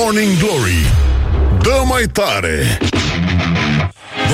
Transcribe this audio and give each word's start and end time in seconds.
Morning 0.00 0.36
Glory. 0.38 0.86
Dă 1.62 1.82
mai 1.84 2.06
tare 2.12 2.78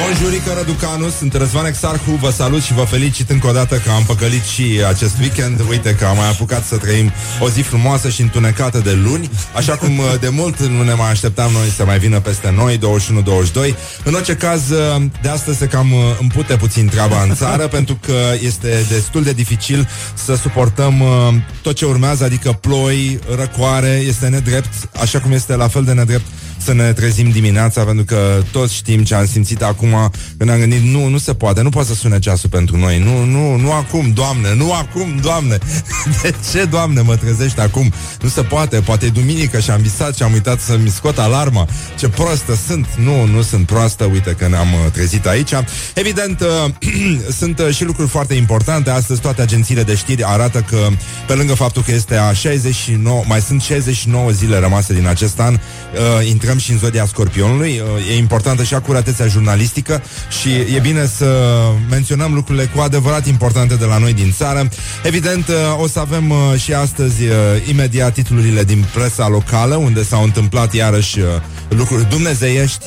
Bonjurică 0.01 0.53
Răducanu, 0.57 1.09
sunt 1.09 1.35
Răzvan 1.35 1.67
Exarhu, 1.67 2.11
vă 2.11 2.31
salut 2.31 2.63
și 2.63 2.73
vă 2.75 2.83
felicit 2.83 3.31
încă 3.31 3.47
o 3.47 3.53
dată 3.53 3.77
că 3.77 3.91
am 3.91 4.03
păcălit 4.05 4.43
și 4.43 4.81
acest 4.89 5.19
weekend. 5.19 5.61
Uite 5.69 5.95
că 5.95 6.05
am 6.05 6.17
mai 6.17 6.29
apucat 6.29 6.65
să 6.65 6.77
trăim 6.77 7.13
o 7.41 7.49
zi 7.49 7.61
frumoasă 7.61 8.09
și 8.09 8.21
întunecată 8.21 8.79
de 8.79 8.93
luni, 8.93 9.31
așa 9.55 9.77
cum 9.77 9.99
uh, 9.99 10.05
de 10.25 10.29
mult 10.29 10.61
nu 10.61 10.83
ne 10.83 10.93
mai 10.93 11.11
așteptam 11.11 11.53
noi 11.53 11.69
să 11.77 11.85
mai 11.85 11.99
vină 11.99 12.21
peste 12.21 12.51
noi, 12.57 12.79
21-22. 12.79 12.81
În 14.05 14.15
orice 14.15 14.37
caz, 14.37 14.71
uh, 14.71 15.03
de 15.23 15.29
astăzi 15.29 15.59
se 15.59 15.67
cam 15.67 15.93
uh, 15.93 15.99
împute 16.21 16.57
puțin 16.57 16.87
treaba 16.87 17.23
în 17.23 17.35
țară, 17.35 17.67
pentru 17.79 17.99
că 18.07 18.17
este 18.41 18.85
destul 18.89 19.23
de 19.23 19.33
dificil 19.33 19.89
să 20.15 20.35
suportăm 20.35 21.03
tot 21.63 21.75
ce 21.75 21.85
urmează, 21.85 22.25
adică 22.25 22.53
ploi, 22.53 23.19
răcoare, 23.37 24.03
este 24.07 24.29
nedrept, 24.29 24.89
așa 25.01 25.21
cum 25.21 25.33
este 25.33 25.57
la 25.57 25.69
fel 25.69 25.85
de 25.85 25.93
nedrept 25.93 26.27
să 26.65 26.73
ne 26.73 26.93
trezim 26.93 27.31
dimineața, 27.31 27.85
pentru 27.85 28.05
că 28.05 28.43
toți 28.53 28.75
știm 28.75 29.05
ce 29.05 29.15
am 29.15 29.27
simțit 29.27 29.63
acum 29.63 30.11
când 30.37 30.51
am 30.51 30.59
gândit, 30.59 30.83
nu, 30.83 31.09
nu 31.09 31.19
se 31.19 31.35
poate, 31.35 31.63
nu 31.63 31.69
poate 31.69 31.89
să 31.89 31.95
sune 31.95 32.19
ceasul 32.19 32.49
pentru 32.49 32.77
noi, 32.77 32.99
nu, 32.99 33.25
nu, 33.25 33.57
nu 33.57 33.73
acum, 33.73 34.13
Doamne, 34.13 34.55
nu 34.55 34.73
acum, 34.73 35.19
Doamne. 35.23 35.59
De 36.23 36.35
ce, 36.53 36.65
Doamne, 36.65 37.01
mă 37.01 37.17
trezești 37.17 37.61
acum? 37.61 37.93
Nu 38.21 38.29
se 38.29 38.43
poate, 38.43 38.81
poate 38.81 39.07
e 39.07 39.09
duminică 39.09 39.61
și 39.61 39.71
am 39.71 39.81
visat 39.81 40.17
și 40.17 40.23
am 40.23 40.33
uitat 40.33 40.61
să-mi 40.61 40.89
scot 40.89 41.19
alarma. 41.19 41.69
Ce 41.99 42.09
prostă 42.09 42.55
sunt. 42.67 42.87
Nu, 42.97 43.27
nu 43.27 43.43
sunt 43.43 43.67
proastă, 43.67 44.05
uite 44.05 44.31
că 44.39 44.49
ne-am 44.49 44.73
uh, 44.73 44.91
trezit 44.93 45.27
aici. 45.27 45.53
Evident, 45.95 46.41
uh, 46.41 46.71
sunt 47.41 47.59
uh, 47.59 47.75
și 47.75 47.85
lucruri 47.85 48.09
foarte 48.09 48.35
importante. 48.35 48.91
Astăzi 48.91 49.21
toate 49.21 49.43
agențiile 49.43 49.83
de 49.83 49.95
știri 49.95 50.25
arată 50.25 50.65
că, 50.71 50.89
pe 51.27 51.35
lângă 51.35 51.55
faptul 51.55 51.83
că 51.83 51.93
este 51.93 52.17
a 52.17 52.33
69, 52.33 53.23
mai 53.27 53.41
sunt 53.41 53.63
69 53.63 54.31
zile 54.31 54.59
rămase 54.59 54.95
din 54.95 55.07
acest 55.07 55.41
an, 55.41 55.55
uh, 55.55 56.29
intrăm 56.29 56.54
intrăm 56.55 56.59
și 56.59 56.83
în 56.83 56.89
zodia 56.89 57.07
scorpionului. 57.07 57.83
Uh, 57.97 58.11
e 58.11 58.17
importantă 58.17 58.63
și 58.63 58.75
acuratețea 58.75 59.27
jurnalistică 59.27 60.03
și 60.41 60.49
e 60.49 60.79
bine 60.83 61.07
să 61.07 61.61
menționăm 61.91 62.35
lucrurile 62.35 62.71
cu 62.75 62.81
adevărat 62.81 63.27
importante 63.27 63.75
de 63.75 63.85
la 63.85 63.99
noi 63.99 64.13
din 64.13 64.33
țară. 64.37 64.69
Evident, 65.05 65.49
uh, 65.49 65.55
o 65.83 65.87
să 65.87 65.99
avem 65.99 66.31
uh, 66.31 66.61
și 66.61 66.73
astăzi 66.73 67.23
imediat 67.71 68.13
titlurile 68.13 68.65
din 68.65 68.85
presa 68.95 69.29
locală, 69.29 69.75
unde 69.75 70.03
s-au 70.03 70.23
întâmplat 70.23 70.73
iarăși 70.73 71.19
lucruri 71.69 72.09
dumnezeiești. 72.09 72.85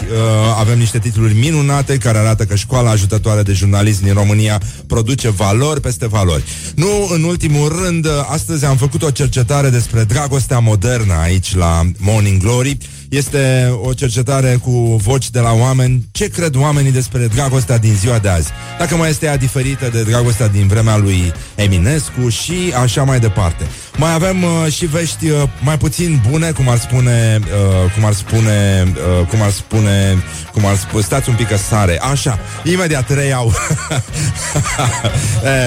Avem 0.59 0.77
niște 0.77 0.99
titluri 0.99 1.33
minunate 1.33 1.97
care 1.97 2.17
arată 2.17 2.43
că 2.45 2.55
școala 2.55 2.89
ajutătoare 2.89 3.41
de 3.41 3.53
jurnalism 3.53 4.03
din 4.03 4.13
România 4.13 4.61
produce 4.87 5.29
valori 5.29 5.81
peste 5.81 6.07
valori. 6.07 6.43
Nu, 6.75 7.09
în 7.13 7.23
ultimul 7.23 7.81
rând, 7.83 8.07
astăzi 8.29 8.65
am 8.65 8.77
făcut 8.77 9.03
o 9.03 9.09
cercetare 9.09 9.69
despre 9.69 10.03
dragostea 10.03 10.59
modernă 10.59 11.13
aici 11.13 11.55
la 11.55 11.81
Morning 11.97 12.41
Glory 12.41 12.77
este 13.09 13.73
o 13.83 13.93
cercetare 13.93 14.59
cu 14.63 14.71
voci 15.03 15.29
de 15.29 15.39
la 15.39 15.53
oameni. 15.53 16.05
Ce 16.11 16.27
cred 16.27 16.55
oamenii 16.55 16.91
despre 16.91 17.27
dragostea 17.27 17.77
din 17.77 17.93
ziua 17.95 18.19
de 18.19 18.29
azi? 18.29 18.49
Dacă 18.79 18.95
mai 18.95 19.09
este 19.09 19.25
ea 19.25 19.37
diferită 19.37 19.89
de 19.89 20.03
dragostea 20.03 20.47
din 20.47 20.67
vremea 20.67 20.97
lui 20.97 21.31
Eminescu 21.55 22.29
și 22.29 22.73
așa 22.81 23.03
mai 23.03 23.19
departe. 23.19 23.67
Mai 23.97 24.13
avem 24.13 24.43
uh, 24.43 24.71
și 24.71 24.85
vești 24.85 25.29
uh, 25.29 25.43
mai 25.61 25.77
puțin 25.77 26.21
bune, 26.29 26.51
cum 26.51 26.69
ar 26.69 26.77
spune, 26.77 27.39
uh, 27.41 27.91
cum 27.93 28.05
ar 28.05 28.13
spune, 28.13 28.83
uh, 29.19 29.27
cum 29.27 29.41
ar 29.41 29.51
spune, 29.51 30.23
cum 30.53 30.65
ar 30.65 30.75
spune, 30.75 31.03
stați 31.03 31.29
un 31.29 31.35
pic 31.35 31.47
că 31.47 31.57
sare. 31.57 31.99
Așa, 32.01 32.39
imediat 32.63 33.13
reiau. 33.13 33.53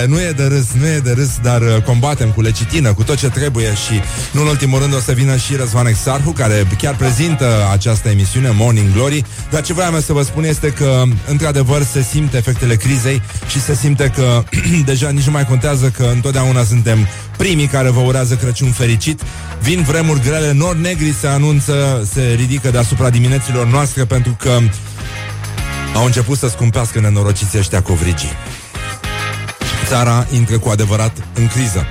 e, 0.03 0.06
nu 0.06 0.20
e 0.20 0.31
de 0.31 0.45
râs, 0.45 0.67
nu 0.72 0.87
e 0.87 0.98
de 0.98 1.12
râs, 1.12 1.31
dar 1.42 1.61
uh, 1.61 1.83
combatem 1.84 2.31
cu 2.31 2.41
lecitină, 2.41 2.92
cu 2.92 3.03
tot 3.03 3.17
ce 3.17 3.28
trebuie 3.28 3.75
și, 3.75 4.00
nu 4.33 4.41
în 4.41 4.47
ultimul 4.47 4.78
rând, 4.78 4.94
o 4.94 5.00
să 5.00 5.12
vină 5.12 5.37
și 5.37 5.56
Răzvan 5.56 5.87
Exarhu, 5.87 6.31
care 6.31 6.67
chiar 6.78 6.97
prezintă 6.97 7.69
această 7.72 8.09
emisiune, 8.09 8.50
Morning 8.55 8.92
Glory. 8.92 9.25
Dar 9.50 9.62
ce 9.62 9.72
vreau 9.72 9.98
să 9.98 10.12
vă 10.12 10.22
spun 10.22 10.44
este 10.44 10.69
că, 10.69 11.03
într-adevăr, 11.28 11.83
se 11.83 12.03
simte 12.03 12.37
efectele 12.37 12.75
crizei 12.75 13.22
și 13.48 13.61
se 13.61 13.75
simte 13.75 14.12
că 14.15 14.42
deja 14.84 15.10
nici 15.10 15.25
nu 15.25 15.32
mai 15.32 15.47
contează 15.47 15.93
că 15.97 16.10
întotdeauna 16.12 16.65
suntem 16.65 17.06
primii 17.41 17.67
care 17.67 17.91
vă 17.91 18.01
urează 18.01 18.34
Crăciun 18.34 18.71
fericit. 18.71 19.21
Vin 19.61 19.83
vremuri 19.83 20.21
grele, 20.21 20.53
nori 20.53 20.81
negri 20.81 21.15
se 21.21 21.27
anunță, 21.27 22.09
se 22.12 22.34
ridică 22.37 22.71
deasupra 22.71 23.11
dimineților 23.11 23.67
noastre 23.67 24.05
pentru 24.05 24.37
că 24.39 24.59
au 25.95 26.05
început 26.05 26.39
să 26.39 26.49
scumpească 26.49 27.00
nenorociții 27.00 27.59
ăștia 27.59 27.83
covrigii. 27.83 28.31
Țara 29.87 30.27
intră 30.34 30.59
cu 30.59 30.69
adevărat 30.69 31.17
în 31.34 31.47
criză. 31.47 31.87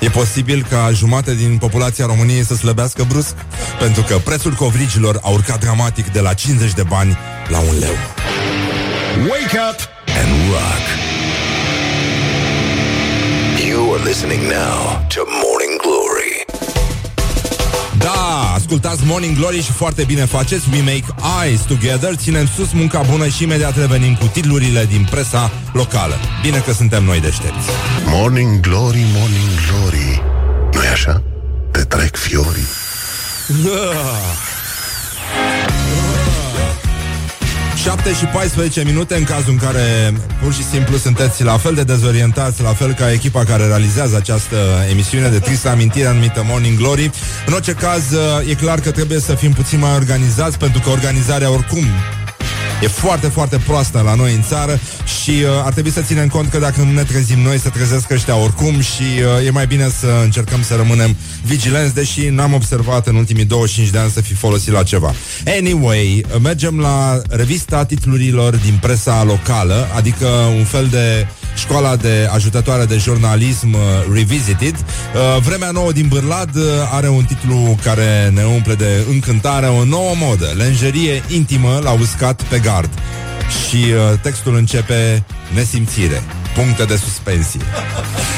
E 0.00 0.08
posibil 0.08 0.66
ca 0.70 0.90
jumate 0.92 1.34
din 1.34 1.56
populația 1.56 2.06
României 2.06 2.44
să 2.44 2.54
slăbească 2.54 3.04
brusc, 3.08 3.34
pentru 3.78 4.02
că 4.02 4.16
prețul 4.16 4.52
covrigilor 4.52 5.18
a 5.22 5.28
urcat 5.28 5.60
dramatic 5.60 6.12
de 6.12 6.20
la 6.20 6.32
50 6.32 6.72
de 6.72 6.82
bani 6.82 7.16
la 7.48 7.58
un 7.58 7.78
leu. 7.78 7.94
Wake 9.28 9.58
up 9.70 9.78
and 10.22 10.50
rock! 10.50 11.15
You 13.96 14.02
are 14.02 14.08
listening 14.08 14.42
now 14.48 15.06
to 15.08 15.20
Morning 15.42 15.80
Glory. 15.82 16.44
Da, 17.98 18.52
ascultați 18.54 19.00
Morning 19.04 19.36
Glory 19.36 19.62
și 19.62 19.72
foarte 19.72 20.04
bine 20.04 20.24
faceți 20.24 20.64
We 20.72 20.78
make 20.78 21.04
eyes 21.42 21.60
together 21.60 22.14
Ținem 22.14 22.46
sus 22.56 22.72
munca 22.72 23.02
bună 23.10 23.28
și 23.28 23.42
imediat 23.42 23.76
revenim 23.76 24.14
cu 24.14 24.26
titlurile 24.26 24.84
din 24.84 25.06
presa 25.10 25.50
locală. 25.72 26.14
Bine 26.42 26.58
că 26.58 26.72
suntem 26.72 27.04
noi 27.04 27.20
deștepți. 27.20 27.68
Morning 28.06 28.60
Glory, 28.60 29.04
Morning 29.14 29.50
Glory. 29.68 30.22
Nu 30.72 30.82
e 30.82 30.88
așa? 30.88 31.22
Te 31.70 31.80
trec 31.80 32.16
fiorii 32.16 32.66
7 37.86 38.12
și 38.12 38.24
14 38.24 38.84
minute 38.84 39.16
în 39.16 39.24
cazul 39.24 39.52
în 39.52 39.56
care 39.58 40.12
pur 40.42 40.52
și 40.52 40.64
simplu 40.64 40.96
sunteți 40.96 41.42
la 41.42 41.56
fel 41.56 41.74
de 41.74 41.82
dezorientați, 41.82 42.62
la 42.62 42.72
fel 42.72 42.92
ca 42.92 43.12
echipa 43.12 43.44
care 43.44 43.66
realizează 43.66 44.16
această 44.16 44.56
emisiune 44.90 45.28
de 45.28 45.38
tristă 45.38 45.68
amintire 45.68 46.06
anumită 46.06 46.42
Morning 46.46 46.78
Glory. 46.78 47.10
În 47.46 47.52
orice 47.52 47.72
caz, 47.72 48.02
e 48.48 48.54
clar 48.54 48.80
că 48.80 48.90
trebuie 48.90 49.20
să 49.20 49.34
fim 49.34 49.52
puțin 49.52 49.78
mai 49.78 49.94
organizați, 49.94 50.58
pentru 50.58 50.80
că 50.80 50.90
organizarea 50.90 51.50
oricum 51.50 51.84
E 52.82 52.86
foarte, 52.86 53.26
foarte 53.26 53.60
proastă 53.66 54.00
la 54.04 54.14
noi 54.14 54.34
în 54.34 54.42
țară 54.42 54.80
și 55.22 55.30
uh, 55.30 55.48
ar 55.64 55.72
trebui 55.72 55.90
să 55.90 56.00
ținem 56.00 56.28
cont 56.28 56.50
că 56.50 56.58
dacă 56.58 56.82
nu 56.82 56.92
ne 56.92 57.02
trezim 57.02 57.38
noi, 57.38 57.58
să 57.58 57.68
trezesc 57.68 58.10
ăștia 58.10 58.36
oricum 58.36 58.80
și 58.80 59.02
uh, 59.02 59.46
e 59.46 59.50
mai 59.50 59.66
bine 59.66 59.88
să 59.98 60.20
încercăm 60.22 60.62
să 60.62 60.74
rămânem 60.74 61.16
vigilenți, 61.44 61.94
deși 61.94 62.28
n-am 62.28 62.52
observat 62.52 63.06
în 63.06 63.14
ultimii 63.14 63.44
25 63.44 63.90
de 63.92 63.98
ani 63.98 64.10
să 64.10 64.20
fi 64.20 64.34
folosit 64.34 64.72
la 64.72 64.82
ceva. 64.82 65.14
Anyway, 65.46 66.24
mergem 66.42 66.78
la 66.78 67.20
revista 67.28 67.84
titlurilor 67.84 68.56
din 68.56 68.78
presa 68.80 69.24
locală, 69.24 69.88
adică 69.94 70.26
un 70.56 70.64
fel 70.64 70.86
de 70.90 71.26
școala 71.56 71.96
de 71.96 72.28
ajutătoare 72.32 72.84
de 72.84 72.96
jurnalism 72.96 73.72
uh, 73.72 73.80
Revisited. 74.12 74.74
Uh, 74.74 75.42
Vremea 75.42 75.70
nouă 75.70 75.92
din 75.92 76.08
Bârlad 76.08 76.54
uh, 76.54 76.62
are 76.90 77.08
un 77.08 77.24
titlu 77.24 77.78
care 77.82 78.30
ne 78.34 78.44
umple 78.44 78.74
de 78.74 79.04
încântare, 79.10 79.66
o 79.66 79.84
nouă 79.84 80.14
modă, 80.16 80.52
lenjerie 80.56 81.22
intimă 81.28 81.80
la 81.82 81.90
uscat 81.90 82.42
pe 82.42 82.58
gard. 82.58 82.90
Și 83.68 83.76
uh, 83.76 84.18
textul 84.20 84.56
începe 84.56 85.24
nesimțire, 85.54 86.22
puncte 86.54 86.84
de 86.84 86.96
suspensie. 86.96 87.60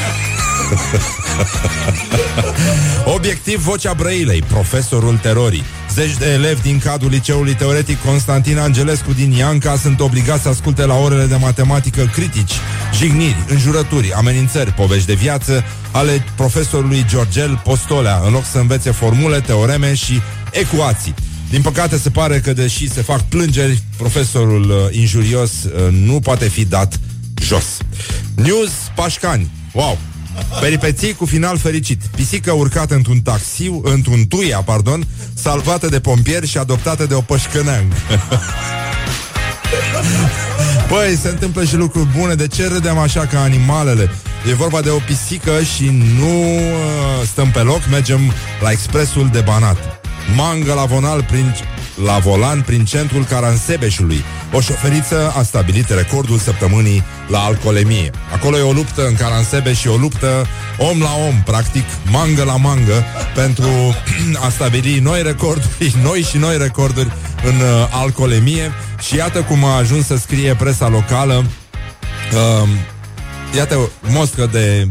Obiectiv 3.15 3.59
Vocea 3.59 3.93
Brăilei, 3.93 4.41
profesorul 4.41 5.17
terorii. 5.17 5.63
Zeci 5.93 6.17
de 6.17 6.31
elevi 6.31 6.61
din 6.61 6.79
cadrul 6.79 7.09
liceului 7.09 7.53
teoretic 7.53 7.97
Constantin 8.05 8.57
Angelescu 8.57 9.13
din 9.13 9.31
Ianca 9.31 9.75
sunt 9.75 9.99
obligați 9.99 10.41
să 10.41 10.49
asculte 10.49 10.85
la 10.85 10.95
orele 10.95 11.25
de 11.25 11.35
matematică 11.35 12.09
critici, 12.13 12.53
jigniri, 12.93 13.45
înjurături, 13.47 14.13
amenințări, 14.13 14.71
povești 14.71 15.07
de 15.07 15.13
viață 15.13 15.63
ale 15.91 16.23
profesorului 16.35 17.05
Georgel 17.07 17.61
Postolea, 17.63 18.21
în 18.25 18.31
loc 18.31 18.45
să 18.45 18.57
învețe 18.57 18.91
formule, 18.91 19.39
teoreme 19.39 19.93
și 19.93 20.21
ecuații. 20.51 21.13
Din 21.49 21.61
păcate 21.61 21.97
se 21.97 22.09
pare 22.09 22.39
că 22.39 22.53
deși 22.53 22.89
se 22.89 23.01
fac 23.01 23.21
plângeri, 23.21 23.83
profesorul 23.97 24.69
uh, 24.69 24.97
injurios 24.97 25.51
uh, 25.51 25.71
nu 25.91 26.19
poate 26.19 26.47
fi 26.47 26.65
dat 26.65 26.99
jos. 27.41 27.77
News 28.35 28.71
Pașcani. 28.95 29.51
Wow! 29.73 29.97
Peripeții 30.59 31.13
cu 31.13 31.25
final 31.25 31.57
fericit. 31.57 32.01
Pisică 32.15 32.51
urcată 32.51 32.95
într-un 32.95 33.19
taxi, 33.19 33.71
într-un 33.83 34.27
tuia, 34.27 34.61
pardon, 34.61 35.07
salvată 35.33 35.87
de 35.87 35.99
pompieri 35.99 36.47
și 36.47 36.57
adoptată 36.57 37.05
de 37.05 37.13
o 37.13 37.21
pășcăneang. 37.21 37.91
Păi, 40.87 41.15
se 41.21 41.29
întâmplă 41.29 41.63
și 41.63 41.75
lucruri 41.75 42.07
bune. 42.17 42.33
De 42.33 42.47
ce 42.47 42.67
râdem 42.67 42.97
așa 42.97 43.25
ca 43.25 43.41
animalele? 43.41 44.11
E 44.49 44.53
vorba 44.53 44.81
de 44.81 44.89
o 44.89 44.97
pisică 44.97 45.51
și 45.75 45.91
nu 46.17 46.55
uh, 46.55 47.27
stăm 47.31 47.51
pe 47.51 47.59
loc, 47.59 47.79
mergem 47.89 48.19
la 48.61 48.71
expresul 48.71 49.29
de 49.31 49.39
Banat. 49.39 49.77
Mangă 50.35 50.73
la 50.73 50.85
vonal 50.85 51.23
prin 51.23 51.55
la 52.05 52.17
volan 52.17 52.61
prin 52.61 52.85
centrul 52.85 53.23
Caransebeșului. 53.23 54.23
O 54.53 54.59
șoferiță 54.59 55.33
a 55.37 55.43
stabilit 55.43 55.89
recordul 55.89 56.37
săptămânii 56.37 57.03
la 57.27 57.39
alcoolemie. 57.39 58.11
Acolo 58.33 58.57
e 58.57 58.61
o 58.61 58.71
luptă 58.71 59.07
în 59.07 59.15
Caransebeș 59.15 59.79
și 59.79 59.87
o 59.87 59.95
luptă 59.95 60.47
om 60.77 60.99
la 60.99 61.11
om, 61.27 61.41
practic, 61.45 61.85
mangă 62.11 62.43
la 62.43 62.55
mangă, 62.55 63.03
pentru 63.35 63.69
a 64.45 64.49
stabili 64.49 64.99
noi 64.99 65.23
recorduri, 65.23 65.95
noi 66.07 66.21
și 66.21 66.37
noi 66.37 66.57
recorduri 66.57 67.11
în 67.43 67.55
uh, 67.55 67.87
alcoolemie. 67.91 68.71
Și 69.01 69.15
iată 69.15 69.41
cum 69.41 69.63
a 69.63 69.75
ajuns 69.75 70.05
să 70.05 70.17
scrie 70.17 70.55
presa 70.55 70.87
locală 70.87 71.45
uh, 72.33 72.69
Iată, 73.55 73.89
moscă 74.01 74.49
de... 74.51 74.87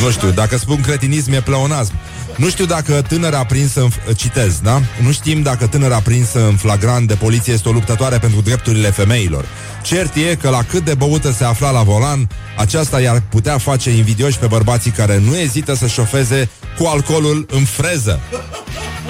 Nu 0.00 0.10
știu, 0.10 0.30
dacă 0.30 0.56
spun 0.56 0.80
cretinism 0.80 1.32
e 1.32 1.40
pleonasm. 1.40 1.92
Nu 2.38 2.48
știu 2.48 2.64
dacă 2.64 3.02
tânăra 3.02 3.44
prinsă 3.44 3.80
în... 3.80 4.14
Citez, 4.14 4.60
da? 4.62 4.82
Nu 5.02 5.12
știm 5.12 5.42
dacă 5.42 5.66
tânăra 5.66 6.00
prinsă 6.00 6.46
în 6.46 6.56
flagrant 6.56 7.08
de 7.08 7.14
poliție 7.14 7.52
este 7.52 7.68
o 7.68 7.72
luptătoare 7.72 8.18
pentru 8.18 8.40
drepturile 8.40 8.90
femeilor. 8.90 9.44
Cert 9.82 10.14
e 10.14 10.34
că 10.34 10.48
la 10.48 10.62
cât 10.62 10.84
de 10.84 10.94
băută 10.94 11.32
se 11.32 11.44
afla 11.44 11.70
la 11.70 11.82
volan, 11.82 12.28
aceasta 12.56 13.00
i-ar 13.00 13.22
putea 13.28 13.58
face 13.58 13.90
invidioși 13.90 14.38
pe 14.38 14.46
bărbații 14.46 14.90
care 14.90 15.18
nu 15.18 15.38
ezită 15.38 15.74
să 15.74 15.86
șofeze 15.86 16.48
cu 16.78 16.86
alcoolul 16.86 17.46
în 17.50 17.64
freză. 17.64 18.20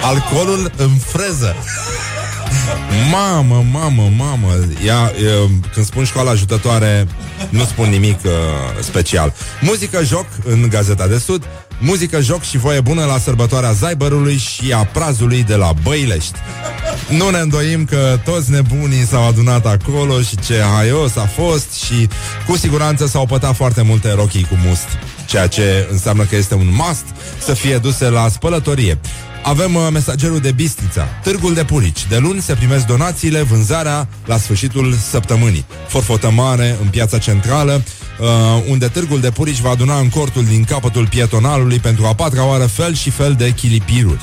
Alcoolul 0.01 0.71
în 0.77 0.89
freză. 0.89 1.55
Mamă, 3.11 3.65
mamă, 3.71 4.09
mamă 4.17 4.47
Ea, 4.85 5.11
e, 5.23 5.49
Când 5.73 5.85
spun 5.85 6.03
școala 6.03 6.31
ajutătoare 6.31 7.07
Nu 7.49 7.63
spun 7.63 7.89
nimic 7.89 8.19
uh, 8.25 8.31
special 8.81 9.33
Muzică, 9.61 10.03
joc 10.03 10.25
în 10.45 10.67
Gazeta 10.69 11.07
de 11.07 11.17
Sud 11.17 11.47
Muzică, 11.81 12.21
joc 12.21 12.41
și 12.41 12.57
voie 12.57 12.81
bună 12.81 13.05
la 13.05 13.17
sărbătoarea 13.17 13.71
Zaibărului 13.71 14.37
și 14.37 14.73
a 14.73 14.85
prazului 14.85 15.43
de 15.43 15.55
la 15.55 15.73
Băilești. 15.83 16.39
Nu 17.09 17.29
ne 17.29 17.37
îndoim 17.37 17.85
că 17.85 18.19
toți 18.23 18.51
nebunii 18.51 19.05
s-au 19.05 19.27
adunat 19.27 19.65
acolo 19.65 20.21
și 20.21 20.37
ce 20.37 20.61
haios 20.75 21.15
a 21.15 21.25
fost 21.25 21.71
și 21.71 22.09
cu 22.47 22.57
siguranță 22.57 23.07
s-au 23.07 23.25
pătat 23.25 23.55
foarte 23.55 23.81
multe 23.81 24.13
rochii 24.13 24.47
cu 24.49 24.57
must 24.67 24.87
ceea 25.29 25.47
ce 25.47 25.87
înseamnă 25.91 26.23
că 26.23 26.35
este 26.35 26.53
un 26.53 26.69
must 26.71 27.05
să 27.39 27.53
fie 27.53 27.77
duse 27.77 28.09
la 28.09 28.27
spălătorie. 28.27 28.99
Avem 29.43 29.75
uh, 29.75 29.87
mesagerul 29.91 30.39
de 30.39 30.51
Bistrița, 30.51 31.07
Târgul 31.23 31.53
de 31.53 31.63
Purici. 31.63 32.07
De 32.07 32.17
luni 32.17 32.41
se 32.41 32.53
primesc 32.53 32.85
donațiile, 32.85 33.41
vânzarea 33.41 34.07
la 34.25 34.37
sfârșitul 34.37 34.93
săptămânii. 34.93 35.65
Forfotă 35.87 36.29
mare 36.29 36.77
în 36.81 36.87
piața 36.87 37.17
centrală, 37.17 37.83
uh, 38.19 38.27
unde 38.69 38.87
Târgul 38.87 39.19
de 39.19 39.29
Purici 39.29 39.59
va 39.59 39.69
aduna 39.69 39.99
în 39.99 40.09
cortul 40.09 40.45
din 40.45 40.63
capătul 40.63 41.07
pietonalului 41.07 41.79
pentru 41.79 42.05
a 42.05 42.13
patra 42.13 42.45
oară 42.45 42.65
fel 42.65 42.95
și 42.95 43.09
fel 43.09 43.33
de 43.33 43.51
chilipiruri. 43.51 44.21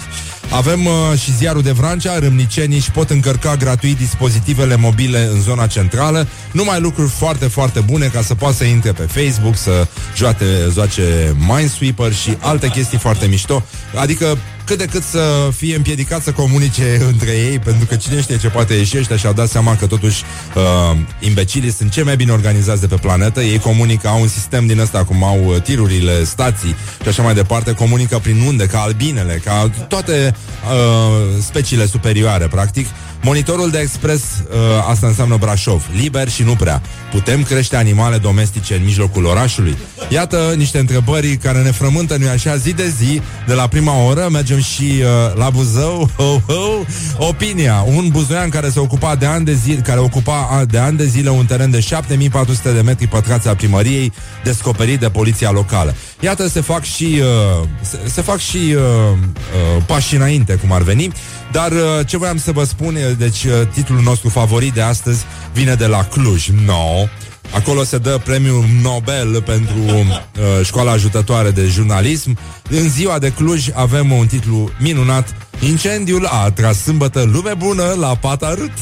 Avem 0.50 0.86
uh, 0.86 0.92
și 1.18 1.32
ziarul 1.36 1.62
de 1.62 1.70
Vrancea, 1.70 2.18
râmnicenii 2.18 2.80
și 2.80 2.90
pot 2.90 3.10
încărca 3.10 3.56
gratuit 3.56 3.96
dispozitivele 3.96 4.76
mobile 4.76 5.28
în 5.32 5.40
zona 5.40 5.66
centrală. 5.66 6.26
Numai 6.52 6.80
lucruri 6.80 7.10
foarte, 7.10 7.46
foarte 7.46 7.80
bune 7.80 8.06
ca 8.06 8.22
să 8.22 8.34
poată 8.34 8.54
să 8.56 8.64
intre 8.64 8.92
pe 8.92 9.02
Facebook, 9.02 9.56
să 9.56 9.86
joate, 10.16 10.44
joace 10.72 11.36
Minesweeper 11.38 12.12
și 12.12 12.36
alte 12.40 12.68
chestii 12.68 12.98
foarte 12.98 13.26
mișto. 13.26 13.62
Adică 13.94 14.38
cât 14.66 14.78
de 14.78 14.84
cât 14.84 15.02
să 15.02 15.48
fie 15.56 15.76
împiedicat 15.76 16.22
să 16.22 16.32
comunice 16.32 17.00
între 17.06 17.30
ei, 17.30 17.58
pentru 17.58 17.86
că 17.86 17.96
cine 17.96 18.20
știe 18.20 18.38
ce 18.38 18.48
poate 18.48 18.74
ieși 18.74 18.98
ăștia 18.98 19.16
și-au 19.16 19.32
dat 19.32 19.48
seama 19.48 19.76
că 19.76 19.86
totuși 19.86 20.22
uh, 20.54 20.96
imbecilii 21.20 21.72
sunt 21.72 21.90
cei 21.90 22.02
mai 22.02 22.16
bine 22.16 22.32
organizați 22.32 22.80
de 22.80 22.86
pe 22.86 22.94
planetă, 22.94 23.40
ei 23.40 23.58
comunică, 23.58 24.08
au 24.08 24.20
un 24.20 24.28
sistem 24.28 24.66
din 24.66 24.78
ăsta, 24.78 25.04
cum 25.04 25.24
au 25.24 25.44
uh, 25.44 25.62
tirurile, 25.62 26.24
stații 26.24 26.76
și 27.02 27.08
așa 27.08 27.22
mai 27.22 27.34
departe, 27.34 27.72
comunică 27.72 28.18
prin 28.18 28.40
unde, 28.40 28.66
ca 28.66 28.80
albinele, 28.80 29.40
ca 29.44 29.70
toate 29.88 30.34
uh, 30.64 31.42
speciile 31.42 31.86
superioare, 31.86 32.46
practic, 32.46 32.86
Monitorul 33.26 33.70
de 33.70 33.78
expres, 33.78 34.22
uh, 34.22 34.56
asta 34.88 35.06
înseamnă 35.06 35.36
Brașov, 35.36 35.82
liber 35.96 36.28
și 36.28 36.42
nu 36.42 36.54
prea. 36.54 36.82
Putem 37.10 37.42
crește 37.42 37.76
animale 37.76 38.18
domestice 38.18 38.74
în 38.74 38.84
mijlocul 38.84 39.24
orașului? 39.24 39.76
Iată 40.08 40.54
niște 40.56 40.78
întrebări 40.78 41.36
care 41.36 41.62
ne 41.62 41.70
frământă, 41.70 42.16
nu 42.16 42.28
așa, 42.28 42.56
zi 42.56 42.72
de 42.72 42.94
zi, 42.98 43.20
de 43.46 43.52
la 43.52 43.66
prima 43.66 44.04
oră, 44.04 44.28
mergem 44.30 44.55
și 44.60 44.82
uh, 44.82 45.36
la 45.36 45.50
Buzău, 45.50 46.10
ho, 46.16 46.40
ho, 46.46 46.84
opinia, 47.18 47.84
un 47.86 48.08
buzoian 48.08 48.48
care 48.48 48.70
se 48.70 48.80
ocupa 48.80 49.14
de 49.14 49.26
ani 49.26 49.44
de 49.44 49.54
zile, 49.54 49.80
care 49.80 50.00
ocupa 50.00 50.64
de 50.68 50.78
ani 50.78 50.96
de 50.96 51.06
zile 51.06 51.30
un 51.30 51.46
teren 51.46 51.70
de 51.70 51.80
7400 51.80 52.72
de 52.72 52.80
metri 52.80 53.06
pătrați 53.06 53.48
al 53.48 53.56
primăriei, 53.56 54.12
descoperit 54.44 55.00
de 55.00 55.08
poliția 55.08 55.50
locală. 55.50 55.94
Iată, 56.20 56.48
se 56.48 56.60
fac 56.60 56.82
și, 56.82 57.20
uh, 57.20 57.68
se, 57.80 57.98
se 58.04 58.22
fac 58.22 58.38
și 58.38 58.56
uh, 58.56 58.74
uh, 58.76 59.82
pași 59.86 60.16
înainte, 60.16 60.54
cum 60.54 60.72
ar 60.72 60.82
veni. 60.82 61.12
Dar 61.52 61.72
uh, 61.72 62.06
ce 62.06 62.16
voiam 62.16 62.38
să 62.38 62.52
vă 62.52 62.64
spun, 62.64 62.96
deci 63.18 63.44
uh, 63.44 63.52
titlul 63.72 64.00
nostru 64.00 64.28
favorit 64.28 64.72
de 64.72 64.82
astăzi 64.82 65.24
vine 65.52 65.74
de 65.74 65.86
la 65.86 66.04
Cluj. 66.04 66.48
No. 66.48 67.06
Acolo 67.50 67.84
se 67.84 67.98
dă 67.98 68.20
premiul 68.24 68.64
Nobel 68.82 69.42
pentru 69.42 69.78
uh, 69.78 70.64
școala 70.64 70.90
ajutătoare 70.90 71.50
de 71.50 71.66
jurnalism. 71.66 72.38
În 72.70 72.88
ziua 72.88 73.18
de 73.18 73.32
Cluj 73.32 73.68
avem 73.74 74.12
un 74.12 74.26
titlu 74.26 74.70
minunat. 74.80 75.34
Incendiul 75.60 76.26
a 76.26 76.42
atras 76.42 76.82
sâmbătă 76.82 77.22
lume 77.22 77.54
bună 77.54 77.94
la 77.98 78.14
Patarât. 78.14 78.72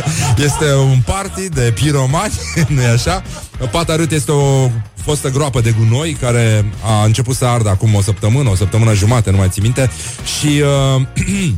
este 0.46 0.74
un 0.74 0.98
party 1.04 1.48
de 1.48 1.72
piromani, 1.74 2.32
nu 2.74 2.80
e 2.80 2.86
așa? 2.86 3.22
Patarât 3.70 4.10
este 4.10 4.32
o 4.32 4.70
fostă 5.02 5.30
groapă 5.30 5.60
de 5.60 5.74
gunoi 5.78 6.12
care 6.12 6.72
a 6.84 7.04
început 7.04 7.36
să 7.36 7.44
ardă 7.44 7.68
acum 7.68 7.94
o 7.94 8.02
săptămână, 8.02 8.50
o 8.50 8.54
săptămână 8.54 8.94
jumate, 8.94 9.30
nu 9.30 9.36
mai 9.36 9.48
țin 9.48 9.62
minte. 9.62 9.90
Și... 10.38 10.62
Uh, 10.96 11.02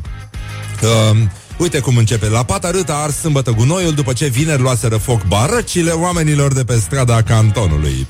Uh, 0.83 1.17
uite 1.59 1.79
cum 1.79 1.97
începe. 1.97 2.29
La 2.29 2.43
pata 2.43 2.71
râta 2.71 2.95
ars 2.95 3.17
sâmbătă 3.19 3.51
gunoiul 3.51 3.93
după 3.93 4.13
ce 4.13 4.27
vineri 4.27 4.63
luaseră 4.63 4.97
foc 4.97 5.25
barăcile 5.25 5.91
oamenilor 5.91 6.53
de 6.53 6.65
pe 6.65 6.75
strada 6.75 7.23
cantonului. 7.23 8.07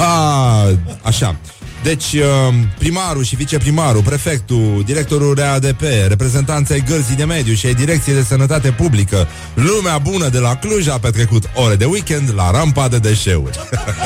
A, 0.00 0.78
așa. 1.02 1.36
Deci, 1.82 2.12
uh, 2.12 2.54
primarul 2.78 3.24
și 3.24 3.36
viceprimarul, 3.36 4.02
prefectul, 4.02 4.82
directorul 4.86 5.34
RADP, 5.34 5.80
reprezentanța 6.08 6.74
ai 6.74 6.84
gărzii 6.88 7.16
de 7.16 7.24
mediu 7.24 7.54
și 7.54 7.66
ai 7.66 7.74
direcției 7.74 8.14
de 8.14 8.22
sănătate 8.22 8.70
publică, 8.70 9.28
lumea 9.54 9.98
bună 9.98 10.28
de 10.28 10.38
la 10.38 10.56
Cluj 10.56 10.88
a 10.88 10.98
petrecut 10.98 11.50
ore 11.54 11.74
de 11.74 11.84
weekend 11.84 12.32
la 12.34 12.50
rampa 12.50 12.88
de 12.88 12.98
deșeuri. 12.98 13.58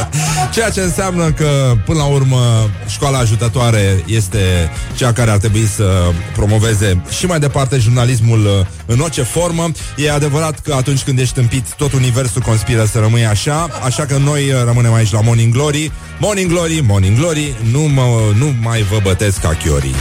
Ceea 0.55 0.71
ce 0.71 0.81
înseamnă 0.81 1.33
că, 1.33 1.77
până 1.85 1.99
la 1.99 2.05
urmă, 2.05 2.71
școala 2.89 3.19
ajutătoare 3.19 4.05
este 4.07 4.71
cea 4.97 5.13
care 5.13 5.31
ar 5.31 5.39
trebui 5.39 5.67
să 5.67 6.11
promoveze 6.35 7.03
și 7.19 7.27
mai 7.27 7.39
departe 7.39 7.79
jurnalismul 7.79 8.45
uh, 8.45 8.67
în 8.87 9.01
orice 9.01 9.23
formă. 9.23 9.71
E 9.97 10.11
adevărat 10.11 10.59
că 10.61 10.75
atunci 10.75 11.03
când 11.03 11.19
ești 11.19 11.39
împit, 11.39 11.75
tot 11.77 11.93
universul 11.93 12.43
conspiră 12.43 12.85
să 12.85 12.99
rămâi 12.99 13.27
așa, 13.27 13.69
așa 13.85 14.05
că 14.05 14.17
noi 14.17 14.51
uh, 14.51 14.63
rămânem 14.65 14.95
aici 14.95 15.13
la 15.13 15.21
Morning 15.21 15.53
Glory. 15.53 15.93
Morning 16.21 16.51
Glory, 16.51 16.81
Morning 16.87 17.19
Glory, 17.19 17.55
nu, 17.73 17.81
mă, 17.81 18.33
nu 18.39 18.55
mai 18.63 18.83
vă 18.83 18.99
bătesc 19.03 19.41
ca 19.41 19.49
chiorii. 19.49 19.95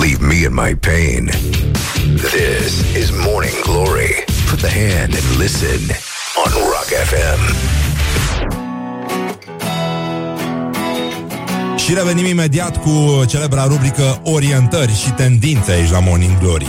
Leave 0.00 0.26
me 0.26 0.34
in 0.34 0.54
my 0.54 0.74
pain. 0.74 1.30
This 2.16 2.72
is 3.02 3.10
Morning 3.26 3.60
Glory. 3.62 4.24
Put 4.50 4.60
the 4.60 4.70
hand 4.70 5.14
and 5.14 5.40
listen 5.40 5.80
on 6.44 6.52
Rock 6.52 6.90
FM. 7.10 7.54
Și 11.76 11.94
revenim 11.94 12.26
imediat 12.26 12.82
cu 12.82 13.24
celebra 13.28 13.64
rubrică 13.64 14.20
Orientări 14.24 14.94
și 14.94 15.10
tendințe 15.10 15.70
aici 15.72 15.90
la 15.90 15.98
Morning 15.98 16.38
Glory. 16.38 16.66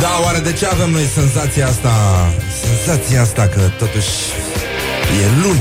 Da, 0.00 0.20
oare 0.24 0.38
de 0.38 0.52
ce 0.52 0.66
avem 0.66 0.90
noi 0.90 1.04
senzația 1.14 1.66
asta 1.66 1.92
Senzația 2.64 3.20
asta 3.20 3.42
că 3.42 3.60
totuși 3.78 4.08
E 5.22 5.42
luni. 5.42 5.60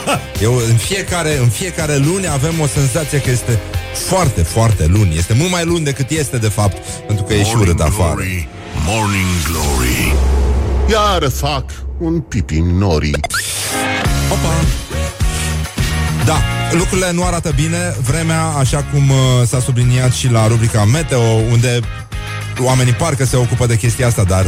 Eu, 0.46 0.56
în, 0.70 0.76
fiecare, 0.76 1.38
în 1.38 1.48
fiecare 1.48 1.96
luni 1.96 2.28
avem 2.28 2.60
o 2.60 2.66
senzație 2.66 3.20
că 3.20 3.30
este 3.30 3.58
foarte, 4.08 4.42
foarte 4.42 4.86
luni. 4.86 5.16
Este 5.16 5.34
mult 5.34 5.50
mai 5.50 5.64
luni 5.64 5.84
decât 5.84 6.10
este 6.10 6.36
de 6.38 6.48
fapt 6.48 6.76
Pentru 7.06 7.24
că 7.24 7.34
e 7.34 7.44
și 7.44 7.54
urât 7.58 7.80
afară. 7.80 8.14
glory, 8.14 8.48
Morning 8.86 9.26
Glory. 9.50 10.14
Iar 10.90 11.30
fac 11.30 11.64
un 11.98 12.20
pipi 12.20 12.58
nori. 12.58 13.10
Opa! 14.32 14.54
Da, 16.24 16.40
lucrurile 16.72 17.12
nu 17.12 17.24
arată 17.24 17.52
bine. 17.56 17.96
Vremea, 18.02 18.42
așa 18.42 18.84
cum 18.92 19.10
uh, 19.10 19.16
s-a 19.46 19.60
subliniat 19.60 20.12
și 20.12 20.30
la 20.30 20.46
rubrica 20.46 20.84
Meteo 20.84 21.22
Unde 21.50 21.80
oamenii 22.64 22.92
parcă 22.92 23.24
se 23.24 23.36
ocupă 23.36 23.66
de 23.66 23.76
chestia 23.76 24.06
asta 24.06 24.22
Dar 24.22 24.44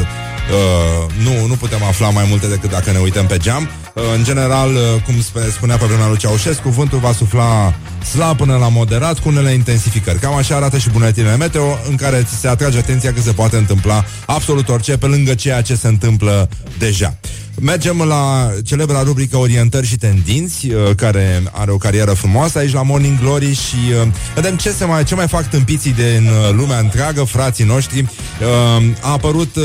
uh, 0.50 1.12
nu, 1.22 1.46
nu 1.46 1.54
putem 1.54 1.82
afla 1.82 2.10
mai 2.10 2.26
multe 2.28 2.46
decât 2.46 2.70
dacă 2.70 2.90
ne 2.90 2.98
uităm 2.98 3.26
pe 3.26 3.36
geam. 3.36 3.68
Uh, 3.94 4.02
În 4.16 4.24
general, 4.24 4.74
uh, 4.74 5.02
cum 5.04 5.14
spunea 5.50 5.76
pe 5.76 5.84
vremea 5.84 6.08
lui 6.08 6.16
Ceaușescu 6.16 6.68
Vântul 6.68 6.98
va 6.98 7.12
sufla 7.12 7.74
slab 8.12 8.36
până 8.36 8.56
la 8.56 8.68
moderat 8.68 9.18
Cu 9.18 9.28
unele 9.28 9.52
intensificări. 9.52 10.18
Cam 10.18 10.34
așa 10.34 10.56
arată 10.56 10.78
și 10.78 10.90
buletinele 10.90 11.36
meteo 11.36 11.78
În 11.88 11.96
care 11.96 12.26
ți 12.28 12.40
se 12.40 12.48
atrage 12.48 12.78
atenția 12.78 13.12
că 13.12 13.20
se 13.20 13.32
poate 13.32 13.56
întâmpla 13.56 14.04
absolut 14.26 14.68
orice 14.68 14.96
Pe 14.96 15.06
lângă 15.06 15.34
ceea 15.34 15.62
ce 15.62 15.74
se 15.74 15.88
întâmplă 15.88 16.48
deja 16.78 17.18
Mergem 17.60 18.02
la 18.02 18.50
celebra 18.64 19.02
rubrică 19.02 19.36
Orientări 19.36 19.86
și 19.86 19.96
Tendinți, 19.96 20.66
uh, 20.66 20.94
care 20.96 21.42
are 21.52 21.70
o 21.70 21.76
carieră 21.76 22.12
frumoasă 22.12 22.58
aici 22.58 22.72
la 22.72 22.82
Morning 22.82 23.18
Glory 23.20 23.54
și 23.54 23.76
uh, 24.02 24.08
vedem 24.34 24.56
ce, 24.56 24.70
se 24.70 24.84
mai, 24.84 25.04
ce 25.04 25.14
mai 25.14 25.28
fac 25.28 25.50
tâmpiții 25.50 25.92
din 25.92 26.28
uh, 26.28 26.54
lumea 26.54 26.78
întreagă, 26.78 27.24
frații 27.24 27.64
noștri. 27.64 28.00
Uh, 28.00 28.84
a 29.00 29.10
apărut 29.10 29.56
uh, 29.56 29.64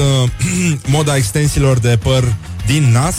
moda 0.96 1.16
extensiilor 1.16 1.80
de 1.80 1.98
păr 2.04 2.36
din 2.66 2.92
nas, 2.92 3.16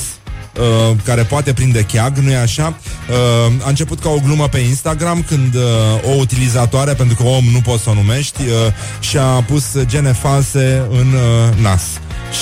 Uh, 0.61 0.97
care 1.05 1.23
poate 1.23 1.53
prinde 1.53 1.83
cheag, 1.83 2.17
nu-i 2.17 2.37
așa? 2.37 2.77
Uh, 3.09 3.53
a 3.65 3.69
început 3.69 4.01
ca 4.01 4.09
o 4.09 4.19
glumă 4.25 4.49
pe 4.49 4.59
Instagram 4.59 5.23
când 5.23 5.55
uh, 5.55 5.63
o 6.11 6.15
utilizatoare, 6.21 6.93
pentru 6.93 7.17
că 7.17 7.23
om 7.23 7.45
nu 7.53 7.61
poți 7.61 7.83
să 7.83 7.91
o 7.91 7.95
numești, 7.95 8.41
uh, 8.43 8.73
și-a 9.01 9.23
pus 9.23 9.65
gene 9.85 10.13
false 10.13 10.87
în 10.91 11.13
uh, 11.13 11.57
nas 11.63 11.83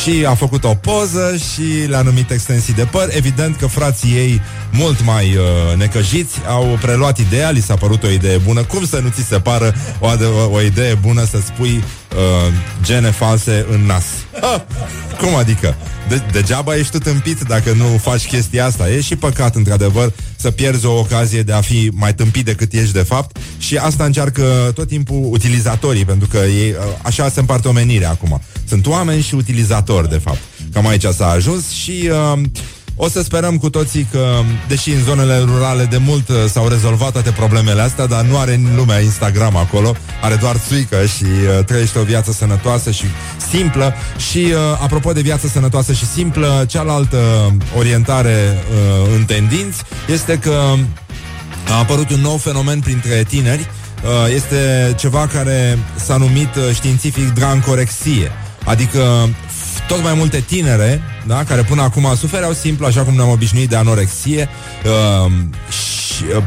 și 0.03 0.25
a 0.27 0.35
făcut 0.35 0.65
o 0.65 0.75
poză 0.75 1.37
și 1.37 1.89
le-a 1.89 2.03
numit 2.03 2.31
extensii 2.31 2.75
de 2.75 2.85
păr. 2.91 3.09
Evident 3.11 3.57
că 3.57 3.67
frații 3.67 4.13
ei, 4.17 4.41
mult 4.71 5.05
mai 5.05 5.37
uh, 5.37 5.77
necăjiți, 5.77 6.41
au 6.49 6.79
preluat 6.81 7.19
ideea, 7.19 7.51
li 7.51 7.61
s-a 7.61 7.75
părut 7.75 8.03
o 8.03 8.09
idee 8.09 8.37
bună. 8.37 8.63
Cum 8.63 8.87
să 8.87 8.99
nu 8.99 9.09
ți 9.09 9.23
se 9.23 9.41
pară 9.41 9.75
o, 9.99 10.07
o, 10.07 10.51
o 10.53 10.61
idee 10.61 10.95
bună 10.95 11.25
să 11.25 11.39
spui 11.45 11.85
uh, 12.17 12.53
gene 12.83 13.11
false 13.11 13.67
în 13.71 13.87
nas? 13.87 14.05
Ah, 14.41 14.61
cum 15.19 15.35
adică? 15.35 15.77
De, 16.09 16.23
degeaba 16.33 16.77
ești 16.77 16.93
tu 16.93 16.99
tâmpit 16.99 17.41
dacă 17.41 17.73
nu 17.73 17.85
faci 18.03 18.27
chestia 18.27 18.65
asta. 18.65 18.91
E 18.91 19.01
și 19.01 19.17
păcat, 19.17 19.55
într-adevăr, 19.55 20.13
să 20.37 20.51
pierzi 20.51 20.87
o 20.87 20.99
ocazie 20.99 21.43
de 21.43 21.53
a 21.53 21.61
fi 21.61 21.91
mai 21.93 22.15
tâmpit 22.15 22.45
decât 22.45 22.73
ești 22.73 22.93
de 22.93 23.03
fapt 23.03 23.37
și 23.59 23.77
asta 23.77 24.05
încearcă 24.05 24.71
tot 24.75 24.89
timpul 24.89 25.29
utilizatorii, 25.31 26.05
pentru 26.05 26.29
că 26.29 26.37
ei, 26.37 26.71
uh, 26.71 26.77
așa 27.03 27.29
se 27.29 27.41
împarte 27.41 27.69
omenirea 27.69 28.11
acum. 28.11 28.41
Sunt 28.69 28.87
oameni 28.87 29.23
și 29.23 29.35
utilizatori, 29.35 30.09
de 30.09 30.19
fapt. 30.19 30.41
Cam 30.73 30.87
aici 30.87 31.05
s-a 31.05 31.27
ajuns 31.29 31.71
și... 31.71 32.11
Uh, 32.35 32.41
o 32.97 33.09
să 33.09 33.23
sperăm 33.23 33.59
cu 33.59 33.71
toții 33.71 34.07
că, 34.11 34.41
deși 34.69 34.91
în 34.91 35.03
zonele 35.03 35.39
rurale 35.39 35.85
de 35.85 35.97
mult 35.97 36.29
uh, 36.29 36.37
s-au 36.49 36.69
rezolvat 36.69 37.13
toate 37.13 37.31
problemele 37.31 37.83
astea, 37.83 38.07
dar 38.07 38.25
nu 38.25 38.39
are 38.39 38.61
lumea 38.77 39.01
Instagram 39.01 39.57
acolo, 39.57 39.97
are 40.23 40.35
doar 40.35 40.57
țuică 40.69 40.97
și 41.07 41.25
uh, 41.25 41.65
trăiește 41.65 41.99
o 41.99 42.03
viață 42.03 42.33
sănătoasă 42.33 42.91
și 42.91 43.05
simplă. 43.51 43.95
Și, 44.31 44.39
uh, 44.39 44.79
apropo 44.83 45.13
de 45.13 45.21
viață 45.21 45.47
sănătoasă 45.47 45.93
și 45.93 46.07
simplă, 46.07 46.65
cealaltă 46.69 47.53
orientare 47.77 48.37
uh, 48.55 49.11
în 49.17 49.25
tendinți 49.25 49.83
este 50.09 50.39
că 50.39 50.75
a 51.69 51.79
apărut 51.79 52.11
un 52.11 52.21
nou 52.21 52.37
fenomen 52.37 52.81
printre 52.81 53.25
tineri. 53.29 53.71
Uh, 54.05 54.35
este 54.35 54.95
ceva 54.99 55.27
care 55.27 55.79
s-a 56.05 56.17
numit 56.17 56.55
uh, 56.57 56.75
științific 56.75 57.33
drancorexie. 57.35 58.33
Adică 58.65 59.29
tot 59.89 60.03
mai 60.03 60.15
multe 60.15 60.41
tinere, 60.41 61.03
da, 61.27 61.45
care 61.45 61.63
până 61.63 61.83
acum 61.83 62.15
sufereau 62.17 62.53
simplu, 62.53 62.87
așa 62.87 63.03
cum 63.03 63.15
ne-am 63.15 63.29
obișnuit 63.29 63.69
de 63.69 63.77
anorexie 63.77 64.49
uh, 64.85 65.33
și, 65.69 66.25
uh, 66.37 66.43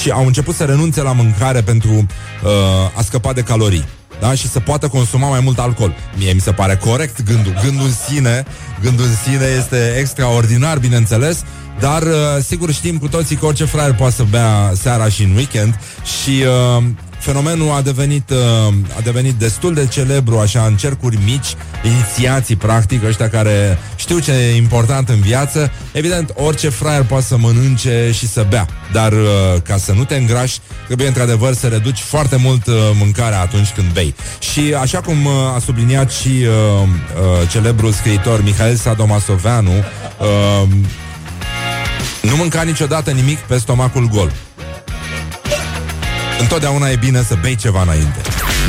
și 0.00 0.10
au 0.10 0.26
început 0.26 0.54
să 0.54 0.64
renunțe 0.64 1.02
la 1.02 1.12
mâncare 1.12 1.60
pentru 1.60 1.90
uh, 1.90 2.98
a 2.98 3.02
scăpa 3.02 3.32
de 3.32 3.42
calorii. 3.42 3.84
Da? 4.20 4.34
și 4.34 4.48
să 4.48 4.60
poată 4.60 4.88
consuma 4.88 5.28
mai 5.28 5.40
mult 5.40 5.58
alcool. 5.58 5.94
Mie 6.16 6.32
mi 6.32 6.40
se 6.40 6.52
pare 6.52 6.76
corect 6.76 7.22
gândul. 7.22 7.54
Gândul 7.64 7.86
în 7.86 7.92
sine, 8.08 8.44
gândul 8.82 9.04
în 9.04 9.14
sine 9.24 9.46
este 9.58 9.94
extraordinar, 9.98 10.78
bineînțeles, 10.78 11.44
dar 11.78 12.02
uh, 12.02 12.12
sigur 12.46 12.72
știm 12.72 12.98
cu 12.98 13.08
toții 13.08 13.36
că 13.36 13.46
orice 13.46 13.64
fraier 13.64 13.94
poate 13.94 14.14
să 14.14 14.24
bea 14.30 14.72
seara 14.74 15.08
și 15.08 15.22
în 15.22 15.34
weekend 15.34 15.80
și 16.22 16.44
uh, 16.76 16.84
fenomenul 17.20 17.70
a 17.70 17.80
devenit, 17.80 18.30
uh, 18.30 18.36
a 18.96 19.00
devenit 19.02 19.34
destul 19.34 19.74
de 19.74 19.86
celebru 19.86 20.38
așa 20.38 20.64
în 20.64 20.76
cercuri 20.76 21.18
mici, 21.24 21.54
inițiații 21.84 22.56
practic, 22.56 23.04
ăștia 23.04 23.28
care 23.28 23.78
știu 23.96 24.18
ce 24.18 24.32
e 24.32 24.56
important 24.56 25.08
în 25.08 25.20
viață. 25.20 25.70
Evident, 25.92 26.32
orice 26.34 26.68
fraier 26.68 27.02
poate 27.02 27.24
să 27.24 27.36
mănânce 27.36 28.10
și 28.12 28.28
să 28.28 28.46
bea, 28.48 28.66
dar 28.92 29.12
uh, 29.12 29.18
ca 29.62 29.76
să 29.76 29.92
nu 29.92 30.04
te 30.04 30.16
îngrași, 30.16 30.58
trebuie 30.86 31.06
într-adevăr 31.06 31.54
să 31.54 31.66
reduci 31.66 31.98
foarte 31.98 32.36
mult 32.36 32.66
uh, 32.66 32.74
mâncarea 32.98 33.40
atunci 33.40 33.68
când 33.68 33.92
bei. 33.92 34.14
Și 34.38 34.74
așa 34.80 35.00
cum 35.00 35.24
uh, 35.24 35.32
a 35.54 35.58
subliniat 35.64 36.10
și 36.10 36.28
uh, 36.28 36.48
uh, 36.82 37.48
celebrul 37.50 37.92
scriitor 37.92 38.42
Mihail 38.42 38.76
Sadomasoveanu, 38.76 39.70
uh, 39.70 40.68
nu 42.22 42.36
mânca 42.36 42.62
niciodată 42.62 43.10
nimic 43.10 43.38
pe 43.38 43.58
stomacul 43.58 44.08
gol. 44.08 44.32
Întotdeauna 46.40 46.88
e 46.90 46.96
bine 46.96 47.22
să 47.22 47.36
bei 47.40 47.54
ceva 47.54 47.82
înainte. 47.82 48.20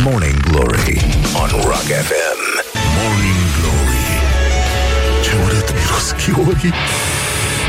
Morning 0.04 0.40
Glory 0.40 1.06
on 1.42 1.50
Rock 1.50 1.88
FM. 2.08 2.40
Morning 2.98 3.42
Glory 3.58 4.06
Ce 5.24 5.32
urât 5.44 5.74
miros 5.74 6.12
chiorii 6.24 6.74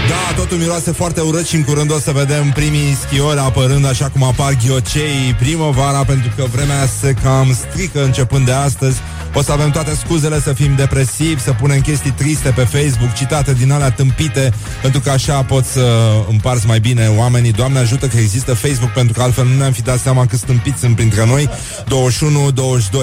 Da, 0.09 0.35
totul 0.37 0.57
miroase 0.57 0.93
foarte 0.93 1.21
urât 1.21 1.47
și 1.47 1.57
în 1.57 1.65
curând 1.65 1.93
o 1.93 1.99
să 1.99 2.11
vedem 2.11 2.51
primii 2.51 2.97
schiori 3.07 3.39
apărând 3.39 3.87
așa 3.87 4.09
cum 4.09 4.23
apar 4.23 4.53
ghiocei 4.65 5.37
primăvara 5.39 6.05
pentru 6.05 6.31
că 6.37 6.45
vremea 6.53 6.87
se 7.01 7.15
cam 7.23 7.55
strică 7.55 8.05
începând 8.05 8.47
de 8.47 8.53
astăzi. 8.53 9.01
O 9.35 9.43
să 9.43 9.53
avem 9.53 9.71
toate 9.71 9.95
scuzele 9.95 10.41
să 10.41 10.53
fim 10.53 10.75
depresivi, 10.75 11.43
să 11.43 11.53
punem 11.53 11.81
chestii 11.81 12.11
triste 12.11 12.51
pe 12.51 12.61
Facebook, 12.63 13.13
citate 13.13 13.53
din 13.53 13.73
alea 13.73 13.91
tâmpite, 13.91 14.53
pentru 14.83 15.01
că 15.01 15.11
așa 15.11 15.43
pot 15.43 15.65
să 15.65 16.13
împarți 16.29 16.67
mai 16.67 16.81
bine 16.81 17.09
oamenii. 17.17 17.53
Doamne 17.53 17.79
ajută 17.79 18.07
că 18.07 18.17
există 18.17 18.55
Facebook, 18.55 18.91
pentru 18.91 19.13
că 19.13 19.23
altfel 19.23 19.47
nu 19.47 19.57
ne-am 19.57 19.73
fi 19.73 19.83
dat 19.83 19.99
seama 19.99 20.27
cât 20.27 20.39
stâmpiți 20.39 20.79
sunt 20.79 20.97
printre 20.97 21.27
noi, 21.27 21.49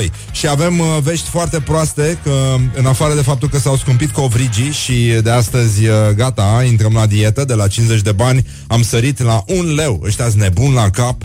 21-22. 0.07 0.11
Și 0.31 0.47
avem 0.47 0.79
uh, 0.79 0.85
vești 1.01 1.29
foarte 1.29 1.59
proaste, 1.59 2.17
că 2.23 2.55
în 2.73 2.85
afară 2.85 3.13
de 3.13 3.21
faptul 3.21 3.49
că 3.49 3.59
s-au 3.59 3.75
scumpit 3.75 4.11
covrigii 4.11 4.71
și 4.71 5.19
de 5.23 5.31
astăzi 5.31 5.87
uh, 5.87 5.95
gata, 6.15 6.63
intrăm 6.67 6.93
la 6.93 7.05
dietă, 7.05 7.45
de 7.45 7.53
la 7.53 7.67
50 7.67 8.01
de 8.01 8.11
bani 8.11 8.47
am 8.67 8.81
sărit 8.81 9.21
la 9.21 9.43
un 9.47 9.73
leu. 9.73 10.01
Ăștia 10.05 10.27
nebun 10.35 10.73
la 10.73 10.89
cap. 10.89 11.21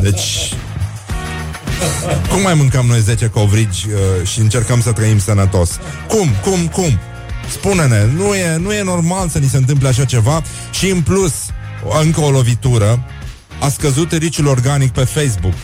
Deci 0.00 0.52
cum 2.28 2.40
mai 2.40 2.54
mâncăm 2.54 2.86
noi 2.86 3.00
10 3.00 3.26
covrigi 3.26 3.86
uh, 3.88 4.28
și 4.28 4.40
încercăm 4.40 4.80
să 4.80 4.92
trăim 4.92 5.18
sănătos? 5.18 5.70
Cum? 6.08 6.28
Cum? 6.42 6.66
Cum? 6.66 6.98
Spune-ne, 7.50 8.06
nu 8.16 8.34
e, 8.34 8.56
nu 8.56 8.72
e 8.72 8.82
normal 8.82 9.28
să 9.28 9.38
ni 9.38 9.48
se 9.48 9.56
întâmple 9.56 9.88
așa 9.88 10.04
ceva 10.04 10.42
și 10.70 10.90
în 10.90 11.00
plus, 11.00 11.32
încă 12.02 12.20
o 12.20 12.30
lovitură, 12.30 13.04
a 13.60 13.68
scăzut 13.68 14.12
riciul 14.12 14.46
organic 14.46 14.92
pe 14.92 15.04
Facebook. 15.04 15.54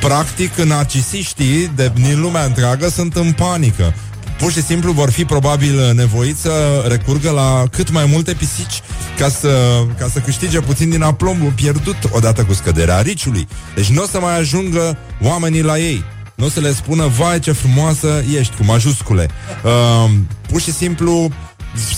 Practic, 0.00 0.54
narcisiștii 0.54 1.72
de, 1.74 1.92
din 1.94 2.20
lumea 2.20 2.44
întreagă 2.44 2.88
sunt 2.88 3.16
în 3.16 3.32
panică 3.32 3.94
pur 4.38 4.52
și 4.52 4.62
simplu 4.62 4.92
vor 4.92 5.10
fi 5.10 5.24
probabil 5.24 5.92
nevoiți 5.94 6.40
să 6.40 6.84
recurgă 6.88 7.30
la 7.30 7.64
cât 7.70 7.90
mai 7.90 8.04
multe 8.04 8.32
pisici 8.32 8.82
ca 9.18 9.28
să, 9.28 9.82
ca 9.98 10.08
să 10.08 10.18
câștige 10.18 10.60
puțin 10.60 10.90
din 10.90 11.02
aplombul 11.02 11.52
pierdut 11.54 11.96
odată 12.10 12.44
cu 12.44 12.54
scăderea 12.54 13.00
riciului. 13.00 13.48
Deci 13.74 13.88
nu 13.88 14.02
o 14.02 14.06
să 14.06 14.20
mai 14.20 14.38
ajungă 14.38 14.98
oamenii 15.22 15.62
la 15.62 15.78
ei. 15.78 16.04
Nu 16.34 16.44
o 16.44 16.48
să 16.48 16.60
le 16.60 16.72
spună, 16.72 17.06
vai 17.06 17.38
ce 17.38 17.52
frumoasă 17.52 18.24
ești, 18.38 18.56
cu 18.56 18.64
majuscule. 18.64 19.28
Uh, 19.64 20.10
pur 20.48 20.60
și 20.60 20.72
simplu 20.72 21.30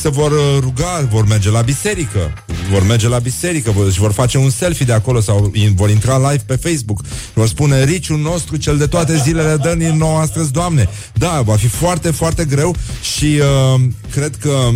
se 0.00 0.08
vor 0.08 0.32
uh, 0.32 0.58
ruga, 0.60 1.06
vor 1.10 1.26
merge 1.26 1.50
la 1.50 1.60
biserică, 1.60 2.32
vor 2.70 2.82
merge 2.82 3.08
la 3.08 3.18
biserică, 3.18 3.70
vor, 3.70 3.92
și 3.92 3.98
vor 3.98 4.12
face 4.12 4.38
un 4.38 4.50
selfie 4.50 4.84
de 4.84 4.92
acolo 4.92 5.20
sau 5.20 5.50
in, 5.54 5.74
vor 5.74 5.90
intra 5.90 6.30
live 6.30 6.42
pe 6.46 6.56
Facebook, 6.56 7.00
vor 7.34 7.48
spune 7.48 7.84
riciul 7.84 8.18
nostru 8.18 8.56
cel 8.56 8.76
de 8.76 8.86
toate 8.86 9.16
zilele 9.16 9.56
dă 9.56 9.74
din 9.78 9.96
nou 9.96 10.16
astăzi, 10.16 10.52
Doamne. 10.52 10.88
Da, 11.14 11.40
va 11.44 11.56
fi 11.56 11.66
foarte, 11.66 12.10
foarte 12.10 12.44
greu 12.44 12.76
și 13.16 13.40
uh, 13.74 13.80
cred 14.10 14.36
că 14.36 14.70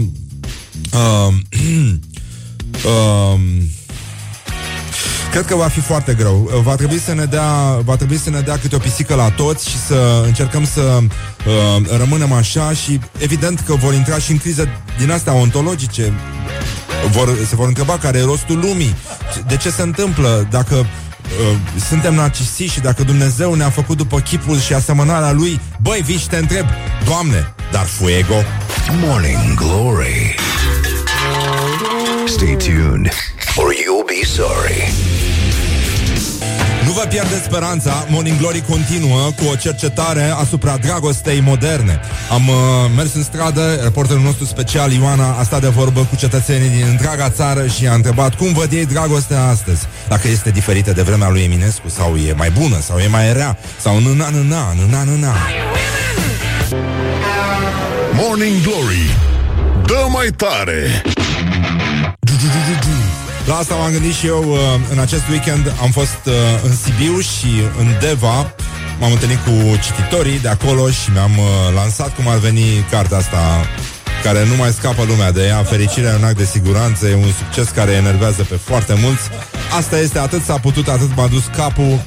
uh, 0.93 1.35
uh, 2.87 3.41
Cred 5.33 5.47
că 5.47 5.55
va 5.55 5.69
fi 5.69 5.81
foarte 5.81 6.15
greu. 6.15 6.51
Va 6.63 6.75
trebui 6.75 6.99
să 6.99 7.15
ne 7.15 7.25
dea, 7.25 7.79
va 7.85 7.97
trebui 7.97 8.19
să 8.19 8.31
ne 8.31 8.41
dea 8.41 8.59
câte 8.59 8.75
o 8.75 8.79
pisică 8.79 9.15
la 9.15 9.31
toți 9.31 9.69
și 9.69 9.79
să 9.79 10.23
încercăm 10.27 10.67
să 10.67 10.81
uh, 10.81 11.97
rămânem 11.99 12.33
așa 12.33 12.73
și 12.73 13.01
evident 13.19 13.61
că 13.61 13.75
vor 13.75 13.95
intra 13.95 14.19
și 14.19 14.31
în 14.31 14.39
crize 14.39 14.69
din 14.99 15.11
astea 15.11 15.33
ontologice. 15.33 16.13
Vor, 17.11 17.37
se 17.49 17.57
vor 17.57 17.67
întreba 17.67 17.99
care 17.99 18.19
e 18.19 18.25
rostul 18.25 18.59
lumii. 18.59 18.95
De 19.47 19.57
ce 19.57 19.71
se 19.71 19.83
întâmplă 19.83 20.47
dacă 20.51 20.75
uh, 20.75 21.57
suntem 21.89 22.15
narcisiști 22.15 22.75
și 22.75 22.81
dacă 22.81 23.03
Dumnezeu 23.03 23.55
ne-a 23.55 23.71
făcut 23.71 23.97
după 23.97 24.19
chipul 24.21 24.59
și 24.59 24.75
asemănarea 24.75 25.33
lui, 25.33 25.61
băi, 25.81 26.03
vii 26.05 26.19
și 26.19 26.29
te 26.29 26.37
întreb, 26.37 26.67
Doamne, 27.05 27.55
dar 27.71 27.85
fuego? 27.85 28.37
Morning 29.01 29.55
Glory. 29.55 30.35
Stay 32.27 32.57
tuned 32.57 33.09
or 33.57 33.73
you'll 33.73 34.07
be 34.07 34.25
sorry. 34.25 34.93
Nu 36.85 36.93
vă 36.93 37.07
pierdeți 37.09 37.43
speranța, 37.45 38.07
Morning 38.09 38.39
Glory 38.39 38.65
continuă 38.69 39.31
cu 39.37 39.45
o 39.53 39.57
cercetare 39.57 40.23
asupra 40.23 40.77
dragostei 40.77 41.41
moderne. 41.41 42.01
Am 42.31 42.49
uh, 42.49 42.55
mers 42.97 43.15
în 43.15 43.23
stradă, 43.23 43.81
reporterul 43.83 44.23
nostru 44.23 44.45
special, 44.45 44.93
Ioana, 44.93 45.33
a 45.39 45.43
stat 45.43 45.61
de 45.61 45.69
vorbă 45.69 46.01
cu 46.01 46.17
cetățenii 46.17 46.69
din 46.69 46.87
întreaga 46.91 47.31
țară 47.31 47.67
și 47.67 47.87
a 47.87 47.95
întrebat 47.95 48.35
cum 48.35 48.53
văd 48.53 48.73
ei 48.73 48.87
dragostea 48.87 49.45
astăzi. 49.45 49.87
Dacă 50.09 50.29
este 50.29 50.51
diferită 50.51 50.93
de 50.93 51.03
vremea 51.03 51.31
lui 51.31 51.43
Eminescu, 51.43 51.89
sau 51.89 52.17
e 52.17 52.33
mai 52.33 52.51
bună, 52.51 52.81
sau 52.81 52.99
e 52.99 53.07
mai 53.07 53.33
rea, 53.33 53.59
sau 53.81 54.01
nâna, 54.01 54.29
nâna, 54.29 54.75
nâna, 54.77 55.03
nâna. 55.03 55.37
Morning 58.13 58.63
Glory 58.63 59.17
Dă 59.87 60.07
mai 60.09 60.29
tare! 60.37 61.03
La 63.47 63.55
asta 63.57 63.75
m-am 63.75 63.91
gândit 63.91 64.15
și 64.15 64.27
eu 64.27 64.45
uh, 64.51 64.59
în 64.93 64.99
acest 64.99 65.23
weekend. 65.31 65.73
Am 65.83 65.91
fost 65.91 66.21
uh, 66.27 66.33
în 66.65 66.77
Sibiu 66.77 67.19
și 67.21 67.51
în 67.79 67.87
Deva. 68.01 68.55
M-am 69.01 69.13
întâlnit 69.13 69.39
cu 69.39 69.51
cititorii 69.83 70.39
de 70.39 70.49
acolo 70.49 70.91
și 70.91 71.11
mi-am 71.13 71.39
uh, 71.39 71.75
lansat 71.75 72.15
cum 72.15 72.29
ar 72.29 72.39
veni 72.39 72.65
cartea 72.91 73.17
asta 73.17 73.67
care 74.23 74.47
nu 74.47 74.57
mai 74.57 74.71
scapă 74.71 75.05
lumea 75.05 75.33
de 75.33 75.47
ea. 75.47 75.63
Fericirea 75.63 76.13
e 76.13 76.17
un 76.17 76.25
act 76.25 76.37
de 76.37 76.45
siguranță, 76.45 77.07
e 77.07 77.15
un 77.15 77.33
succes 77.39 77.69
care 77.69 77.93
enervează 77.93 78.43
pe 78.43 78.59
foarte 78.65 78.95
mulți. 79.03 79.23
Asta 79.79 79.99
este, 79.99 80.19
atât 80.19 80.43
s-a 80.43 80.59
putut, 80.59 80.89
atât 80.89 81.11
m-a 81.17 81.27
dus 81.27 81.45
capul. 81.57 82.01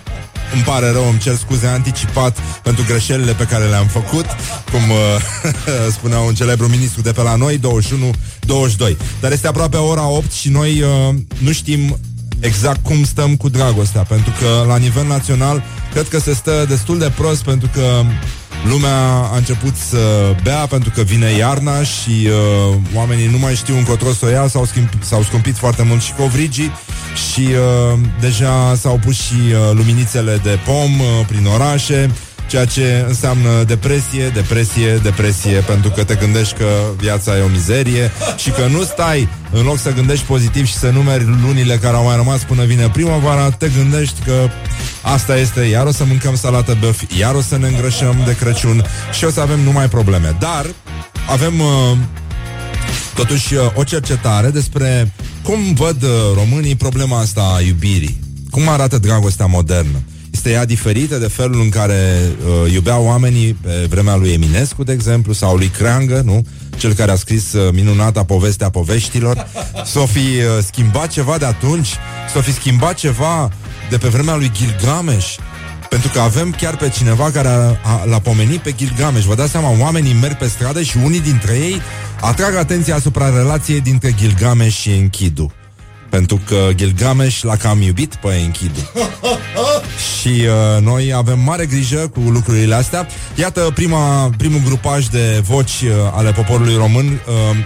Îmi 0.55 0.63
pare 0.63 0.91
rău, 0.91 1.09
îmi 1.09 1.19
cer 1.19 1.35
scuze 1.35 1.67
anticipat 1.67 2.37
pentru 2.63 2.83
greșelile 2.87 3.31
pe 3.31 3.43
care 3.43 3.65
le-am 3.65 3.87
făcut, 3.87 4.25
cum 4.71 4.89
uh, 4.89 5.91
spunea 5.97 6.19
un 6.19 6.33
celebru 6.33 6.67
ministru 6.67 7.01
de 7.01 7.11
pe 7.11 7.21
la 7.21 7.35
noi, 7.35 7.59
21-22. 7.59 7.61
Dar 9.19 9.31
este 9.31 9.47
aproape 9.47 9.77
ora 9.77 10.07
8 10.07 10.31
și 10.31 10.49
noi 10.49 10.81
uh, 10.81 11.15
nu 11.37 11.51
știm 11.51 11.99
exact 12.39 12.83
cum 12.83 13.03
stăm 13.03 13.35
cu 13.35 13.49
dragostea, 13.49 14.01
pentru 14.01 14.33
că 14.39 14.65
la 14.67 14.77
nivel 14.77 15.07
național 15.07 15.63
cred 15.91 16.07
că 16.07 16.19
se 16.19 16.33
stă 16.33 16.65
destul 16.67 16.97
de 16.97 17.11
prost, 17.15 17.43
pentru 17.43 17.69
că 17.73 18.03
lumea 18.69 19.29
a 19.31 19.35
început 19.35 19.75
să 19.75 20.35
bea 20.43 20.65
pentru 20.65 20.89
că 20.89 21.01
vine 21.01 21.31
iarna 21.31 21.83
și 21.83 22.27
uh, 22.27 22.75
oamenii 22.93 23.27
nu 23.27 23.37
mai 23.37 23.55
știu 23.55 23.77
încotro 23.77 24.11
să 24.11 24.25
o 24.25 24.29
ia, 24.29 24.47
s-au, 24.47 24.65
schimb, 24.65 24.87
s-au 24.99 25.21
scumpit 25.21 25.57
foarte 25.57 25.83
mult 25.83 26.01
și 26.01 26.13
covrigii 26.13 26.71
și 27.31 27.41
uh, 27.41 27.99
deja 28.19 28.75
s-au 28.75 28.99
pus 29.05 29.15
și 29.21 29.33
uh, 29.33 29.71
luminițele 29.73 30.39
de 30.43 30.59
pom 30.65 30.99
uh, 30.99 31.25
prin 31.27 31.45
orașe, 31.45 32.11
ceea 32.47 32.65
ce 32.65 33.05
înseamnă 33.07 33.63
depresie, 33.63 34.27
depresie, 34.27 34.95
depresie, 34.95 35.59
pentru 35.59 35.89
că 35.89 36.03
te 36.03 36.15
gândești 36.15 36.53
că 36.53 36.65
viața 36.97 37.37
e 37.37 37.41
o 37.41 37.47
mizerie 37.47 38.11
și 38.37 38.49
că 38.49 38.65
nu 38.71 38.83
stai 38.83 39.27
în 39.51 39.63
loc 39.63 39.79
să 39.79 39.93
gândești 39.93 40.25
pozitiv 40.25 40.65
și 40.65 40.73
să 40.73 40.89
numeri 40.89 41.25
lunile 41.41 41.77
care 41.77 41.95
au 41.95 42.03
mai 42.03 42.15
rămas 42.15 42.43
până 42.43 42.63
vine 42.63 42.89
primăvara, 42.89 43.49
te 43.49 43.69
gândești 43.77 44.21
că 44.25 44.49
asta 45.01 45.37
este, 45.37 45.61
iar 45.61 45.85
o 45.85 45.91
să 45.91 46.03
mâncăm 46.05 46.35
salată 46.35 46.77
băf, 46.79 47.01
iar 47.19 47.35
o 47.35 47.41
să 47.41 47.57
ne 47.57 47.67
îngrășăm 47.67 48.15
de 48.25 48.35
Crăciun 48.35 48.85
și 49.13 49.25
o 49.25 49.29
să 49.29 49.39
avem 49.39 49.59
numai 49.59 49.89
probleme. 49.89 50.35
Dar 50.39 50.65
avem 51.29 51.59
uh, 51.59 51.97
totuși 53.15 53.53
uh, 53.53 53.61
o 53.73 53.83
cercetare 53.83 54.49
despre 54.49 55.11
cum 55.43 55.73
văd 55.73 56.03
uh, 56.03 56.09
românii 56.33 56.75
problema 56.75 57.19
asta 57.19 57.53
a 57.55 57.61
iubirii. 57.61 58.19
Cum 58.49 58.69
arată 58.69 58.97
dragostea 58.97 59.45
modernă? 59.45 60.01
Este 60.45 60.57
ea 60.57 60.65
diferită 60.65 61.17
de 61.17 61.27
felul 61.27 61.61
în 61.61 61.69
care 61.69 62.21
uh, 62.65 62.73
iubeau 62.73 63.05
oamenii 63.05 63.53
pe 63.53 63.85
vremea 63.89 64.15
lui 64.15 64.33
Eminescu, 64.33 64.83
de 64.83 64.91
exemplu, 64.91 65.33
sau 65.33 65.55
lui 65.55 65.67
Creangă, 65.67 66.21
nu? 66.25 66.45
Cel 66.77 66.93
care 66.93 67.11
a 67.11 67.15
scris 67.15 67.53
uh, 67.53 67.73
minunata 67.73 68.23
povestea 68.23 68.69
poveștilor. 68.69 69.47
S-o 69.93 70.05
fi 70.05 70.19
uh, 70.19 70.63
schimbat 70.65 71.07
ceva 71.07 71.37
de 71.37 71.45
atunci? 71.45 71.87
S-o 72.33 72.41
fi 72.41 72.53
schimbat 72.53 72.93
ceva 72.93 73.49
de 73.89 73.97
pe 73.97 74.07
vremea 74.07 74.35
lui 74.35 74.51
Gilgamesh? 74.53 75.35
Pentru 75.89 76.09
că 76.13 76.19
avem 76.19 76.51
chiar 76.51 76.77
pe 76.77 76.89
cineva 76.89 77.31
care 77.31 77.47
a, 77.47 77.77
a, 77.83 78.03
l-a 78.09 78.19
pomenit 78.19 78.59
pe 78.59 78.73
Gilgamesh. 78.75 79.25
Vă 79.25 79.35
dați 79.35 79.51
seama, 79.51 79.79
oamenii 79.79 80.13
merg 80.13 80.37
pe 80.37 80.47
stradă 80.47 80.81
și 80.81 80.97
unii 81.03 81.21
dintre 81.21 81.53
ei 81.53 81.81
atrag 82.21 82.55
atenția 82.55 82.95
asupra 82.95 83.29
relației 83.29 83.81
dintre 83.81 84.13
Gilgamesh 84.17 84.77
și 84.77 84.89
Enkidu. 84.91 85.51
Pentru 86.15 86.41
că 86.47 86.69
Gilgamesh 86.75 87.41
l-a 87.41 87.55
cam 87.55 87.81
iubit 87.81 88.15
pe 88.15 88.27
Enkidu. 88.27 88.79
și 90.19 90.27
uh, 90.27 90.81
noi 90.81 91.13
avem 91.13 91.39
mare 91.39 91.65
grijă 91.65 92.07
cu 92.13 92.19
lucrurile 92.19 92.75
astea. 92.75 93.07
Iată 93.35 93.71
prima, 93.73 94.29
primul 94.37 94.61
grupaj 94.65 95.05
de 95.05 95.41
voci 95.43 95.81
uh, 95.81 95.91
ale 96.13 96.31
poporului 96.31 96.75
român 96.75 97.05
uh, 97.05 97.57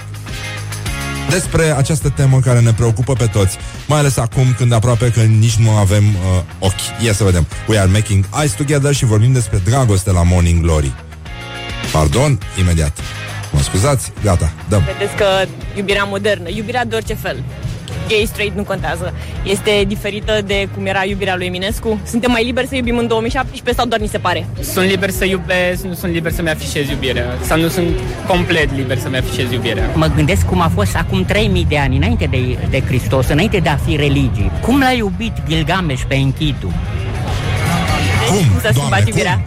despre 1.29 1.63
această 1.63 2.09
temă 2.09 2.39
care 2.39 2.59
ne 2.59 2.73
preocupă 2.73 3.13
pe 3.13 3.25
toți, 3.25 3.57
mai 3.87 3.99
ales 3.99 4.17
acum 4.17 4.53
când 4.57 4.73
aproape 4.73 5.11
că 5.11 5.19
nici 5.19 5.55
nu 5.55 5.69
avem 5.69 6.03
uh, 6.07 6.41
ochi. 6.59 7.03
Ia 7.05 7.13
să 7.13 7.23
vedem. 7.23 7.47
We 7.67 7.79
are 7.79 7.89
making 7.91 8.25
eyes 8.39 8.51
together 8.51 8.93
și 8.93 9.05
vorbim 9.05 9.33
despre 9.33 9.61
dragoste 9.65 10.11
la 10.11 10.23
Morning 10.23 10.61
Glory. 10.61 10.91
Pardon, 11.91 12.39
imediat. 12.59 12.97
Mă 13.51 13.61
scuzați? 13.61 14.11
Gata, 14.23 14.51
dăm. 14.69 14.83
Vedeți 14.97 15.15
că 15.15 15.25
iubirea 15.75 16.03
modernă, 16.03 16.49
iubirea 16.49 16.85
de 16.85 16.95
orice 16.95 17.13
fel, 17.13 17.43
gay, 18.09 18.25
straight, 18.27 18.55
nu 18.55 18.63
contează. 18.63 19.13
Este 19.43 19.83
diferită 19.87 20.41
de 20.45 20.67
cum 20.73 20.85
era 20.85 21.03
iubirea 21.05 21.35
lui 21.35 21.45
Eminescu? 21.45 21.99
Suntem 22.05 22.31
mai 22.31 22.43
liberi 22.43 22.67
să 22.67 22.75
iubim 22.75 22.97
în 22.97 23.07
2017 23.07 23.73
sau 23.81 23.85
doar 23.85 23.99
ni 23.99 24.07
se 24.07 24.17
pare? 24.17 24.47
Sunt 24.59 24.85
liber 24.89 25.09
să 25.09 25.25
iubesc, 25.25 25.83
nu 25.83 25.93
sunt 25.93 26.11
liber 26.11 26.31
să-mi 26.31 26.49
afișez 26.49 26.89
iubirea. 26.89 27.25
Sau 27.41 27.59
nu 27.59 27.67
sunt 27.67 27.87
complet 28.27 28.75
liber 28.75 28.97
să-mi 28.97 29.17
afișez 29.17 29.51
iubirea. 29.51 29.83
Mă 29.93 30.11
gândesc 30.15 30.45
cum 30.45 30.61
a 30.61 30.71
fost 30.73 30.95
acum 30.95 31.25
3000 31.25 31.65
de 31.69 31.77
ani, 31.77 31.95
înainte 31.95 32.25
de, 32.25 32.57
de 32.69 32.81
Hristos, 32.81 33.27
înainte 33.27 33.57
de 33.57 33.69
a 33.69 33.75
fi 33.75 33.95
religii. 33.95 34.51
Cum 34.61 34.79
l-a 34.79 34.91
iubit 34.91 35.33
Gilgamesh 35.47 36.03
pe 36.07 36.15
Enkidu? 36.15 36.73
Cum? 38.27 38.37
Cum 38.37 38.59
s-a 38.61 38.69
schimbat 38.71 38.89
Doamne, 38.89 39.03
iubirea? 39.07 39.41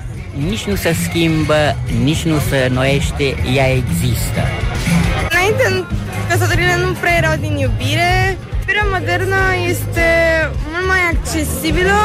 Nici 0.48 0.64
nu 0.64 0.74
se 0.74 0.96
schimbă, 1.02 1.76
nici 2.04 2.22
nu 2.22 2.38
se 2.48 2.68
noiește, 2.72 3.34
ea 3.54 3.66
există. 3.72 4.40
Înainte, 5.30 5.86
căsătorile 6.28 6.76
nu 6.84 6.92
prea 6.92 7.16
erau 7.16 7.34
din 7.40 7.56
iubire. 7.56 8.38
Iubirea 8.62 8.88
modernă 8.98 9.40
este 9.68 10.06
mult 10.70 10.86
mai 10.86 11.02
accesibilă. 11.12 11.98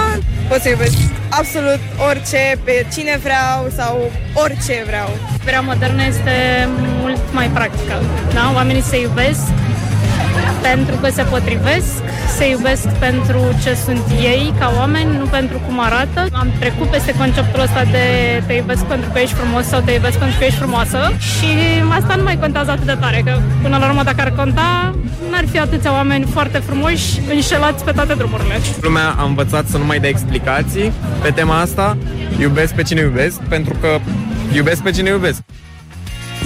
Pot 0.49 0.61
să 0.61 0.69
iubesc 0.69 0.97
absolut 1.29 1.79
orice, 2.09 2.59
pe 2.63 2.85
cine 2.93 3.19
vreau 3.25 3.59
sau 3.75 4.11
orice 4.33 4.83
vreau. 4.85 5.09
Iubirea 5.37 5.61
modernă 5.61 6.03
este 6.03 6.35
mult 7.01 7.21
mai 7.31 7.47
practică. 7.47 7.95
Da? 8.33 8.51
Oamenii 8.55 8.81
se 8.81 8.99
iubesc 8.99 9.45
pentru 10.61 10.95
că 11.01 11.09
se 11.09 11.23
potrivesc, 11.23 11.93
se 12.37 12.49
iubesc 12.49 12.87
pentru 12.87 13.39
ce 13.63 13.77
sunt 13.85 14.03
ei 14.21 14.53
ca 14.59 14.73
oameni, 14.77 15.17
nu 15.17 15.25
pentru 15.25 15.57
cum 15.65 15.79
arată. 15.79 16.27
Am 16.31 16.47
trecut 16.59 16.87
peste 16.87 17.13
conceptul 17.13 17.61
ăsta 17.61 17.83
de 17.83 18.05
te 18.47 18.53
iubesc 18.53 18.83
pentru 18.83 19.09
că 19.13 19.19
ești 19.19 19.35
frumos 19.35 19.65
sau 19.65 19.79
te 19.81 19.91
iubesc 19.91 20.17
pentru 20.17 20.37
că 20.39 20.45
ești 20.45 20.57
frumoasă 20.57 21.13
și 21.19 21.49
asta 21.89 22.15
nu 22.15 22.23
mai 22.23 22.37
contează 22.39 22.71
atât 22.71 22.85
de 22.85 22.97
tare, 22.99 23.21
că 23.25 23.39
până 23.61 23.77
la 23.77 23.87
urmă 23.87 24.03
dacă 24.03 24.21
ar 24.21 24.31
conta, 24.31 24.95
n-ar 25.31 25.45
fi 25.51 25.59
atâția 25.59 25.91
oameni 25.91 26.25
foarte 26.33 26.57
frumoși 26.57 27.21
înșelați 27.29 27.83
pe 27.83 27.91
toate 27.91 28.13
drumurile. 28.13 28.59
Lumea 28.81 29.15
a 29.17 29.23
învățat 29.23 29.67
să 29.67 29.77
nu 29.77 29.85
mai 29.85 29.99
dea 29.99 30.09
explicații 30.09 30.91
pe 31.21 31.31
tema 31.31 31.59
asta. 31.59 31.97
Iubesc 32.39 32.73
pe 32.73 32.81
cine 32.81 33.01
iubesc, 33.01 33.39
pentru 33.39 33.73
că 33.81 33.99
iubesc 34.53 34.81
pe 34.81 34.91
cine 34.91 35.09
iubesc. 35.09 35.41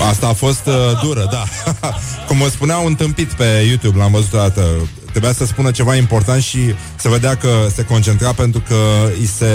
Asta 0.10 0.28
a 0.28 0.34
fost 0.34 0.68
uh, 0.68 0.74
dură, 1.04 1.28
da. 1.32 1.44
Cum 2.28 2.38
mă 2.38 2.48
spunea 2.48 2.78
un 2.78 2.96
tâmpit 2.96 3.32
pe 3.32 3.44
YouTube, 3.68 3.98
l-am 3.98 4.12
văzut 4.12 4.34
o 4.34 4.38
dată. 4.38 4.62
Trebuia 5.12 5.34
să 5.34 5.46
spună 5.46 5.72
ceva 5.72 5.96
important 5.96 6.42
și 6.42 6.60
se 6.96 7.10
vedea 7.10 7.36
că 7.36 7.68
se 7.76 7.84
concentra 7.84 8.34
pentru 8.34 8.64
că 8.68 8.76
îi 9.20 9.26
se... 9.26 9.48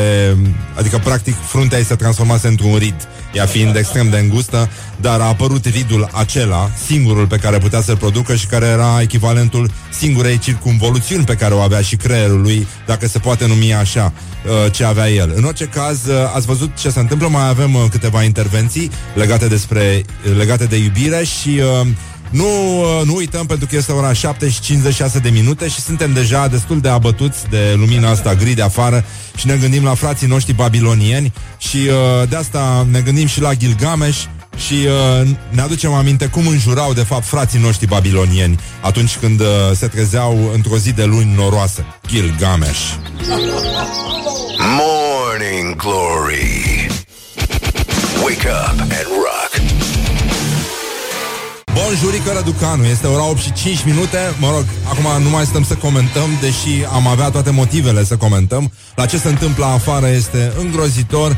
Adică, 0.78 0.98
practic, 0.98 1.34
fruntea 1.46 1.78
îi 1.78 1.84
se 1.84 1.94
transformase 1.94 2.48
într-un 2.48 2.76
rid, 2.76 3.08
ea 3.32 3.46
fiind 3.46 3.76
extrem 3.76 4.10
de 4.10 4.18
îngustă, 4.18 4.68
dar 5.00 5.20
a 5.20 5.24
apărut 5.24 5.64
ridul 5.64 6.08
acela, 6.12 6.70
singurul 6.86 7.26
pe 7.26 7.36
care 7.36 7.58
putea 7.58 7.80
să-l 7.80 7.96
producă 7.96 8.34
și 8.34 8.46
care 8.46 8.66
era 8.66 9.00
echivalentul 9.00 9.70
singurei 9.98 10.38
circumvoluțiuni 10.38 11.24
pe 11.24 11.34
care 11.34 11.54
o 11.54 11.58
avea 11.58 11.80
și 11.80 11.96
creierul 11.96 12.40
lui, 12.40 12.66
dacă 12.86 13.06
se 13.06 13.18
poate 13.18 13.46
numi 13.46 13.74
așa, 13.74 14.12
uh, 14.46 14.72
ce 14.72 14.84
avea 14.84 15.10
el. 15.10 15.32
În 15.34 15.44
orice 15.44 15.64
caz, 15.64 16.06
uh, 16.06 16.14
ați 16.34 16.46
văzut 16.46 16.70
ce 16.76 16.90
se 16.90 17.00
întâmplă, 17.00 17.28
mai 17.28 17.48
avem 17.48 17.74
uh, 17.74 17.84
câteva 17.90 18.22
intervenții 18.22 18.90
legate, 19.14 19.46
despre, 19.46 20.04
legate 20.36 20.64
de 20.64 20.76
iubire 20.76 21.24
și 21.24 21.60
uh, 21.80 21.86
nu, 22.30 22.78
uh, 22.80 23.06
nu 23.06 23.14
uităm 23.14 23.46
pentru 23.46 23.66
că 23.66 23.76
este 23.76 23.92
ora 23.92 24.12
7 24.12 24.48
și 24.48 24.60
56 24.60 25.18
de 25.18 25.28
minute 25.28 25.68
și 25.68 25.80
suntem 25.80 26.12
deja 26.12 26.46
destul 26.46 26.80
de 26.80 26.88
abătuți 26.88 27.48
de 27.50 27.74
lumina 27.76 28.10
asta 28.10 28.34
gri 28.34 28.54
de 28.54 28.62
afară 28.62 29.04
și 29.36 29.46
ne 29.46 29.56
gândim 29.56 29.84
la 29.84 29.94
frații 29.94 30.26
noștri 30.26 30.52
babilonieni 30.52 31.32
și 31.58 31.76
uh, 31.76 32.28
de 32.28 32.36
asta 32.36 32.86
ne 32.90 33.00
gândim 33.00 33.26
și 33.26 33.40
la 33.40 33.54
Gilgamesh 33.54 34.24
și 34.56 34.74
uh, 34.74 35.28
ne 35.50 35.60
aducem 35.60 35.92
aminte 35.92 36.26
cum 36.26 36.46
înjurau 36.46 36.92
de 36.92 37.02
fapt 37.02 37.24
frații 37.24 37.60
noștri 37.60 37.86
babilonieni 37.86 38.58
atunci 38.80 39.16
când 39.16 39.40
uh, 39.40 39.46
se 39.74 39.86
trezeau 39.86 40.50
într-o 40.54 40.76
zi 40.76 40.92
de 40.92 41.04
luni 41.04 41.34
noroasă. 41.36 41.84
Gilgamesh. 42.06 42.92
Morning 44.78 45.76
Glory. 45.76 46.86
Wake 48.24 48.48
up 48.48 48.80
and 48.80 49.16
rock. 51.76 51.86
Bun 51.86 51.96
jurică 51.96 52.32
Răducanu, 52.32 52.84
este 52.84 53.06
ora 53.06 53.28
8 53.28 53.38
și 53.38 53.52
5 53.52 53.84
minute. 53.84 54.18
Mă 54.38 54.50
rog, 54.50 54.64
acum 54.84 55.22
nu 55.22 55.30
mai 55.30 55.44
stăm 55.44 55.64
să 55.64 55.74
comentăm 55.74 56.28
Deși 56.40 56.84
am 56.92 57.06
avea 57.06 57.30
toate 57.30 57.50
motivele 57.50 58.04
să 58.04 58.16
comentăm. 58.16 58.72
La 58.94 59.06
ce 59.06 59.18
se 59.18 59.28
întâmplă 59.28 59.64
afară 59.64 60.08
este 60.08 60.52
îngrozitor. 60.58 61.36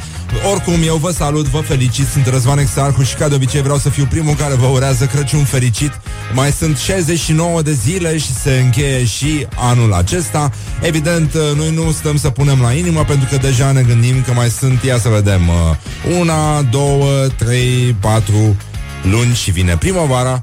Oricum, 0.53 0.75
eu 0.85 0.97
vă 0.97 1.11
salut, 1.11 1.47
vă 1.47 1.59
felicit. 1.59 2.07
Sunt 2.07 2.27
Răzvan 2.27 2.59
Exarhu 2.59 3.03
și 3.03 3.15
ca 3.15 3.29
de 3.29 3.35
obicei 3.35 3.63
vreau 3.63 3.79
să 3.79 3.89
fiu 3.89 4.07
primul 4.11 4.35
Care 4.35 4.55
vă 4.55 4.67
urează 4.67 5.05
Crăciun 5.05 5.45
fericit. 5.45 6.01
Mai 6.35 6.53
sunt 6.53 6.77
69 6.77 7.63
de 7.63 7.73
zile 7.73 8.19
și 8.19 8.33
se 8.33 8.61
încheie 8.65 9.05
și 9.05 9.47
anul 9.55 9.93
acesta. 9.93 10.51
Evident, 10.81 11.35
noi 11.57 11.71
nu 11.75 11.91
stăm 11.91 12.17
să 12.17 12.31
punem 12.31 12.61
la 12.61 12.73
inimă 12.73 13.05
Pentru 13.05 13.29
că 13.31 13.37
deja 13.37 13.73
ne 13.73 13.83
gândim 13.83 14.23
că 14.23 14.33
mai 14.33 14.49
sunt 14.51 14.83
Ia 14.83 14.99
să 14.99 15.09
vedem 15.09 15.49
uh, 15.49 16.17
Una, 16.19 16.63
două, 16.63 17.27
trei, 17.37 17.97
patru 18.01 18.57
luni 19.03 19.35
și 19.35 19.51
vine 19.51 19.77
primăvara 19.77 20.43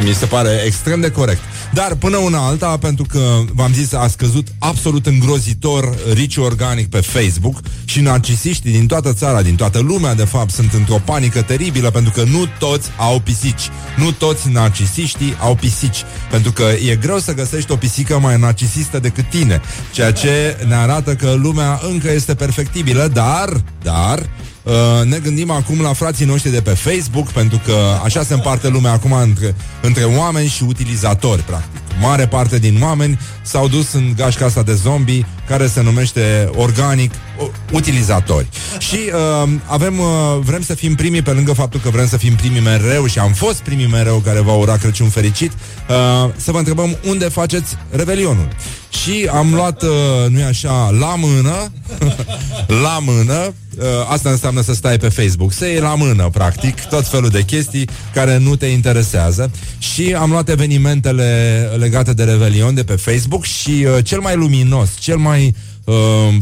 Mi 0.00 0.14
se 0.14 0.26
pare 0.26 0.62
extrem 0.66 1.00
de 1.00 1.10
corect. 1.10 1.40
Dar 1.72 1.94
până 1.94 2.16
una 2.16 2.46
alta, 2.46 2.76
pentru 2.76 3.04
că 3.08 3.38
v-am 3.52 3.72
zis, 3.72 3.92
a 3.92 4.08
scăzut 4.08 4.46
absolut 4.58 5.06
îngrozitor 5.06 5.94
riciu 6.12 6.42
organic 6.42 6.90
pe 6.90 7.00
Facebook 7.00 7.60
și 7.84 8.00
narcisiștii 8.00 8.70
din 8.70 8.86
toată 8.86 9.12
țara, 9.12 9.42
din 9.42 9.56
toată 9.56 9.78
lumea, 9.78 10.14
de 10.14 10.24
fapt, 10.24 10.50
sunt 10.50 10.72
într-o 10.72 11.00
panică 11.04 11.42
teribilă 11.42 11.90
pentru 11.90 12.12
că 12.12 12.22
nu 12.22 12.46
toți 12.58 12.88
au 12.96 13.20
pisici. 13.20 13.70
Nu 13.96 14.10
toți 14.10 14.48
narcisiștii 14.48 15.36
au 15.40 15.54
pisici. 15.54 16.04
Pentru 16.30 16.52
că 16.52 16.64
e 16.88 16.96
greu 16.96 17.18
să 17.18 17.34
găsești 17.34 17.72
o 17.72 17.76
pisică 17.76 18.18
mai 18.18 18.38
narcisistă 18.38 18.98
decât 18.98 19.30
tine. 19.30 19.60
Ceea 19.92 20.12
ce 20.12 20.56
ne 20.66 20.74
arată 20.74 21.14
că 21.14 21.32
lumea 21.32 21.80
încă 21.90 22.12
este 22.12 22.34
perfectibilă, 22.34 23.08
dar, 23.12 23.62
dar, 23.82 24.18
Uh, 24.18 24.51
ne 25.04 25.18
gândim 25.18 25.50
acum 25.50 25.80
la 25.80 25.92
frații 25.92 26.26
noștri 26.26 26.50
de 26.50 26.60
pe 26.60 26.70
Facebook, 26.70 27.28
pentru 27.28 27.60
că 27.64 27.74
așa 28.04 28.22
se 28.22 28.34
împarte 28.34 28.68
lumea 28.68 28.92
acum 28.92 29.12
între, 29.12 29.54
între 29.82 30.04
oameni 30.04 30.48
și 30.48 30.62
utilizatori, 30.62 31.42
practic. 31.42 31.80
Mare 32.00 32.26
parte 32.26 32.58
din 32.58 32.82
oameni 32.82 33.18
s-au 33.42 33.68
dus 33.68 33.92
în 33.92 34.12
gașca 34.16 34.44
asta 34.44 34.62
de 34.62 34.74
zombie, 34.74 35.26
care 35.48 35.66
se 35.66 35.82
numește 35.82 36.50
organic 36.54 37.12
uh, 37.12 37.46
utilizatori. 37.72 38.48
Și 38.88 38.98
uh, 39.42 39.50
avem, 39.66 39.98
uh, 39.98 40.06
vrem 40.40 40.62
să 40.62 40.74
fim 40.74 40.94
primii, 40.94 41.22
pe 41.22 41.30
lângă 41.30 41.52
faptul 41.52 41.80
că 41.80 41.90
vrem 41.90 42.08
să 42.08 42.16
fim 42.16 42.34
primii 42.34 42.60
mereu 42.60 43.06
și 43.06 43.18
am 43.18 43.32
fost 43.32 43.60
primii 43.60 43.86
mereu 43.86 44.18
care 44.18 44.40
va 44.40 44.52
ura 44.52 44.76
Crăciun 44.76 45.08
fericit, 45.08 45.52
uh, 45.52 46.30
să 46.36 46.52
vă 46.52 46.58
întrebăm 46.58 46.96
unde 47.06 47.28
faceți 47.28 47.76
revelionul. 47.90 48.48
Și 49.02 49.28
am 49.32 49.54
luat, 49.54 49.82
uh, 49.82 49.88
nu-i 50.28 50.42
așa, 50.42 50.90
la 50.90 51.14
mână, 51.16 51.72
la 52.84 52.98
mână, 52.98 53.54
uh, 53.78 53.84
asta 54.08 54.30
înseamnă 54.30 54.60
să 54.60 54.74
stai 54.74 54.96
pe 54.96 55.08
Facebook, 55.08 55.52
să 55.52 55.66
iei 55.66 55.80
la 55.80 55.94
mână, 55.94 56.28
practic, 56.32 56.80
tot 56.80 57.08
felul 57.08 57.28
de 57.28 57.42
chestii 57.42 57.88
care 58.14 58.38
nu 58.38 58.56
te 58.56 58.66
interesează. 58.66 59.50
Și 59.78 60.14
am 60.18 60.30
luat 60.30 60.48
evenimentele 60.48 61.70
legate 61.76 62.12
de 62.12 62.24
Revelion 62.24 62.74
de 62.74 62.84
pe 62.84 62.96
Facebook 63.32 63.44
și 63.44 63.86
uh, 63.86 64.04
cel 64.04 64.20
mai 64.20 64.36
luminos, 64.36 64.88
cel 64.98 65.16
mai 65.16 65.54
uh, 65.84 65.94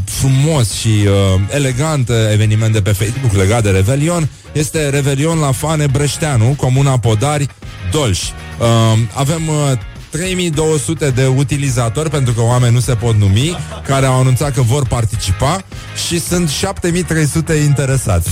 frumos 0.04 0.72
și 0.72 0.88
uh, 0.88 1.40
elegant 1.50 2.10
eveniment 2.32 2.72
de 2.72 2.82
pe 2.82 2.92
Facebook 2.92 3.32
legat 3.32 3.62
de 3.62 3.70
Revelion 3.70 4.28
este 4.52 4.88
Revelion 4.88 5.38
la 5.38 5.52
Fane 5.52 5.86
Breșteanu, 5.86 6.54
Comuna 6.56 6.98
Podari, 6.98 7.46
Dolj. 7.90 8.18
Uh, 8.18 8.66
avem 9.14 9.48
uh, 9.48 9.78
3200 10.10 11.10
de 11.10 11.26
utilizatori, 11.26 12.10
pentru 12.10 12.32
că 12.32 12.40
oameni 12.42 12.74
nu 12.74 12.80
se 12.80 12.94
pot 12.94 13.16
numi, 13.16 13.56
care 13.86 14.06
au 14.06 14.20
anunțat 14.20 14.54
că 14.54 14.62
vor 14.62 14.86
participa 14.86 15.62
și 16.06 16.20
sunt 16.20 16.48
7300 16.48 17.52
interesați. 17.52 18.30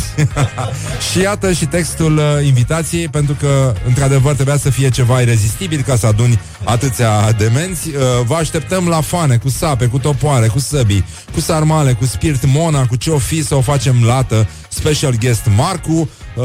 și 1.10 1.20
iată 1.20 1.52
și 1.52 1.66
textul 1.66 2.16
uh, 2.16 2.46
invitației, 2.46 3.08
pentru 3.08 3.36
că, 3.40 3.74
într-adevăr, 3.86 4.34
trebuia 4.34 4.56
să 4.56 4.70
fie 4.70 4.88
ceva 4.88 5.20
irezistibil 5.20 5.82
ca 5.82 5.96
să 5.96 6.06
aduni 6.06 6.40
atâția 6.64 7.32
demenți. 7.38 7.88
Uh, 7.88 7.94
vă 8.26 8.34
așteptăm 8.34 8.88
la 8.88 9.00
fane, 9.00 9.36
cu 9.36 9.48
sape, 9.48 9.86
cu 9.86 9.98
topoare, 9.98 10.46
cu 10.46 10.58
săbii, 10.58 11.04
cu 11.32 11.40
sarmale, 11.40 11.92
cu 11.92 12.04
spirit 12.04 12.46
mona, 12.46 12.86
cu 12.86 12.96
ce 12.96 13.10
o 13.10 13.18
fi 13.18 13.44
să 13.44 13.54
o 13.54 13.60
facem 13.60 14.04
lată, 14.04 14.48
special 14.68 15.14
guest 15.20 15.48
Marcu, 15.56 16.10
uh, 16.34 16.44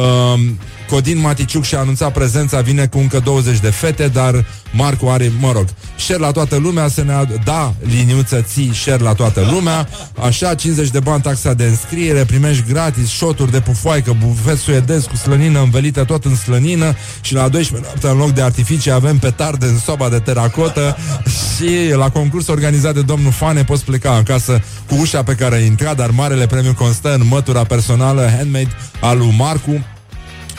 Codin 0.89 1.19
Maticiuc 1.19 1.63
și-a 1.63 1.79
anunțat 1.79 2.11
prezența, 2.13 2.61
vine 2.61 2.87
cu 2.87 2.97
încă 2.97 3.19
20 3.19 3.59
de 3.59 3.69
fete, 3.69 4.07
dar 4.07 4.45
Marcu 4.71 5.07
are, 5.07 5.31
mă 5.39 5.51
rog, 5.51 5.65
share 5.97 6.19
la 6.19 6.31
toată 6.31 6.55
lumea, 6.55 6.87
să 6.87 7.03
ne 7.03 7.13
ad- 7.13 7.43
da, 7.43 7.73
liniuță, 7.83 8.41
ții 8.41 8.73
share 8.73 9.03
la 9.03 9.13
toată 9.13 9.47
lumea, 9.51 9.87
așa, 10.23 10.55
50 10.55 10.89
de 10.89 10.99
bani 10.99 11.21
taxa 11.21 11.53
de 11.53 11.63
înscriere, 11.63 12.25
primești 12.25 12.63
gratis 12.67 13.09
șoturi 13.09 13.51
de 13.51 13.59
pufoaică, 13.59 14.15
bufet 14.25 14.57
suedez 14.57 15.05
cu 15.05 15.15
slănină 15.15 15.59
învelită 15.61 16.03
tot 16.03 16.25
în 16.25 16.35
slănină. 16.35 16.95
Și 17.21 17.33
la 17.33 17.47
12 17.47 17.89
noapte 17.89 18.07
în 18.07 18.17
loc 18.17 18.35
de 18.35 18.41
artificii 18.41 18.91
avem 18.91 19.17
petarde 19.17 19.65
în 19.65 19.79
soba 19.79 20.09
de 20.09 20.19
teracotă. 20.19 20.97
Și 21.55 21.93
la 21.95 22.09
concurs 22.09 22.47
organizat 22.47 22.93
de 22.93 23.01
domnul 23.01 23.31
Fane 23.31 23.63
poți 23.63 23.85
pleca 23.85 24.11
acasă 24.11 24.61
cu 24.87 24.95
ușa 24.95 25.23
pe 25.23 25.33
care 25.35 25.55
ai 25.55 25.65
intrat, 25.65 25.95
dar 25.95 26.09
marele 26.09 26.45
premiu 26.45 26.73
constă 26.73 27.13
în 27.13 27.27
mătura 27.27 27.63
personală 27.63 28.29
handmade 28.37 28.69
al 29.01 29.17
lui 29.17 29.33
Marcu, 29.37 29.85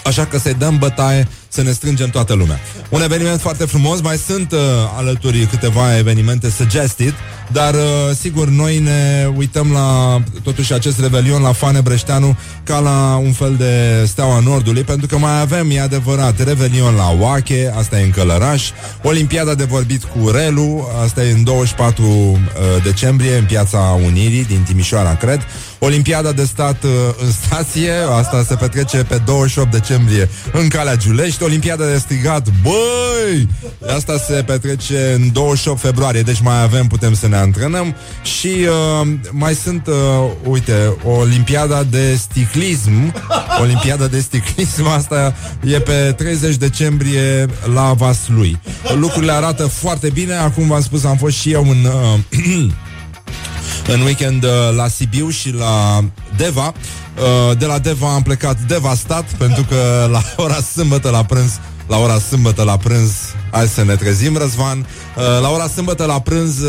Așa 0.05 0.27
că 0.27 0.39
să-i 0.39 0.55
dăm 0.55 0.79
bătaie 0.79 1.29
să 1.55 1.63
ne 1.63 1.73
strângem 1.73 2.09
toată 2.09 2.35
lumea. 2.35 2.61
Un 2.89 3.03
eveniment 3.03 3.41
foarte 3.41 3.65
frumos, 3.65 4.01
mai 4.01 4.17
sunt 4.17 4.53
uh, 4.53 4.59
alături 4.97 5.47
câteva 5.47 5.99
evenimente 5.99 6.51
suggested, 6.51 7.15
dar 7.53 7.75
uh, 7.75 7.81
sigur 8.21 8.49
noi 8.49 8.79
ne 8.79 9.29
uităm 9.37 9.73
la 9.73 10.19
totuși 10.43 10.73
acest 10.73 11.01
revelion 11.01 11.43
la 11.43 11.53
Fane 11.53 11.81
Breșteanu 11.81 12.37
ca 12.65 12.79
la 12.79 13.17
un 13.17 13.33
fel 13.33 13.55
de 13.59 14.05
steaua 14.07 14.39
Nordului, 14.39 14.83
pentru 14.83 15.07
că 15.07 15.19
mai 15.19 15.41
avem, 15.41 15.71
e 15.71 15.81
adevărat, 15.81 16.45
revelion 16.45 16.95
la 16.95 17.17
Oache, 17.19 17.73
asta 17.77 18.01
e 18.01 18.05
în 18.05 18.11
Călăraș, 18.11 18.71
Olimpiada 19.03 19.55
de 19.55 19.65
vorbit 19.65 20.05
cu 20.05 20.31
Relu, 20.31 20.89
asta 21.03 21.25
e 21.25 21.33
în 21.33 21.45
24 21.45 22.05
uh, 22.05 22.39
decembrie 22.83 23.37
în 23.37 23.45
Piața 23.45 23.79
Unirii 24.05 24.45
din 24.45 24.63
Timișoara, 24.67 25.17
cred, 25.17 25.41
Olimpiada 25.79 26.33
de 26.33 26.45
stat 26.45 26.83
uh, 26.83 26.91
în 27.25 27.33
stație, 27.33 27.93
asta 28.19 28.45
se 28.49 28.55
petrece 28.55 28.97
pe 28.97 29.21
28 29.25 29.71
decembrie 29.71 30.29
în 30.53 30.69
Calea 30.69 30.97
Giulești, 30.97 31.44
Olimpiada 31.45 31.87
de 31.87 31.99
strigat, 31.99 32.49
băi! 32.63 33.49
Asta 33.97 34.19
se 34.19 34.43
petrece 34.47 35.13
în 35.13 35.33
28 35.33 35.81
februarie, 35.81 36.23
deci 36.23 36.41
mai 36.41 36.63
avem, 36.63 36.87
putem 36.87 37.15
să 37.15 37.29
ne 37.29 37.37
antrenăm 37.37 37.95
și 38.23 38.47
uh, 38.47 39.09
mai 39.31 39.55
sunt, 39.55 39.87
uh, 39.87 39.95
uite, 40.45 40.97
Olimpiada 41.05 41.83
de 41.83 42.15
sticlism, 42.15 43.15
Olimpiada 43.61 44.07
de 44.07 44.21
sticlism, 44.21 44.87
asta 44.87 45.35
e 45.65 45.79
pe 45.79 46.15
30 46.17 46.57
decembrie 46.57 47.47
la 47.75 47.93
Vaslui. 47.93 48.59
Lucrurile 48.95 49.33
arată 49.33 49.67
foarte 49.67 50.11
bine, 50.11 50.35
acum 50.35 50.67
v-am 50.67 50.83
spus, 50.83 51.05
am 51.05 51.17
fost 51.17 51.37
și 51.37 51.53
eu 51.53 51.69
în... 51.69 51.85
Uh, 51.85 52.73
în 53.95 54.01
weekend 54.01 54.45
uh, 54.45 54.51
la 54.77 54.89
Sibiu 54.89 55.29
și 55.29 55.53
la 55.53 56.05
Deva. 56.37 56.75
Uh, 57.17 57.59
de 57.59 57.67
la 57.67 57.79
Deva 57.79 58.15
am 58.15 58.23
plecat 58.23 58.61
devastat 58.61 59.25
pentru 59.25 59.65
că 59.69 60.09
la 60.11 60.23
ora 60.37 60.61
sâmbătă 60.75 61.11
la 61.11 61.25
prânz 61.25 61.61
la 61.87 61.97
ora 61.97 62.19
sâmbătă 62.19 62.63
la 62.63 62.77
prânz 62.77 63.13
Hai 63.51 63.67
să 63.67 63.85
ne 63.85 63.95
trezim, 63.95 64.37
Răzvan 64.37 64.79
uh, 64.79 65.41
La 65.41 65.51
ora 65.51 65.69
sâmbătă 65.69 66.05
la 66.05 66.21
prânz 66.21 66.63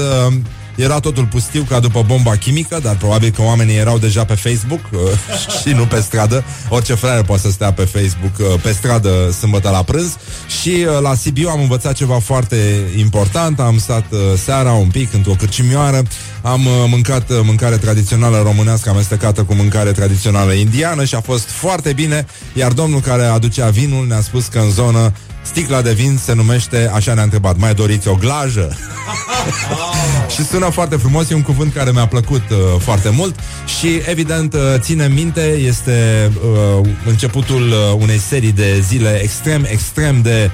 era 0.75 0.99
totul 0.99 1.25
pustiu 1.25 1.65
ca 1.69 1.79
după 1.79 2.03
bomba 2.07 2.35
chimică, 2.35 2.79
dar 2.83 2.95
probabil 2.95 3.29
că 3.29 3.41
oamenii 3.41 3.75
erau 3.75 3.97
deja 3.97 4.25
pe 4.25 4.33
Facebook 4.33 4.79
uh, 4.91 4.99
și 5.61 5.73
nu 5.73 5.85
pe 5.85 5.99
stradă. 5.99 6.43
Orice 6.69 6.93
fraier 6.93 7.23
poate 7.23 7.41
să 7.41 7.51
stea 7.51 7.73
pe 7.73 7.83
Facebook 7.83 8.51
uh, 8.53 8.59
pe 8.61 8.71
stradă 8.71 9.31
sâmbătă 9.39 9.69
la 9.69 9.83
prânz. 9.83 10.17
Și 10.61 10.69
uh, 10.69 11.01
la 11.01 11.13
Sibiu 11.13 11.49
am 11.49 11.59
învățat 11.59 11.93
ceva 11.93 12.19
foarte 12.19 12.89
important. 12.97 13.59
Am 13.59 13.77
stat 13.77 14.05
uh, 14.11 14.19
seara 14.43 14.71
un 14.71 14.87
pic 14.87 15.13
într-o 15.13 15.33
cârcimioară. 15.33 16.03
Am 16.45 16.65
uh, 16.65 16.71
mâncat 16.89 17.29
uh, 17.29 17.39
mâncare 17.43 17.77
tradițională 17.77 18.41
românească 18.41 18.89
amestecată 18.89 19.43
cu 19.43 19.53
mâncare 19.53 19.91
tradițională 19.91 20.51
indiană 20.53 21.03
și 21.03 21.15
a 21.15 21.21
fost 21.21 21.49
foarte 21.49 21.93
bine. 21.93 22.25
Iar 22.53 22.71
domnul 22.71 22.99
care 22.99 23.23
aducea 23.23 23.69
vinul 23.69 24.07
ne-a 24.07 24.21
spus 24.21 24.45
că 24.45 24.59
în 24.59 24.69
zonă 24.69 25.13
Sticla 25.41 25.81
de 25.81 25.93
vin 25.93 26.19
se 26.23 26.33
numește, 26.33 26.91
așa 26.93 27.13
ne-a 27.13 27.23
întrebat, 27.23 27.57
mai 27.57 27.73
doriți 27.73 28.07
o 28.07 28.15
glajă? 28.15 28.77
și 30.33 30.45
sună 30.45 30.69
foarte 30.69 30.95
frumos, 30.95 31.29
e 31.29 31.33
un 31.33 31.41
cuvânt 31.41 31.73
care 31.73 31.91
mi-a 31.91 32.07
plăcut 32.07 32.49
uh, 32.49 32.57
foarte 32.79 33.09
mult 33.09 33.35
și 33.79 33.87
evident 34.09 34.53
uh, 34.53 34.59
ține 34.77 35.07
minte, 35.07 35.41
este 35.41 36.31
uh, 36.79 36.87
începutul 37.05 37.67
uh, 37.67 37.97
unei 37.99 38.17
serii 38.17 38.51
de 38.51 38.79
zile 38.87 39.19
extrem, 39.23 39.65
extrem 39.69 40.21
de 40.21 40.51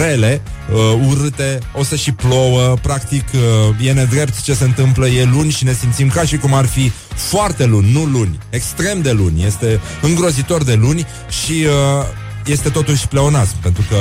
rele, 0.00 0.42
uh, 0.72 1.06
urâte, 1.08 1.58
o 1.74 1.84
să 1.84 1.96
și 1.96 2.12
plouă, 2.12 2.76
practic 2.82 3.24
uh, 3.34 3.86
e 3.86 3.92
nedrept 3.92 4.42
ce 4.42 4.54
se 4.54 4.64
întâmplă, 4.64 5.06
e 5.06 5.24
luni 5.34 5.50
și 5.50 5.64
ne 5.64 5.72
simțim 5.72 6.08
ca 6.08 6.22
și 6.22 6.36
cum 6.36 6.54
ar 6.54 6.66
fi 6.66 6.92
foarte 7.14 7.64
luni, 7.64 7.92
nu 7.92 8.04
luni, 8.04 8.38
extrem 8.50 9.00
de 9.02 9.12
luni, 9.12 9.44
este 9.44 9.80
îngrozitor 10.02 10.64
de 10.64 10.74
luni 10.74 11.06
și 11.28 11.52
uh, 11.52 12.06
este 12.46 12.68
totuși 12.68 13.08
pleonasm, 13.08 13.60
pentru 13.60 13.84
că 13.88 13.96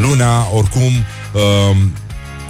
luna, 0.00 0.48
oricum, 0.54 0.92
uh, 1.32 1.76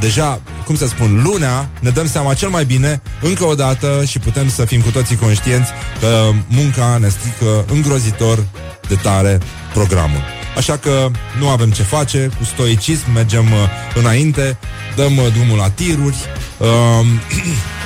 deja, 0.00 0.40
cum 0.64 0.76
să 0.76 0.86
spun, 0.86 1.22
luna, 1.22 1.68
ne 1.80 1.90
dăm 1.90 2.06
seama 2.06 2.34
cel 2.34 2.48
mai 2.48 2.64
bine, 2.64 3.02
încă 3.22 3.44
o 3.44 3.54
dată, 3.54 4.04
și 4.06 4.18
putem 4.18 4.48
să 4.48 4.64
fim 4.64 4.80
cu 4.80 4.90
toții 4.90 5.16
conștienți 5.16 5.70
că 6.00 6.30
munca 6.46 6.98
ne 7.00 7.08
strică 7.08 7.64
îngrozitor 7.72 8.46
de 8.88 8.94
tare 8.94 9.38
programul. 9.74 10.22
Așa 10.56 10.76
că 10.76 11.10
nu 11.38 11.48
avem 11.48 11.70
ce 11.70 11.82
face, 11.82 12.30
cu 12.38 12.44
stoicism 12.44 13.12
mergem 13.14 13.44
uh, 13.44 13.58
înainte, 13.94 14.58
dăm 14.96 15.16
uh, 15.16 15.32
drumul 15.32 15.56
la 15.56 15.70
tiruri. 15.70 16.16
Uh, 16.58 16.66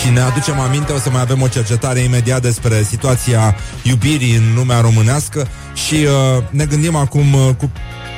și 0.00 0.10
ne 0.10 0.20
aducem 0.20 0.58
aminte, 0.58 0.92
o 0.92 0.98
să 0.98 1.10
mai 1.10 1.20
avem 1.20 1.42
o 1.42 1.48
cercetare 1.48 2.00
imediat 2.00 2.42
despre 2.42 2.82
situația 2.82 3.56
iubirii 3.82 4.34
în 4.34 4.54
lumea 4.54 4.80
românească 4.80 5.48
și 5.74 5.94
uh, 5.94 6.42
ne 6.50 6.64
gândim 6.64 6.94
acum 6.96 7.34
uh, 7.34 7.54
cu 7.58 7.70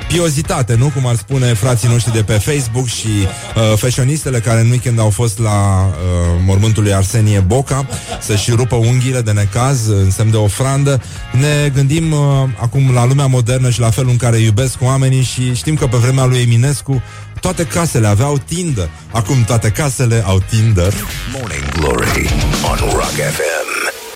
piozitate, 0.09 0.75
nu? 0.75 0.91
Cum 0.95 1.07
ar 1.07 1.15
spune 1.15 1.55
frații 1.55 1.89
noștri 1.89 2.13
de 2.13 2.23
pe 2.23 2.33
Facebook 2.33 2.87
și 2.87 3.07
uh, 3.07 3.77
fashionistele 3.77 4.39
care 4.39 4.61
în 4.61 4.71
weekend 4.71 4.99
au 4.99 5.11
fost 5.11 5.39
la 5.39 5.87
uh, 5.87 6.41
mormântul 6.47 6.83
lui 6.83 6.95
Arsenie 6.95 7.41
Boca 7.41 7.87
să-și 8.21 8.51
rupă 8.51 8.77
unghiile 8.77 9.21
de 9.21 9.33
necaz 9.33 9.87
în 9.87 10.11
semn 10.11 10.31
de 10.31 10.37
ofrandă. 10.37 11.03
Ne 11.33 11.71
gândim 11.75 12.13
uh, 12.13 12.19
acum 12.57 12.93
la 12.95 13.07
lumea 13.07 13.27
modernă 13.27 13.71
și 13.71 13.81
la 13.81 13.91
felul 13.91 14.11
în 14.11 14.17
care 14.17 14.39
iubesc 14.39 14.83
oamenii 14.83 15.23
și 15.23 15.55
știm 15.55 15.75
că 15.75 15.87
pe 15.87 15.97
vremea 15.97 16.25
lui 16.25 16.41
Eminescu 16.41 17.03
toate 17.41 17.65
casele 17.65 18.07
aveau 18.07 18.39
Tinder. 18.39 18.91
Acum 19.11 19.45
toate 19.45 19.71
casele 19.71 20.23
au 20.27 20.43
Tinder. 20.51 20.93
Morning 21.33 21.69
Glory 21.79 22.29
on 22.71 22.77
Rock 22.93 23.15
FM. 23.37 23.69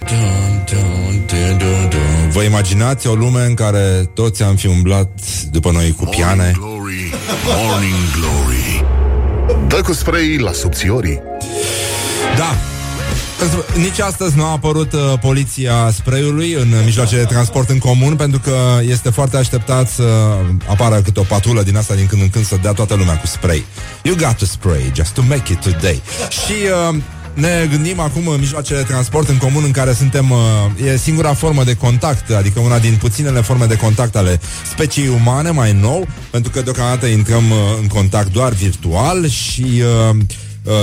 Dun, 0.06 0.64
dun, 0.70 1.24
dun, 1.26 1.58
dun, 1.58 1.88
dun. 1.88 2.30
Vă 2.30 2.42
imaginați 2.42 3.06
o 3.06 3.14
lume 3.14 3.44
în 3.44 3.54
care 3.54 4.10
toți 4.14 4.42
am 4.42 4.56
fi 4.56 4.66
umblat 4.66 5.20
după 5.50 5.70
noi 5.70 5.94
cu 5.98 6.04
piane? 6.04 6.52
Morning 6.58 6.58
Glory, 6.58 7.14
Morning 7.44 7.94
Glory 8.18 8.84
Dă 9.68 9.80
cu 9.80 9.92
spray 9.92 10.36
la 10.36 10.52
subțiorii 10.52 11.20
Da. 12.36 12.73
Nici 13.76 14.00
astăzi 14.00 14.36
nu 14.36 14.44
a 14.44 14.50
apărut 14.50 14.92
uh, 14.92 15.00
poliția 15.20 15.90
sprayului 15.92 16.52
în 16.52 16.74
mijloace 16.84 17.16
de 17.16 17.24
transport 17.24 17.70
în 17.70 17.78
comun 17.78 18.16
pentru 18.16 18.40
că 18.40 18.56
este 18.88 19.10
foarte 19.10 19.36
așteptat 19.36 19.88
să 19.88 20.36
apară 20.66 21.00
câte 21.00 21.20
o 21.20 21.22
patrulă 21.22 21.62
din 21.62 21.76
asta 21.76 21.94
din 21.94 22.06
când 22.06 22.22
în 22.22 22.28
când 22.28 22.46
să 22.46 22.58
dea 22.62 22.72
toată 22.72 22.94
lumea 22.94 23.18
cu 23.18 23.26
spray. 23.26 23.64
You 24.02 24.16
got 24.16 24.36
to 24.36 24.44
spray 24.44 24.92
just 24.94 25.14
to 25.14 25.22
make 25.28 25.52
it 25.52 25.60
today. 25.60 26.02
Și 26.30 26.52
uh, 26.90 26.96
ne 27.34 27.66
gândim 27.70 28.00
acum 28.00 28.28
în 28.28 28.38
mijloacele 28.38 28.78
de 28.78 28.84
transport 28.84 29.28
în 29.28 29.36
comun 29.36 29.62
în 29.64 29.70
care 29.70 29.92
suntem, 29.92 30.30
uh, 30.30 30.86
e 30.86 30.96
singura 30.96 31.34
formă 31.34 31.64
de 31.64 31.74
contact, 31.74 32.30
adică 32.30 32.60
una 32.60 32.78
din 32.78 32.96
puținele 33.00 33.40
forme 33.40 33.64
de 33.64 33.76
contact 33.76 34.16
ale 34.16 34.40
speciei 34.70 35.08
umane, 35.08 35.50
mai 35.50 35.72
nou, 35.72 36.06
pentru 36.30 36.50
că 36.50 36.60
deocamdată 36.60 37.06
intrăm 37.06 37.50
uh, 37.50 37.56
în 37.80 37.86
contact 37.86 38.32
doar 38.32 38.52
virtual 38.52 39.28
și 39.28 39.62
uh, 39.62 39.94
Uh, 40.14 40.20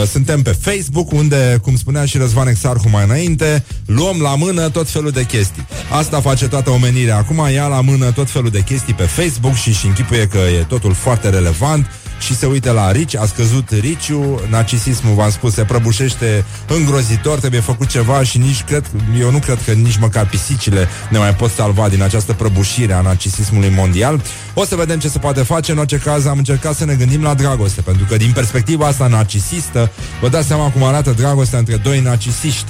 suntem 0.05 0.41
pe 0.41 0.51
Facebook, 0.51 1.11
unde, 1.11 1.59
cum 1.61 1.75
spunea 1.75 2.05
și 2.05 2.17
Răzvan 2.17 2.47
Exarhu 2.47 2.89
mai 2.89 3.03
înainte, 3.03 3.63
luăm 3.85 4.19
la 4.21 4.35
mână 4.35 4.69
tot 4.69 4.89
felul 4.89 5.11
de 5.11 5.25
chestii. 5.25 5.67
Asta 5.91 6.21
face 6.21 6.47
toată 6.47 6.69
omenirea. 6.69 7.17
Acum 7.17 7.47
ia 7.51 7.67
la 7.67 7.81
mână 7.81 8.11
tot 8.11 8.29
felul 8.29 8.49
de 8.49 8.61
chestii 8.61 8.93
pe 8.93 9.03
Facebook 9.03 9.53
și 9.53 9.73
și 9.73 9.85
închipuie 9.85 10.27
că 10.27 10.37
e 10.37 10.65
totul 10.67 10.93
foarte 10.93 11.29
relevant 11.29 11.87
și 12.21 12.36
se 12.36 12.45
uită 12.45 12.71
la 12.71 12.91
Rici, 12.91 13.15
a 13.15 13.25
scăzut 13.25 13.69
Riciu, 13.69 14.39
narcisismul, 14.49 15.15
v-am 15.15 15.31
spus, 15.31 15.53
se 15.53 15.63
prăbușește 15.63 16.45
îngrozitor, 16.67 17.39
trebuie 17.39 17.62
făcut 17.62 17.88
ceva 17.88 18.23
și 18.23 18.38
nici 18.38 18.63
cred, 18.63 18.86
eu 19.19 19.31
nu 19.31 19.38
cred 19.38 19.60
că 19.65 19.71
nici 19.71 19.97
măcar 19.97 20.25
pisicile 20.25 20.88
ne 21.10 21.17
mai 21.17 21.36
pot 21.36 21.51
salva 21.51 21.89
din 21.89 22.01
această 22.01 22.34
prăbușire 22.34 22.93
a 22.93 23.01
narcisismului 23.01 23.69
mondial. 23.69 24.21
O 24.53 24.65
să 24.65 24.75
vedem 24.75 24.99
ce 24.99 25.10
se 25.10 25.19
poate 25.19 25.41
face, 25.41 25.71
în 25.71 25.77
orice 25.77 25.97
caz 25.97 26.25
am 26.25 26.38
încercat 26.38 26.75
să 26.75 26.86
ne 26.86 26.93
gândim 26.93 27.23
la 27.23 27.34
dragoste, 27.34 27.81
pentru 27.81 28.05
că 28.05 28.17
din 28.17 28.31
perspectiva 28.31 28.88
asta 28.88 29.07
narcisistă, 29.07 29.91
vă 30.21 30.29
dați 30.29 30.47
seama 30.47 30.69
cum 30.69 30.84
arată 30.84 31.12
dragostea 31.12 31.60
între 31.60 31.75
doi 31.75 31.99
narcisiști. 31.99 32.65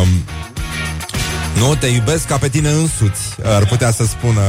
Um, 0.00 0.08
nu, 1.58 1.74
te 1.74 1.86
iubesc 1.86 2.26
ca 2.26 2.36
pe 2.36 2.48
tine 2.48 2.70
însuți, 2.70 3.20
ar 3.44 3.66
putea 3.66 3.90
să 3.90 4.04
spună 4.04 4.40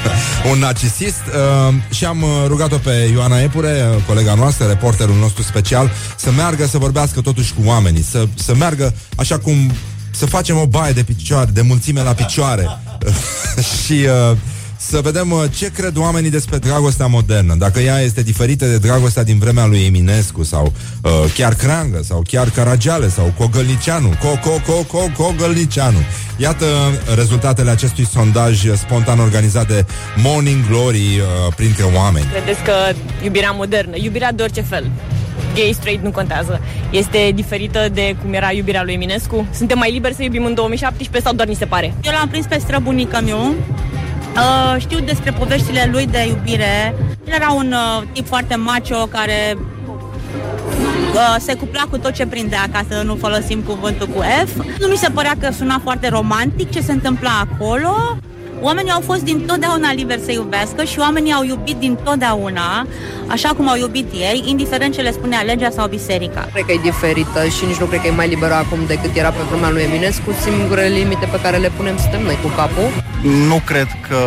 un 0.50 0.58
narcisist 0.58 1.22
uh, 1.26 1.74
și 1.90 2.04
am 2.04 2.22
uh, 2.22 2.28
rugat-o 2.46 2.76
pe 2.76 3.10
Ioana 3.12 3.40
Epure, 3.40 3.88
uh, 3.96 4.02
colega 4.06 4.34
noastră, 4.34 4.66
reporterul 4.66 5.16
nostru 5.16 5.42
special, 5.42 5.90
să 6.16 6.30
meargă 6.30 6.66
să 6.66 6.78
vorbească 6.78 7.20
totuși 7.20 7.54
cu 7.54 7.62
oamenii, 7.64 8.02
să, 8.02 8.26
să 8.34 8.54
meargă 8.54 8.94
așa 9.16 9.38
cum 9.38 9.72
să 10.10 10.26
facem 10.26 10.56
o 10.56 10.66
baie 10.66 10.92
de 10.92 11.02
picioare, 11.02 11.50
de 11.52 11.60
mulțime 11.60 12.02
la 12.02 12.12
picioare. 12.12 12.68
Și 13.84 13.92
uh, 13.92 14.36
să 14.88 15.00
vedem 15.00 15.30
uh, 15.30 15.44
ce 15.56 15.70
cred 15.70 15.96
oamenii 15.96 16.30
despre 16.30 16.58
dragostea 16.58 17.06
modernă, 17.06 17.54
dacă 17.54 17.80
ea 17.80 18.00
este 18.00 18.22
diferită 18.22 18.66
de 18.66 18.78
dragostea 18.78 19.24
din 19.24 19.38
vremea 19.38 19.66
lui 19.66 19.84
Eminescu 19.84 20.42
sau 20.42 20.72
uh, 21.02 21.10
chiar 21.34 21.54
Creangă 21.54 22.00
sau 22.02 22.22
chiar 22.28 22.50
Caragiale 22.50 23.08
sau 23.08 23.32
Cogălnicianu, 23.38 24.08
co 24.08 24.50
co 24.50 24.60
co 24.66 24.82
co 24.82 25.22
Cogălnicianu. 25.22 25.98
Iată 26.36 26.66
rezultatele 27.14 27.70
acestui 27.70 28.06
sondaj 28.06 28.64
spontan 28.76 29.18
organizat 29.18 29.66
de 29.66 29.84
Morning 30.16 30.66
Glory 30.68 30.98
uh, 30.98 31.52
printre 31.56 31.84
oameni. 31.94 32.26
Credeți 32.26 32.62
că 32.62 32.72
iubirea 33.24 33.50
modernă, 33.50 33.96
iubirea 33.96 34.32
de 34.32 34.42
orice 34.42 34.60
fel, 34.60 34.90
gay, 35.54 35.72
straight, 35.74 36.04
nu 36.04 36.10
contează, 36.10 36.60
este 36.90 37.32
diferită 37.34 37.88
de 37.92 38.16
cum 38.22 38.32
era 38.32 38.52
iubirea 38.52 38.82
lui 38.82 38.92
Eminescu? 38.92 39.46
Suntem 39.54 39.78
mai 39.78 39.92
liberi 39.92 40.14
să 40.14 40.22
iubim 40.22 40.44
în 40.44 40.54
2017 40.54 41.28
sau 41.28 41.36
doar 41.36 41.48
ni 41.48 41.54
se 41.54 41.64
pare? 41.64 41.94
Eu 42.04 42.12
l-am 42.12 42.28
prins 42.28 42.46
pe 42.46 42.58
străbunica 42.58 43.20
meu. 43.20 43.54
Uh, 44.36 44.74
știu 44.78 45.00
despre 45.00 45.30
poveștile 45.30 45.88
lui 45.92 46.06
de 46.06 46.26
iubire. 46.26 46.94
El 47.24 47.32
era 47.32 47.50
un 47.50 47.72
uh, 47.72 48.02
tip 48.12 48.26
foarte 48.26 48.54
macho 48.54 49.06
care 49.06 49.58
uh, 51.14 51.36
se 51.38 51.54
cupla 51.54 51.82
cu 51.90 51.98
tot 51.98 52.12
ce 52.12 52.26
prindea, 52.26 52.64
ca 52.72 52.84
să 52.88 53.02
nu 53.02 53.14
folosim 53.14 53.60
cuvântul 53.60 54.06
cu 54.06 54.22
F. 54.44 54.56
Nu 54.80 54.86
mi 54.86 54.96
se 54.96 55.10
părea 55.10 55.34
că 55.40 55.52
suna 55.52 55.80
foarte 55.82 56.08
romantic 56.08 56.70
ce 56.70 56.80
se 56.80 56.92
întâmpla 56.92 57.46
acolo. 57.50 58.16
Oamenii 58.60 58.90
au 58.90 59.00
fost 59.00 59.22
din 59.22 59.40
totdeauna 59.46 59.92
liberi 59.92 60.20
să 60.24 60.32
iubească 60.32 60.84
și 60.84 60.98
oamenii 60.98 61.32
au 61.32 61.44
iubit 61.44 61.76
din 61.76 61.98
totdeauna, 62.04 62.86
așa 63.26 63.48
cum 63.48 63.68
au 63.68 63.76
iubit 63.76 64.12
ei, 64.12 64.44
indiferent 64.46 64.94
ce 64.94 65.00
le 65.00 65.12
spunea 65.12 65.40
legea 65.40 65.70
sau 65.70 65.88
biserica. 65.88 66.48
Cred 66.52 66.64
că 66.64 66.72
e 66.72 66.78
diferită 66.82 67.46
și 67.46 67.64
nici 67.64 67.76
nu 67.76 67.86
cred 67.86 68.00
că 68.00 68.06
e 68.06 68.10
mai 68.10 68.28
liberă 68.28 68.54
acum 68.54 68.78
decât 68.86 69.16
era 69.16 69.30
pe 69.30 69.42
vremea 69.50 69.70
lui 69.70 69.82
Eminescu. 69.82 70.30
Singurele 70.42 70.94
limite 70.94 71.28
pe 71.30 71.40
care 71.42 71.56
le 71.56 71.70
punem 71.76 71.98
suntem 71.98 72.22
noi 72.22 72.38
cu 72.42 72.48
capul. 72.48 72.88
Nu 73.48 73.60
cred 73.64 73.86
că 74.08 74.18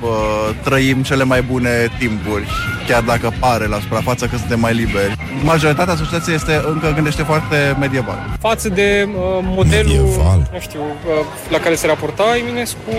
bă, 0.00 0.16
trăim 0.64 1.02
cele 1.02 1.24
mai 1.24 1.42
bune 1.42 1.70
timpuri, 1.98 2.48
chiar 2.88 3.02
dacă 3.02 3.32
pare 3.40 3.66
la 3.66 3.78
suprafață 3.80 4.26
că 4.26 4.36
suntem 4.36 4.60
mai 4.60 4.74
liberi. 4.74 5.16
Majoritatea 5.42 5.94
societății 5.96 6.34
este 6.34 6.62
încă 6.66 6.92
gândește 6.94 7.22
foarte 7.22 7.76
medieval. 7.80 8.18
Față 8.40 8.68
de 8.68 9.08
uh, 9.08 9.38
modelul, 9.42 9.92
Medieval. 9.92 10.48
nu 10.52 10.58
știu, 10.60 10.80
uh, 10.80 11.24
la 11.50 11.58
care 11.58 11.74
se 11.74 11.86
raporta 11.86 12.24
Eminescu, 12.40 12.92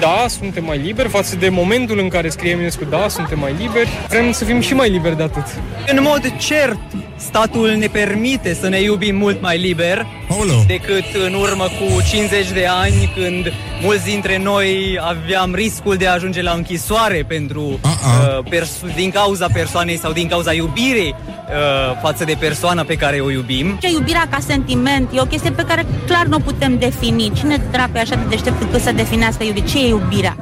da, 0.00 0.24
suntem 0.28 0.64
mai 0.64 0.78
liberi. 0.78 1.08
Față 1.08 1.36
de 1.36 1.48
momentul 1.48 1.98
în 1.98 2.08
care 2.08 2.28
scrie 2.28 2.50
Eminescu, 2.50 2.84
da, 2.84 3.06
suntem 3.08 3.38
mai 3.38 3.54
liberi. 3.58 3.88
Vrem 4.08 4.32
să 4.32 4.44
fim 4.44 4.60
și 4.60 4.74
mai 4.74 4.90
liberi 4.90 5.16
de 5.16 5.22
atât. 5.22 5.44
În 5.86 5.98
mod 6.02 6.32
cert, 6.38 6.78
statul 7.16 7.74
ne 7.78 7.86
permite 7.86 8.54
să 8.54 8.68
ne 8.68 8.80
iubim 8.80 9.16
mult 9.16 9.40
mai 9.42 9.58
liber 9.58 10.06
Aoleu. 10.30 10.64
decât 10.66 11.04
în 11.26 11.34
urmă 11.34 11.64
cu 11.64 12.02
50 12.10 12.50
de 12.52 12.66
ani, 12.66 13.12
când 13.16 13.52
mulți 13.82 14.04
dintre 14.04 14.38
noi 14.38 14.98
aveam 15.00 15.54
riscul 15.54 15.96
de 15.96 16.06
a 16.06 16.12
ajunge 16.12 16.42
la 16.42 16.50
închisoare 16.50 17.24
pentru 17.28 17.60
uh, 17.62 18.38
perso- 18.50 18.94
din 18.94 19.10
cauza 19.10 19.46
persoanei 19.52 19.98
sau 19.98 20.12
din 20.12 20.28
cauza 20.28 20.52
iubirii 20.52 21.14
uh, 21.14 21.98
față 22.02 22.24
de 22.24 22.36
persoana 22.38 22.82
pe 22.82 22.94
care 22.94 23.20
o 23.20 23.30
iubim. 23.30 23.78
Ce 23.80 23.90
iubirea 23.90 24.26
ca 24.30 24.38
sentiment 24.46 25.08
e 25.14 25.20
o 25.20 25.24
chestie 25.24 25.50
pe 25.50 25.62
care 25.68 25.86
clar 26.06 26.26
nu 26.26 26.36
o 26.36 26.40
putem 26.40 26.78
defini. 26.78 27.32
Cine 27.34 27.56
dracu 27.70 27.90
e 27.94 28.00
așa 28.00 28.14
de 28.14 28.22
deștept 28.28 28.62
încât 28.62 28.80
să 28.82 28.92
definească 28.92 29.44
iubire? 29.44 29.66
Ce 29.68 29.78
e 29.78 29.88
iubirea? 29.88 30.36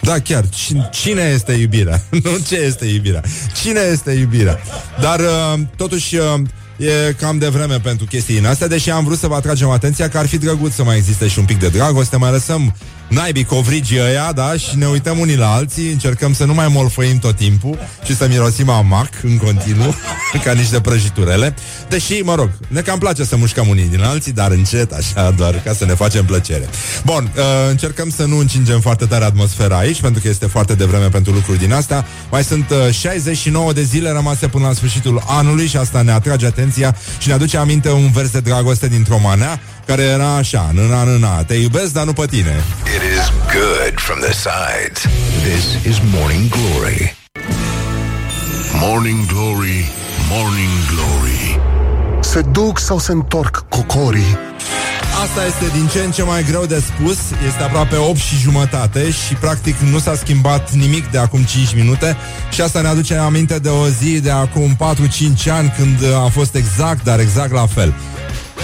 Da, 0.00 0.18
chiar. 0.18 0.48
Cine- 0.48 0.88
Cine 0.92 1.22
este 1.34 1.52
iubirea? 1.52 2.02
nu 2.24 2.30
ce 2.48 2.56
este 2.56 2.84
iubirea. 2.86 3.22
Cine 3.62 3.80
este 3.92 4.10
iubirea? 4.12 4.58
Dar, 5.00 5.20
uh, 5.20 5.60
totuși, 5.76 6.16
uh, 6.16 6.22
e 6.76 7.12
cam 7.12 7.38
de 7.38 7.48
vreme 7.48 7.78
pentru 7.80 8.06
chestiile 8.06 8.48
astea, 8.48 8.66
deși 8.66 8.90
am 8.90 9.04
vrut 9.04 9.18
să 9.18 9.26
vă 9.26 9.34
atragem 9.34 9.68
atenția 9.70 10.08
că 10.08 10.18
ar 10.18 10.26
fi 10.26 10.38
drăguț 10.38 10.74
să 10.74 10.84
mai 10.84 10.96
existe 10.96 11.28
și 11.28 11.38
un 11.38 11.44
pic 11.44 11.58
de 11.58 11.68
dragoste, 11.68 12.16
mai 12.16 12.30
lăsăm 12.30 12.74
naibii 13.08 13.44
covrigii 13.44 14.00
ăia, 14.00 14.32
da, 14.32 14.52
și 14.52 14.76
ne 14.76 14.86
uităm 14.86 15.18
unii 15.18 15.36
la 15.36 15.52
alții, 15.52 15.90
încercăm 15.90 16.34
să 16.34 16.44
nu 16.44 16.54
mai 16.54 16.68
molfăim 16.68 17.18
tot 17.18 17.36
timpul 17.36 17.78
și 18.04 18.16
să 18.16 18.26
mirosim 18.28 18.68
amac 18.68 19.10
în 19.22 19.36
continuu, 19.36 19.94
ca 20.44 20.52
niște 20.52 20.80
prăjiturele. 20.80 21.54
Deși, 21.88 22.20
mă 22.20 22.34
rog, 22.34 22.50
ne 22.68 22.80
cam 22.80 22.98
place 22.98 23.24
să 23.24 23.36
mușcăm 23.36 23.68
unii 23.68 23.88
din 23.88 24.02
alții, 24.02 24.32
dar 24.32 24.50
încet, 24.50 24.92
așa, 24.92 25.30
doar 25.30 25.62
ca 25.64 25.72
să 25.72 25.84
ne 25.84 25.94
facem 25.94 26.24
plăcere. 26.24 26.68
Bun, 27.04 27.32
uh, 27.36 27.42
încercăm 27.68 28.10
să 28.10 28.24
nu 28.24 28.38
încingem 28.38 28.80
foarte 28.80 29.04
tare 29.04 29.24
atmosfera 29.24 29.76
aici, 29.76 30.00
pentru 30.00 30.20
că 30.22 30.28
este 30.28 30.46
foarte 30.46 30.74
devreme 30.74 31.08
pentru 31.08 31.32
lucruri 31.32 31.58
din 31.58 31.72
astea. 31.72 32.06
Mai 32.30 32.44
sunt 32.44 32.70
uh, 32.70 32.92
69 32.92 33.72
de 33.72 33.82
zile 33.82 34.10
rămase 34.10 34.48
până 34.48 34.66
la 34.66 34.72
sfârșitul 34.72 35.22
anului 35.26 35.66
și 35.66 35.76
asta 35.76 36.02
ne 36.02 36.12
atrage 36.12 36.46
atenția 36.46 36.96
și 37.18 37.28
ne 37.28 37.34
aduce 37.34 37.56
aminte 37.56 37.90
un 37.90 38.10
vers 38.10 38.30
de 38.30 38.40
dragoste 38.40 38.88
dintr-o 38.88 39.18
manea, 39.22 39.60
care 39.88 40.02
era 40.02 40.34
așa, 40.34 40.70
nâna, 40.72 41.02
nâna, 41.02 41.42
te 41.44 41.54
iubesc, 41.54 41.92
dar 41.92 42.04
nu 42.04 42.12
pe 42.12 42.26
tine. 42.26 42.62
It 42.96 43.02
is 43.18 43.32
good 43.54 43.94
from 43.96 44.18
the 44.18 44.32
sides. 44.32 45.00
This 45.42 45.84
is 45.84 46.00
Morning 46.14 46.48
Glory. 46.48 47.16
Morning 48.80 49.26
Glory, 49.26 49.90
Morning 50.30 50.76
Glory 50.92 51.60
Se 52.20 52.40
duc 52.40 52.78
sau 52.78 52.98
se 52.98 53.12
întorc 53.12 53.64
cocorii 53.68 54.38
Asta 55.22 55.46
este 55.46 55.78
din 55.78 55.86
ce 55.86 55.98
în 55.98 56.10
ce 56.10 56.22
mai 56.22 56.44
greu 56.44 56.66
de 56.66 56.80
spus 56.80 57.18
Este 57.46 57.62
aproape 57.62 57.96
8 57.96 58.16
și 58.16 58.36
jumătate 58.36 59.10
Și 59.10 59.34
practic 59.34 59.76
nu 59.78 59.98
s-a 59.98 60.14
schimbat 60.14 60.72
nimic 60.72 61.10
de 61.10 61.18
acum 61.18 61.42
5 61.42 61.74
minute 61.74 62.16
Și 62.50 62.60
asta 62.60 62.80
ne 62.80 62.88
aduce 62.88 63.14
aminte 63.14 63.58
de 63.58 63.68
o 63.68 63.88
zi 63.88 64.20
de 64.20 64.30
acum 64.30 64.76
4-5 65.46 65.50
ani 65.50 65.74
Când 65.76 66.14
a 66.14 66.28
fost 66.28 66.54
exact, 66.54 67.04
dar 67.04 67.20
exact 67.20 67.52
la 67.52 67.66
fel 67.66 67.94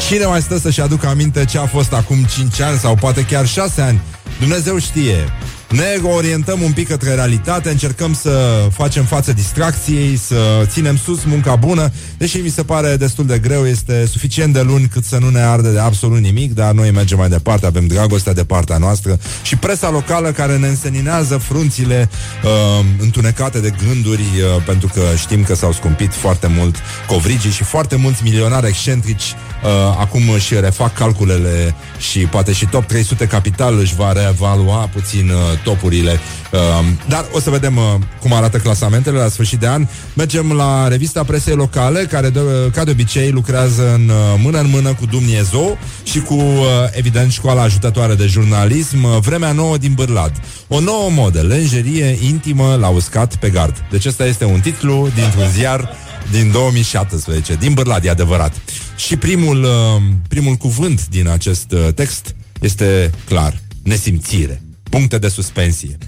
Cine 0.08 0.24
mai 0.24 0.42
stă 0.42 0.58
să-și 0.58 0.80
aducă 0.80 1.06
aminte 1.06 1.44
ce 1.44 1.58
a 1.58 1.66
fost 1.66 1.92
acum 1.92 2.16
5 2.24 2.60
ani 2.60 2.78
Sau 2.78 2.94
poate 2.94 3.24
chiar 3.24 3.46
6 3.46 3.80
ani? 3.80 4.00
Dumnezeu 4.38 4.78
știe 4.78 5.32
Ne 5.74 6.08
orientăm 6.08 6.62
un 6.62 6.72
pic 6.72 6.88
către 6.88 7.14
realitate, 7.14 7.70
încercăm 7.70 8.14
să 8.14 8.66
facem 8.72 9.04
față 9.04 9.32
distracției, 9.32 10.16
să 10.16 10.36
ținem 10.66 10.96
sus 10.96 11.24
munca 11.24 11.56
bună, 11.56 11.92
deși 12.18 12.38
mi 12.38 12.48
se 12.48 12.62
pare 12.62 12.96
destul 12.96 13.26
de 13.26 13.38
greu, 13.38 13.66
este 13.66 14.06
suficient 14.06 14.52
de 14.52 14.62
luni 14.62 14.86
cât 14.86 15.04
să 15.04 15.18
nu 15.18 15.28
ne 15.28 15.40
arde 15.40 15.72
de 15.72 15.78
absolut 15.78 16.18
nimic, 16.18 16.54
dar 16.54 16.72
noi 16.72 16.90
mergem 16.90 17.18
mai 17.18 17.28
departe, 17.28 17.66
avem 17.66 17.86
dragostea 17.86 18.32
de 18.32 18.44
partea 18.44 18.78
noastră 18.78 19.18
și 19.42 19.56
presa 19.56 19.90
locală 19.90 20.30
care 20.30 20.56
ne 20.56 20.66
înseninează 20.66 21.36
frunțile 21.36 22.08
uh, 22.44 22.84
întunecate 22.98 23.60
de 23.60 23.74
gânduri, 23.86 24.20
uh, 24.20 24.62
pentru 24.66 24.90
că 24.94 25.02
știm 25.16 25.42
că 25.42 25.54
s-au 25.54 25.72
scumpit 25.72 26.12
foarte 26.12 26.46
mult 26.46 26.76
covrigii 27.06 27.50
și 27.50 27.64
foarte 27.64 27.96
mulți 27.96 28.22
milionari 28.22 28.66
excentrici 28.66 29.34
uh, 29.64 29.70
acum 29.98 30.28
își 30.28 30.60
refac 30.60 30.94
calculele 30.94 31.74
și 31.98 32.18
poate 32.18 32.52
și 32.52 32.66
top 32.66 32.84
300 32.84 33.26
capital 33.26 33.78
își 33.78 33.94
va 33.94 34.12
reevalua 34.12 34.88
puțin 34.92 35.30
uh, 35.30 35.62
topurile. 35.64 36.20
Uh, 36.52 36.60
dar 37.08 37.26
o 37.32 37.40
să 37.40 37.50
vedem 37.50 37.76
uh, 37.76 37.82
cum 38.20 38.32
arată 38.32 38.58
clasamentele 38.58 39.18
la 39.18 39.28
sfârșit 39.28 39.58
de 39.58 39.66
an. 39.66 39.86
Mergem 40.14 40.52
la 40.52 40.88
revista 40.88 41.24
presei 41.24 41.54
locale, 41.54 42.00
care 42.00 42.28
de, 42.28 42.40
ca 42.74 42.84
de 42.84 42.90
obicei 42.90 43.30
lucrează 43.30 43.94
în 43.94 44.08
uh, 44.08 44.40
mână 44.42 44.58
în 44.58 44.70
mână 44.70 44.94
cu 44.94 45.06
Dumnezeu 45.06 45.78
și 46.02 46.20
cu, 46.20 46.34
uh, 46.34 46.66
evident, 46.90 47.32
școala 47.32 47.62
ajutătoare 47.62 48.14
de 48.14 48.26
jurnalism, 48.26 49.04
uh, 49.04 49.18
Vremea 49.20 49.52
nouă 49.52 49.76
din 49.76 49.92
Bârlad. 49.94 50.32
O 50.68 50.80
nouă 50.80 51.10
modă, 51.10 51.40
lenjerie 51.40 52.18
intimă 52.22 52.76
la 52.80 52.88
uscat 52.88 53.36
pe 53.36 53.50
gard. 53.50 53.84
Deci 53.90 54.04
ăsta 54.04 54.26
este 54.26 54.44
un 54.44 54.60
titlu 54.60 55.08
dintr-un 55.14 55.48
ziar 55.48 55.90
din 56.30 56.50
2017, 56.50 57.54
din 57.54 57.72
Bârlad, 57.72 58.04
e 58.04 58.10
adevărat. 58.10 58.52
Și 58.96 59.16
primul, 59.16 59.62
uh, 59.62 60.02
primul 60.28 60.54
cuvânt 60.54 61.08
din 61.08 61.28
acest 61.28 61.72
uh, 61.72 61.88
text 61.94 62.34
este 62.60 63.10
clar, 63.24 63.60
nesimțire. 63.82 64.63
Puncte 64.94 65.18
de 65.18 65.28
suspensie. 65.28 65.98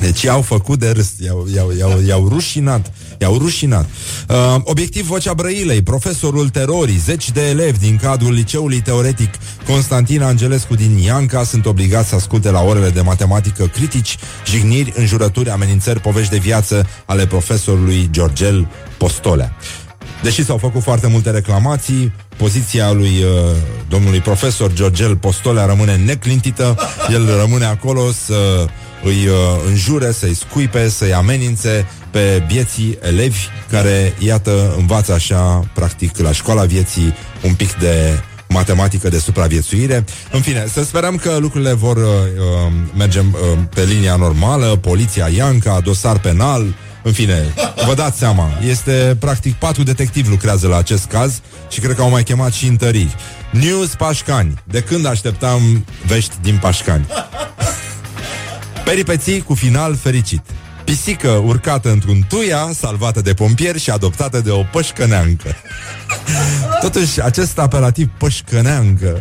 Deci 0.00 0.22
i-au 0.22 0.42
făcut 0.42 0.78
de 0.78 0.90
râs, 0.90 1.12
i-au, 1.18 1.46
i-au, 1.54 1.72
i-au, 1.78 2.00
i-au 2.06 2.28
rușinat. 2.28 2.92
I-au 3.18 3.38
rușinat. 3.38 3.88
Uh, 4.28 4.56
obiectiv 4.64 5.06
Vocea 5.06 5.34
Brăilei, 5.34 5.82
profesorul 5.82 6.48
terorii, 6.48 6.96
zeci 6.96 7.30
de 7.30 7.48
elevi 7.48 7.78
din 7.78 7.96
cadrul 7.96 8.32
liceului 8.32 8.80
teoretic 8.80 9.30
Constantin 9.66 10.22
Angelescu 10.22 10.74
din 10.74 10.98
Ianca 10.98 11.44
sunt 11.44 11.66
obligați 11.66 12.08
să 12.08 12.14
asculte 12.14 12.50
la 12.50 12.62
orele 12.62 12.90
de 12.90 13.00
matematică 13.00 13.66
critici, 13.66 14.16
jigniri, 14.46 14.92
înjurături, 14.96 15.50
amenințări, 15.50 16.00
povești 16.00 16.30
de 16.30 16.38
viață 16.38 16.86
ale 17.06 17.26
profesorului 17.26 18.08
Georgel 18.10 18.68
Postolea. 18.98 19.56
Deși 20.26 20.44
s-au 20.44 20.56
făcut 20.56 20.82
foarte 20.82 21.06
multe 21.06 21.30
reclamații, 21.30 22.12
poziția 22.36 22.92
lui 22.92 23.22
uh, 23.22 23.56
domnului 23.88 24.20
profesor 24.20 24.72
Georgel 24.72 25.16
Postolea 25.16 25.64
rămâne 25.64 25.96
neclintită, 25.96 26.78
el 27.10 27.36
rămâne 27.40 27.64
acolo 27.64 28.10
să 28.10 28.66
îi 29.04 29.26
uh, 29.26 29.34
înjure, 29.68 30.12
să-i 30.12 30.34
scuipe, 30.34 30.88
să-i 30.88 31.12
amenințe 31.12 31.86
pe 32.10 32.44
vieții 32.48 32.98
elevi 33.02 33.38
care, 33.70 34.14
iată, 34.18 34.74
învață 34.78 35.12
așa, 35.12 35.70
practic, 35.74 36.18
la 36.18 36.32
școala 36.32 36.64
vieții 36.64 37.14
un 37.42 37.54
pic 37.54 37.72
de 37.78 38.20
matematică 38.48 39.08
de 39.08 39.18
supraviețuire. 39.18 40.04
În 40.32 40.40
fine, 40.40 40.66
să 40.72 40.84
sperăm 40.84 41.16
că 41.16 41.36
lucrurile 41.40 41.72
vor 41.72 41.96
uh, 41.96 42.02
uh, 42.02 42.72
merge 42.96 43.18
uh, 43.18 43.26
pe 43.74 43.84
linia 43.84 44.16
normală, 44.16 44.66
poliția 44.66 45.28
Ianca, 45.28 45.80
dosar 45.80 46.18
penal, 46.18 46.74
în 47.06 47.12
fine, 47.12 47.54
vă 47.86 47.94
dați 47.94 48.18
seama, 48.18 48.50
este 48.68 49.16
practic 49.18 49.54
patru 49.54 49.82
detectivi 49.82 50.28
lucrează 50.28 50.68
la 50.68 50.76
acest 50.76 51.04
caz 51.04 51.40
și 51.70 51.80
cred 51.80 51.94
că 51.96 52.02
au 52.02 52.10
mai 52.10 52.22
chemat 52.22 52.52
și 52.52 52.66
întăriri. 52.66 53.14
News 53.50 53.94
Pașcani. 53.94 54.54
De 54.64 54.80
când 54.80 55.06
așteptam 55.06 55.84
vești 56.06 56.34
din 56.42 56.58
Pașcani? 56.60 57.06
Peripeții 58.84 59.42
cu 59.42 59.54
final 59.54 59.96
fericit. 59.96 60.42
Pisică 60.84 61.28
urcată 61.28 61.90
într-un 61.90 62.24
tuia, 62.28 62.70
salvată 62.74 63.20
de 63.20 63.34
pompieri 63.34 63.80
și 63.80 63.90
adoptată 63.90 64.40
de 64.40 64.50
o 64.50 64.62
pășcăneancă. 64.62 65.56
Totuși, 66.80 67.22
acest 67.22 67.58
apelativ 67.58 68.10
pășcăneancă 68.18 69.20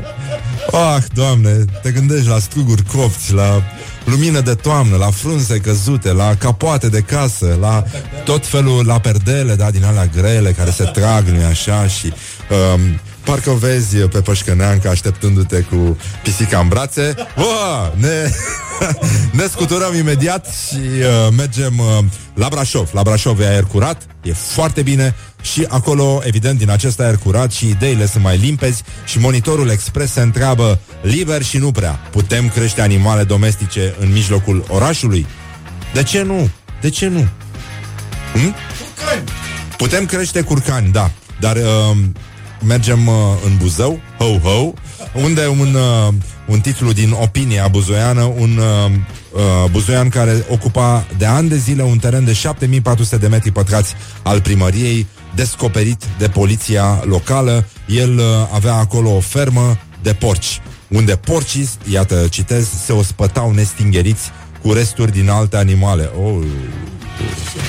Ah, 0.71 1.03
doamne, 1.13 1.65
te 1.81 1.91
gândești 1.91 2.27
la 2.27 2.39
struguri 2.39 2.83
copți, 2.83 3.33
la 3.33 3.63
lumină 4.05 4.39
de 4.39 4.53
toamnă, 4.53 4.97
la 4.97 5.09
frunze 5.11 5.59
căzute, 5.59 6.11
la 6.11 6.35
capoate 6.35 6.89
de 6.89 6.99
casă, 7.01 7.57
la 7.59 7.83
tot 8.23 8.47
felul, 8.47 8.85
la 8.85 8.99
perdele, 8.99 9.55
da, 9.55 9.71
din 9.71 9.83
alea 9.83 10.05
grele 10.05 10.51
care 10.51 10.69
se 10.69 10.83
trag, 10.83 11.27
nu 11.27 11.45
așa, 11.45 11.87
și 11.87 12.13
um, 12.73 12.99
parcă 13.25 13.49
o 13.49 13.55
vezi 13.55 13.97
pe 13.97 14.21
pășcăneancă 14.21 14.89
așteptându-te 14.89 15.59
cu 15.61 15.97
pisica 16.23 16.59
în 16.59 16.67
brațe. 16.67 17.15
Ua, 17.37 17.93
ne, 17.95 18.29
ne 19.39 19.47
scuturăm 19.47 19.95
imediat 19.95 20.47
și 20.67 20.75
uh, 20.77 21.33
mergem 21.37 21.79
uh, 21.79 22.05
la 22.33 22.47
Brașov. 22.47 22.89
La 22.93 23.01
Brașov 23.01 23.39
e 23.39 23.47
aer 23.47 23.63
curat, 23.63 24.01
e 24.23 24.33
foarte 24.33 24.81
bine 24.81 25.15
și 25.41 25.65
acolo, 25.69 26.21
evident, 26.23 26.57
din 26.57 26.69
acest 26.69 26.99
aer 26.99 27.17
curat 27.17 27.51
și 27.51 27.69
ideile 27.69 28.07
sunt 28.07 28.23
mai 28.23 28.37
limpezi 28.37 28.83
și 29.05 29.19
monitorul 29.19 29.69
expres 29.69 30.11
se 30.11 30.21
întreabă 30.21 30.79
liber 31.01 31.43
și 31.43 31.57
nu 31.57 31.71
prea. 31.71 31.99
Putem 32.11 32.49
crește 32.49 32.81
animale 32.81 33.23
domestice 33.23 33.95
în 33.99 34.11
mijlocul 34.11 34.65
orașului? 34.69 35.25
De 35.93 36.03
ce 36.03 36.21
nu? 36.21 36.49
De 36.81 36.89
ce 36.89 37.07
nu? 37.07 37.27
Hm? 38.33 38.55
Putem 39.77 40.05
crește 40.05 40.41
curcani, 40.41 40.91
da. 40.91 41.11
Dar 41.39 41.55
uh, 41.55 41.97
mergem 42.65 43.07
uh, 43.07 43.13
în 43.45 43.57
Buzău, 43.57 43.99
ho-ho, 44.17 44.73
unde 45.23 45.47
un, 45.47 45.73
uh, 45.73 46.13
un 46.47 46.59
titlu 46.59 46.91
din 46.91 47.11
Opinia 47.11 47.67
buzoiană, 47.67 48.21
un 48.21 48.57
uh, 48.57 48.91
uh, 49.31 49.69
buzoian 49.71 50.09
care 50.09 50.45
ocupa 50.49 51.05
de 51.17 51.25
ani 51.25 51.49
de 51.49 51.57
zile 51.57 51.83
un 51.83 51.97
teren 51.97 52.25
de 52.25 52.33
7400 52.33 53.17
de 53.17 53.27
metri 53.27 53.51
pătrați 53.51 53.93
al 54.23 54.41
primăriei, 54.41 55.07
descoperit 55.35 56.03
de 56.17 56.27
poliția 56.27 57.01
locală. 57.03 57.65
El 57.87 58.17
uh, 58.17 58.23
avea 58.53 58.73
acolo 58.73 59.15
o 59.15 59.19
fermă 59.19 59.77
de 60.01 60.13
porci, 60.13 60.61
unde 60.87 61.15
porcii, 61.15 61.69
iată, 61.91 62.27
citez, 62.29 62.67
se 62.85 62.93
ospătau 62.93 63.51
nestingeriți 63.51 64.31
cu 64.61 64.73
resturi 64.73 65.11
din 65.11 65.29
alte 65.29 65.57
animale. 65.57 66.09
Oh, 66.23 66.43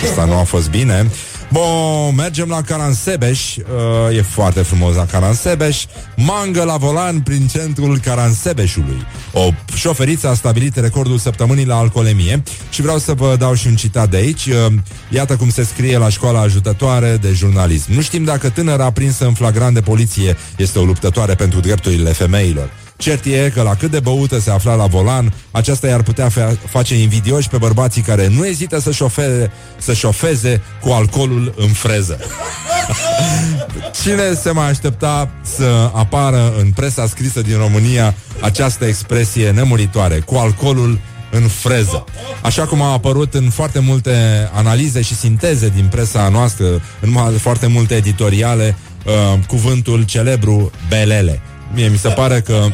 asta 0.09 0.25
nu 0.25 0.39
a 0.39 0.43
fost 0.43 0.71
bine. 0.71 1.11
Bun, 1.57 2.15
mergem 2.15 2.49
la 2.49 2.61
Caransebeș. 2.63 3.57
Uh, 3.57 4.17
E 4.17 4.23
foarte 4.23 4.63
frumos 4.63 4.95
la 4.95 5.07
Caransebeș. 5.07 5.85
Mangă 6.17 6.63
la 6.63 6.77
volan 6.77 7.21
prin 7.21 7.47
centrul 7.47 7.99
Caransebeșului. 7.99 9.07
O 9.33 9.49
șoferiță 9.75 10.29
a 10.29 10.35
stabilit 10.35 10.77
recordul 10.77 11.19
săptămânii 11.19 11.67
la 11.67 11.77
alcoolemie. 11.77 12.43
Și 12.71 12.83
vreau 12.83 12.99
să 12.99 13.13
vă 13.13 13.37
dau 13.39 13.55
și 13.55 13.67
un 13.67 13.77
citat 13.77 14.11
de 14.11 14.17
aici. 14.17 14.47
Uh, 14.47 14.73
Iată 15.11 15.37
cum 15.37 15.51
se 15.51 15.65
scrie 15.65 15.99
la 15.99 16.09
școala 16.09 16.41
ajutătoare 16.41 17.17
de 17.21 17.33
jurnalism. 17.33 17.93
Nu 17.93 18.01
știm 18.01 18.25
dacă 18.25 18.49
tânăra 18.49 18.91
prinsă 18.91 19.27
în 19.27 19.35
flagrant 19.35 19.75
de 19.75 19.81
poliție 19.81 20.37
Este 20.57 20.79
o 20.79 20.85
luptătoare 20.85 21.35
pentru 21.35 21.61
drepturile 21.61 22.13
femeilor 22.13 22.71
Cert 22.97 23.25
e 23.25 23.51
că 23.55 23.63
la 23.63 23.75
cât 23.75 23.91
de 23.91 24.01
băută 24.01 24.39
se 24.39 24.51
afla 24.51 24.75
la 24.75 24.87
volan, 24.87 25.33
aceasta 25.51 25.87
i-ar 25.87 26.03
putea 26.03 26.29
fa- 26.29 26.69
face 26.71 27.01
invidioși 27.01 27.49
pe 27.49 27.57
bărbații 27.57 28.03
care 28.03 28.29
nu 28.29 28.47
ezită 28.47 28.81
să, 28.81 28.91
șofe- 28.91 29.51
să 29.79 29.93
șofeze 29.93 30.63
cu 30.81 30.89
alcoolul 30.89 31.55
în 31.57 31.69
freză. 31.69 32.19
Cine 34.03 34.35
se 34.35 34.51
mai 34.51 34.69
aștepta 34.69 35.29
să 35.43 35.91
apară 35.95 36.55
în 36.59 36.71
presa 36.71 37.07
scrisă 37.07 37.41
din 37.41 37.57
România 37.57 38.15
această 38.41 38.85
expresie 38.85 39.51
nemuritoare, 39.51 40.19
cu 40.19 40.35
alcoolul 40.35 40.99
în 41.31 41.49
freză. 41.49 42.05
Așa 42.43 42.67
cum 42.67 42.83
a 42.83 42.93
apărut 42.93 43.35
în 43.35 43.51
foarte 43.51 43.79
multe 43.79 44.49
analize 44.53 45.03
și 45.03 45.15
sinteze 45.15 45.69
din 45.69 45.87
presa 45.91 46.29
noastră, 46.29 46.67
în 47.01 47.39
foarte 47.39 47.67
multe 47.67 47.95
editoriale, 47.95 48.77
uh, 49.05 49.13
cuvântul 49.47 50.03
celebru 50.03 50.71
belele. 50.89 51.41
Mie 51.75 51.89
mi 51.89 51.99
se 51.99 52.09
pare 52.09 52.41
că 52.41 52.67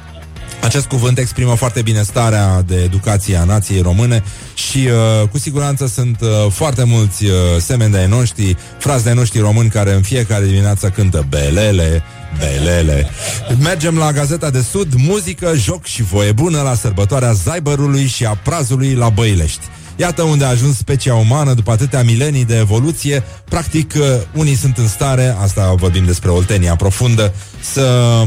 acest 0.68 0.86
cuvânt 0.86 1.18
exprimă 1.18 1.54
foarte 1.54 1.82
bine 1.82 2.02
starea 2.02 2.62
de 2.66 2.82
educație 2.82 3.36
a 3.36 3.44
nației 3.44 3.82
române 3.82 4.22
și 4.54 4.78
uh, 4.78 5.28
cu 5.28 5.38
siguranță 5.38 5.86
sunt 5.86 6.20
uh, 6.20 6.28
foarte 6.50 6.84
mulți 6.84 7.24
uh, 7.24 7.32
semeni 7.58 7.92
de 7.92 8.06
noștri, 8.08 8.56
frați 8.78 9.04
de 9.04 9.12
noștri 9.12 9.40
români 9.40 9.68
care 9.68 9.94
în 9.94 10.02
fiecare 10.02 10.44
dimineață 10.44 10.88
cântă 10.88 11.26
belele, 11.28 12.02
belele. 12.38 13.10
Mergem 13.58 13.98
la 13.98 14.12
Gazeta 14.12 14.50
de 14.50 14.60
Sud, 14.60 14.94
muzică, 14.96 15.52
joc 15.54 15.84
și 15.84 16.02
voie 16.02 16.32
bună 16.32 16.60
la 16.60 16.74
sărbătoarea 16.74 17.32
Zaibărului 17.32 18.06
și 18.06 18.24
a 18.24 18.34
prazului 18.34 18.94
la 18.94 19.08
Băilești. 19.08 19.64
Iată 20.00 20.22
unde 20.22 20.44
a 20.44 20.48
ajuns 20.48 20.76
specia 20.76 21.14
umană 21.14 21.54
după 21.54 21.70
atâtea 21.70 22.02
milenii 22.02 22.44
de 22.44 22.58
evoluție. 22.58 23.22
Practic, 23.44 23.94
uh, 23.96 24.04
unii 24.34 24.54
sunt 24.54 24.78
în 24.78 24.88
stare, 24.88 25.36
asta 25.40 25.74
vorbim 25.76 26.04
despre 26.04 26.30
Oltenia 26.30 26.76
profundă, 26.76 27.34
să 27.60 28.24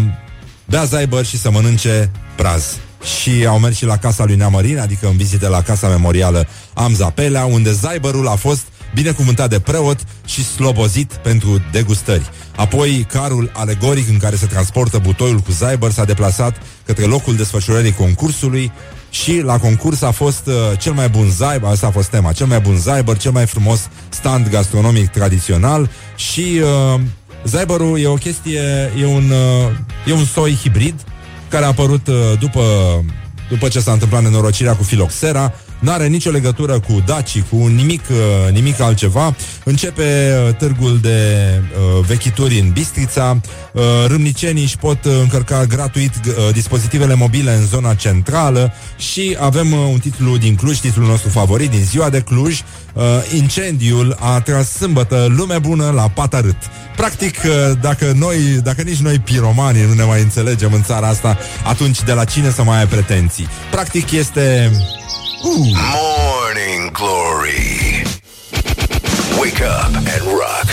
bea 0.66 0.84
zaibăr 0.84 1.26
și 1.26 1.38
să 1.38 1.52
mănânce 1.52 2.12
praz. 2.36 2.64
Și 3.20 3.46
au 3.46 3.60
mers 3.60 3.76
și 3.76 3.86
la 3.86 3.98
casa 3.98 4.26
lui 4.26 4.36
Neamărin, 4.36 4.80
adică 4.80 5.08
în 5.08 5.18
vizite 5.18 5.48
la 5.48 5.62
casa 5.62 5.88
memorială 5.88 6.48
Amza 6.74 7.10
Pelea, 7.10 7.46
unde 7.46 7.72
zaibărul 7.72 8.28
a 8.28 8.36
fost 8.36 8.62
binecuvântat 8.94 9.50
de 9.50 9.60
preot 9.60 10.00
și 10.26 10.46
slobozit 10.46 11.14
pentru 11.14 11.62
degustări. 11.72 12.30
Apoi, 12.56 13.06
carul 13.12 13.52
alegoric 13.54 14.10
în 14.10 14.18
care 14.18 14.36
se 14.36 14.46
transportă 14.46 14.98
butoiul 14.98 15.40
cu 15.40 15.52
Zyber 15.52 15.92
s-a 15.92 16.06
deplasat 16.06 16.56
către 16.86 17.06
locul 17.06 17.36
desfășurării 17.36 17.94
concursului 17.94 18.72
și 19.14 19.42
la 19.42 19.58
concurs 19.58 20.02
a 20.02 20.12
fost 20.12 20.48
uh, 20.48 20.54
cel 20.78 20.94
mai 20.94 21.10
bun 21.10 21.30
Zyber, 21.30 21.64
asta 21.64 21.88
a 21.88 21.92
fost 21.92 22.10
tema, 22.10 22.32
cel 22.32 22.46
mai 22.46 22.60
bun 22.60 22.76
Zyber, 22.76 23.18
cel 23.18 23.32
mai 23.32 23.46
frumos 23.46 23.90
stand 24.10 24.50
gastronomic 24.50 25.10
tradițional. 25.10 25.90
Și 26.16 26.62
uh, 26.96 27.02
Zyberul 27.46 28.00
e 28.00 28.08
o 28.08 28.14
chestie, 28.14 28.92
e 29.00 29.06
un, 29.06 29.30
uh, 29.30 29.72
e 30.08 30.14
un 30.14 30.26
soi 30.26 30.60
hibrid 30.62 31.02
care 31.50 31.64
a 31.64 31.68
apărut 31.68 32.08
uh, 32.08 32.16
după, 32.40 32.62
după 33.50 33.68
ce 33.68 33.80
s-a 33.80 33.92
întâmplat 33.92 34.24
nenorocirea 34.24 34.76
cu 34.76 34.84
filoxera 34.84 35.54
N-are 35.84 36.08
nicio 36.08 36.30
legătură 36.30 36.80
cu 36.80 37.04
Daci, 37.06 37.42
cu 37.50 37.56
nimic, 37.56 38.02
uh, 38.10 38.52
nimic 38.52 38.80
altceva. 38.80 39.36
Începe 39.64 40.34
uh, 40.48 40.56
târgul 40.56 41.00
de 41.02 41.18
uh, 41.62 42.06
vechituri 42.06 42.60
în 42.60 42.70
Bistrița. 42.72 43.42
Uh, 43.72 43.82
râmnicenii 44.08 44.64
își 44.64 44.78
pot 44.78 45.06
uh, 45.06 45.12
încărca 45.22 45.66
gratuit 45.66 46.12
uh, 46.28 46.54
dispozitivele 46.54 47.14
mobile 47.14 47.54
în 47.54 47.66
zona 47.66 47.94
centrală 47.94 48.74
și 48.98 49.38
avem 49.40 49.72
uh, 49.72 49.80
un 49.92 50.00
titlu 50.00 50.38
din 50.38 50.56
Cluj, 50.56 50.78
titlul 50.78 51.08
nostru 51.08 51.30
favorit 51.30 51.70
din 51.70 51.84
ziua 51.84 52.10
de 52.10 52.20
Cluj. 52.20 52.60
Uh, 52.94 53.04
incendiul 53.36 54.18
a 54.20 54.40
tras 54.40 54.70
sâmbătă 54.70 55.26
lume 55.30 55.58
bună 55.58 55.92
la 55.96 56.08
patarât. 56.08 56.58
Practic, 56.96 57.38
uh, 57.46 57.78
dacă 57.82 58.14
noi, 58.16 58.38
dacă 58.64 58.82
nici 58.82 59.00
noi 59.00 59.20
piromanii 59.20 59.86
nu 59.86 59.94
ne 59.94 60.04
mai 60.04 60.22
înțelegem 60.22 60.74
în 60.74 60.84
țara 60.84 61.08
asta, 61.08 61.38
atunci 61.64 62.04
de 62.04 62.14
la 62.14 62.24
cine 62.24 62.52
să 62.52 62.64
mai 62.64 62.78
ai 62.78 62.88
pretenții? 62.88 63.48
Practic 63.72 64.12
este 64.12 64.72
Uh. 65.44 65.50
Morning 65.50 66.92
Glory. 66.92 68.04
Wake 69.40 69.62
up 69.62 69.96
and 69.96 70.22
rock. 70.26 70.68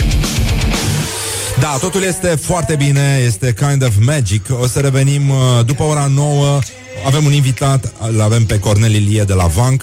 Da, 1.61 1.77
totul 1.81 2.03
este 2.03 2.27
foarte 2.27 2.77
bine, 2.77 3.23
este 3.25 3.55
kind 3.55 3.85
of 3.85 3.95
magic. 4.01 4.47
O 4.61 4.67
să 4.67 4.81
revenim 4.81 5.31
uh, 5.31 5.37
după 5.65 5.83
ora 5.83 6.07
9. 6.15 6.59
Avem 7.07 7.25
un 7.25 7.33
invitat, 7.33 7.93
îl 8.13 8.21
avem 8.21 8.45
pe 8.45 8.59
Cornel 8.59 8.95
Ilie 8.95 9.23
de 9.23 9.33
la 9.33 9.47
Vanc. 9.47 9.83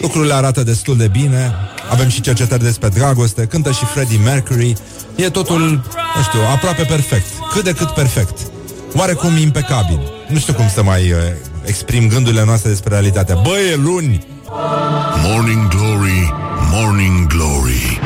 Lucrurile 0.00 0.34
arată 0.34 0.62
destul 0.62 0.96
de 0.96 1.08
bine. 1.08 1.54
Avem 1.90 2.08
și 2.08 2.20
cercetări 2.20 2.62
despre 2.62 2.88
dragoste, 2.88 3.44
cântă 3.46 3.70
și 3.70 3.84
Freddie 3.84 4.18
Mercury. 4.18 4.74
E 5.16 5.30
totul, 5.30 5.60
nu 6.16 6.22
știu, 6.22 6.40
aproape 6.40 6.82
perfect. 6.82 7.26
Cât 7.52 7.64
de 7.64 7.72
cât 7.72 7.88
perfect. 7.88 8.38
Oarecum 8.96 9.36
impecabil. 9.36 10.00
Nu 10.28 10.38
știu 10.38 10.52
cum 10.52 10.68
să 10.68 10.82
mai 10.82 11.12
uh, 11.12 11.18
exprim 11.70 12.08
gândurile 12.08 12.44
noastre 12.44 12.68
despre 12.68 12.90
realitatea. 12.90 13.34
Băi, 13.34 13.70
e 13.72 13.76
luni! 13.76 14.26
Morning 15.22 15.68
Glory, 15.68 16.34
Morning 16.72 17.26
Glory 17.26 18.00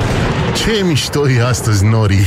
Ce 0.54 0.84
mișto 0.84 1.28
e 1.28 1.44
astăzi, 1.44 1.84
Nori 1.84 2.26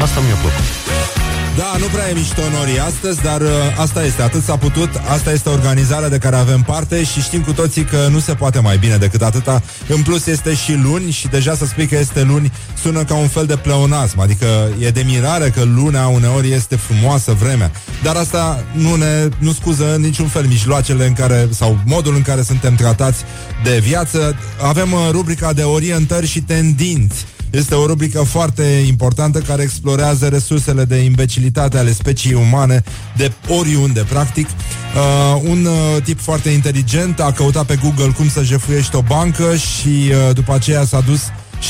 Asta 0.00 0.20
mi-a 0.20 0.34
plăcut 0.34 1.21
Da, 1.56 1.76
nu 1.78 1.86
prea 1.86 2.08
e 2.08 2.12
mișto 2.12 2.42
Nori 2.52 2.78
astăzi, 2.78 3.22
dar 3.22 3.40
uh, 3.40 3.48
asta 3.76 4.04
este, 4.04 4.22
atât 4.22 4.42
s-a 4.42 4.56
putut, 4.56 4.90
asta 5.08 5.32
este 5.32 5.48
organizarea 5.48 6.08
de 6.08 6.18
care 6.18 6.36
avem 6.36 6.62
parte 6.62 7.04
și 7.04 7.20
știm 7.20 7.42
cu 7.42 7.52
toții 7.52 7.84
că 7.84 8.08
nu 8.10 8.18
se 8.18 8.34
poate 8.34 8.58
mai 8.60 8.78
bine 8.78 8.96
decât 8.96 9.22
atâta. 9.22 9.62
În 9.88 10.02
plus 10.02 10.26
este 10.26 10.54
și 10.54 10.74
luni 10.74 11.10
și 11.10 11.28
deja 11.28 11.54
să 11.54 11.66
spui 11.66 11.86
că 11.86 11.98
este 11.98 12.22
luni 12.22 12.52
sună 12.82 13.04
ca 13.04 13.14
un 13.14 13.28
fel 13.28 13.46
de 13.46 13.56
pleonasm, 13.56 14.20
adică 14.20 14.46
e 14.78 14.90
de 14.90 15.02
mirare 15.06 15.50
că 15.50 15.62
luna 15.62 16.06
uneori 16.06 16.52
este 16.52 16.76
frumoasă 16.76 17.32
vremea, 17.32 17.70
dar 18.02 18.16
asta 18.16 18.64
nu 18.72 18.94
ne 18.94 19.28
nu 19.38 19.52
scuză 19.52 19.94
în 19.94 20.00
niciun 20.00 20.26
fel 20.26 20.46
mijloacele 20.46 21.06
în 21.06 21.12
care, 21.12 21.48
sau 21.50 21.78
modul 21.86 22.14
în 22.14 22.22
care 22.22 22.42
suntem 22.42 22.74
tratați 22.74 23.22
de 23.64 23.78
viață. 23.78 24.36
Avem 24.62 24.92
uh, 24.92 25.08
rubrica 25.10 25.52
de 25.52 25.62
orientări 25.62 26.26
și 26.26 26.40
tendinți 26.40 27.26
este 27.52 27.74
o 27.74 27.86
rubrică 27.86 28.22
foarte 28.22 28.62
importantă 28.62 29.38
care 29.38 29.62
explorează 29.62 30.28
resursele 30.28 30.84
de 30.84 30.96
imbecilitate 30.96 31.78
ale 31.78 31.92
speciei 31.92 32.34
umane 32.34 32.82
de 33.16 33.32
oriunde, 33.48 34.04
practic. 34.08 34.46
Uh, 34.48 35.40
un 35.50 35.64
uh, 35.64 36.02
tip 36.02 36.20
foarte 36.20 36.48
inteligent 36.48 37.20
a 37.20 37.32
căutat 37.32 37.66
pe 37.66 37.78
Google 37.82 38.12
cum 38.16 38.28
să 38.28 38.42
jefuiești 38.42 38.96
o 38.96 39.02
bancă 39.02 39.56
și 39.56 39.88
uh, 39.88 40.34
după 40.34 40.54
aceea 40.54 40.84
s-a 40.84 41.00
dus 41.00 41.20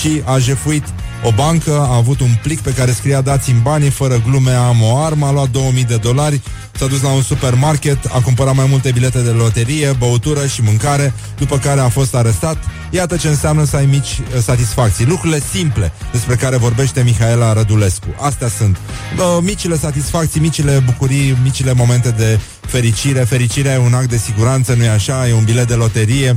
și 0.01 0.23
a 0.25 0.39
jefuit 0.39 0.85
o 1.23 1.31
bancă, 1.35 1.71
a 1.73 1.97
avut 1.97 2.21
un 2.21 2.35
plic 2.43 2.61
pe 2.61 2.71
care 2.71 2.93
scria 2.93 3.21
dați-mi 3.21 3.61
banii, 3.61 3.91
fără 3.91 4.23
glume, 4.29 4.53
am 4.53 4.83
o 4.83 4.97
armă, 4.97 5.27
a 5.27 5.33
luat 5.33 5.51
2000 5.51 5.85
de 5.85 5.97
dolari, 5.97 6.41
s-a 6.73 6.87
dus 6.87 7.03
la 7.03 7.09
un 7.09 7.23
supermarket, 7.23 7.99
a 8.05 8.21
cumpărat 8.21 8.55
mai 8.55 8.67
multe 8.69 8.91
bilete 8.93 9.21
de 9.21 9.31
loterie, 9.31 9.93
băutură 9.99 10.47
și 10.47 10.63
mâncare, 10.63 11.15
după 11.39 11.59
care 11.59 11.81
a 11.81 11.89
fost 11.89 12.15
arestat. 12.15 12.57
Iată 12.91 13.17
ce 13.17 13.29
înseamnă 13.29 13.65
să 13.65 13.77
ai 13.77 13.87
mici 13.87 14.19
uh, 14.19 14.43
satisfacții. 14.43 15.07
Lucrurile 15.07 15.43
simple 15.53 15.93
despre 16.13 16.35
care 16.35 16.57
vorbește 16.57 17.03
Mihaela 17.03 17.53
Rădulescu. 17.53 18.07
Astea 18.21 18.49
sunt 18.49 18.77
uh, 18.77 19.39
micile 19.43 19.77
satisfacții, 19.79 20.41
micile 20.41 20.83
bucurii, 20.87 21.37
micile 21.43 21.73
momente 21.73 22.11
de 22.11 22.39
fericire. 22.61 23.21
Fericirea 23.21 23.73
e 23.73 23.79
un 23.79 23.95
act 23.95 24.09
de 24.09 24.17
siguranță, 24.17 24.75
nu-i 24.75 24.89
așa? 24.89 25.29
E 25.29 25.35
un 25.35 25.45
bilet 25.45 25.69
de 25.69 25.75
loterie. 25.75 26.37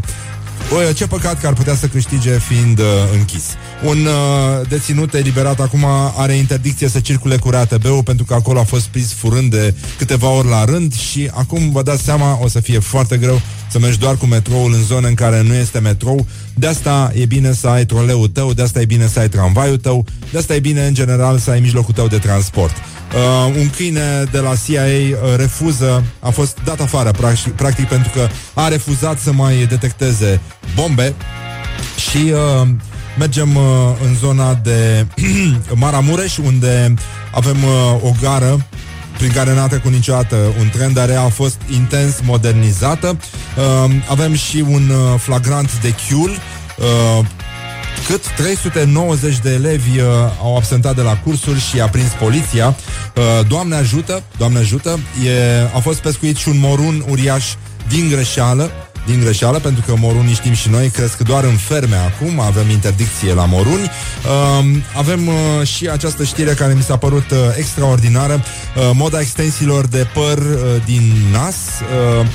Bă, 0.69 0.91
ce 0.95 1.07
păcat 1.07 1.39
că 1.39 1.47
ar 1.47 1.53
putea 1.53 1.75
să 1.75 1.87
câștige 1.87 2.39
fiind 2.39 2.79
uh, 2.79 2.85
închis. 3.13 3.43
Un 3.83 4.05
uh, 4.05 4.67
deținut 4.67 5.13
eliberat 5.13 5.59
acum 5.59 5.85
are 6.17 6.33
interdicție 6.33 6.87
să 6.87 6.99
circule 6.99 7.37
cu 7.37 7.49
RATB-ul 7.49 8.03
pentru 8.03 8.25
că 8.25 8.33
acolo 8.33 8.59
a 8.59 8.63
fost 8.63 8.85
prins 8.85 9.13
furând 9.13 9.51
de 9.51 9.73
câteva 9.97 10.29
ori 10.29 10.47
la 10.47 10.65
rând 10.65 10.93
și 10.95 11.29
acum 11.33 11.71
vă 11.71 11.81
dați 11.81 12.03
seama, 12.03 12.39
o 12.41 12.47
să 12.47 12.59
fie 12.59 12.79
foarte 12.79 13.17
greu 13.17 13.41
să 13.75 13.81
mergi 13.81 13.99
doar 13.99 14.15
cu 14.15 14.25
metroul 14.25 14.73
în 14.73 14.83
zone 14.83 15.07
în 15.07 15.13
care 15.13 15.41
nu 15.41 15.53
este 15.53 15.79
metrou. 15.79 16.25
De 16.53 16.67
asta 16.67 17.11
e 17.13 17.25
bine 17.25 17.53
să 17.53 17.67
ai 17.67 17.85
troleul 17.85 18.27
tău, 18.27 18.53
de 18.53 18.61
asta 18.61 18.81
e 18.81 18.85
bine 18.85 19.07
să 19.07 19.19
ai 19.19 19.29
tramvaiul 19.29 19.77
tău, 19.77 20.05
de 20.31 20.37
asta 20.37 20.55
e 20.55 20.59
bine 20.59 20.85
în 20.85 20.93
general 20.93 21.37
să 21.37 21.51
ai 21.51 21.59
mijlocul 21.59 21.93
tău 21.93 22.07
de 22.07 22.17
transport. 22.17 22.75
Uh, 22.75 23.55
un 23.59 23.69
câine 23.69 24.23
de 24.31 24.39
la 24.39 24.53
CIA 24.65 24.83
uh, 24.83 25.35
refuză, 25.37 26.03
a 26.19 26.29
fost 26.29 26.57
dat 26.63 26.79
afară 26.79 27.11
practic, 27.11 27.53
practic 27.53 27.87
pentru 27.87 28.11
că 28.13 28.27
a 28.53 28.67
refuzat 28.67 29.19
să 29.19 29.31
mai 29.31 29.65
detecteze 29.69 30.39
bombe 30.75 31.13
și 32.09 32.17
uh, 32.31 32.67
mergem 33.17 33.55
uh, 33.55 33.63
în 34.05 34.15
zona 34.15 34.53
de 34.53 35.05
Maramureș 35.83 36.37
unde 36.37 36.93
avem 37.31 37.57
uh, 37.63 38.03
o 38.03 38.11
gară 38.21 38.65
prin 39.17 39.31
care 39.31 39.53
n-a 39.53 39.67
trecut 39.67 39.91
niciodată 39.91 40.35
un 40.59 40.69
tren, 40.69 40.93
dar 40.93 41.09
ea 41.09 41.21
a 41.21 41.29
fost 41.29 41.61
intens 41.73 42.15
modernizată. 42.23 43.17
Uh, 43.57 43.91
avem 44.09 44.33
și 44.33 44.63
un 44.67 44.89
uh, 44.89 45.19
flagrant 45.19 45.81
de 45.81 45.93
chiul 46.07 46.29
uh, 46.29 47.25
cât 48.07 48.27
390 48.37 49.39
de 49.39 49.49
elevi 49.49 49.99
uh, 49.99 50.05
au 50.41 50.55
absentat 50.55 50.95
de 50.95 51.01
la 51.01 51.17
cursuri 51.17 51.59
și 51.59 51.81
a 51.81 51.89
prins 51.89 52.11
poliția. 52.19 52.67
Uh, 53.15 53.47
Doamne 53.47 53.75
ajută, 53.75 54.23
Doamne 54.37 54.59
ajută, 54.59 54.99
e, 55.25 55.61
a 55.75 55.79
fost 55.79 55.99
pescuit 55.99 56.35
și 56.35 56.49
un 56.49 56.59
morun 56.59 57.05
uriaș 57.09 57.45
din 57.87 58.09
greșeală, 58.09 58.71
din 59.05 59.19
greșeală, 59.19 59.59
pentru 59.59 59.83
că 59.87 59.93
morunii 59.97 60.33
știm 60.33 60.53
și 60.53 60.69
noi 60.69 60.89
cresc 60.89 61.17
doar 61.17 61.43
în 61.43 61.55
ferme 61.55 61.95
acum, 61.95 62.39
avem 62.39 62.69
interdicție 62.69 63.33
la 63.33 63.45
moruni. 63.45 63.83
Uh, 63.83 64.65
avem 64.97 65.27
uh, 65.27 65.67
și 65.67 65.89
această 65.89 66.23
știre 66.23 66.53
care 66.53 66.73
mi 66.73 66.81
s-a 66.81 66.97
părut 66.97 67.31
uh, 67.31 67.37
extraordinară, 67.57 68.33
uh, 68.33 68.91
moda 68.93 69.19
extensiilor 69.19 69.87
de 69.87 70.07
păr 70.13 70.37
uh, 70.37 70.81
din 70.85 71.13
nas. 71.31 71.55
Uh, 72.19 72.27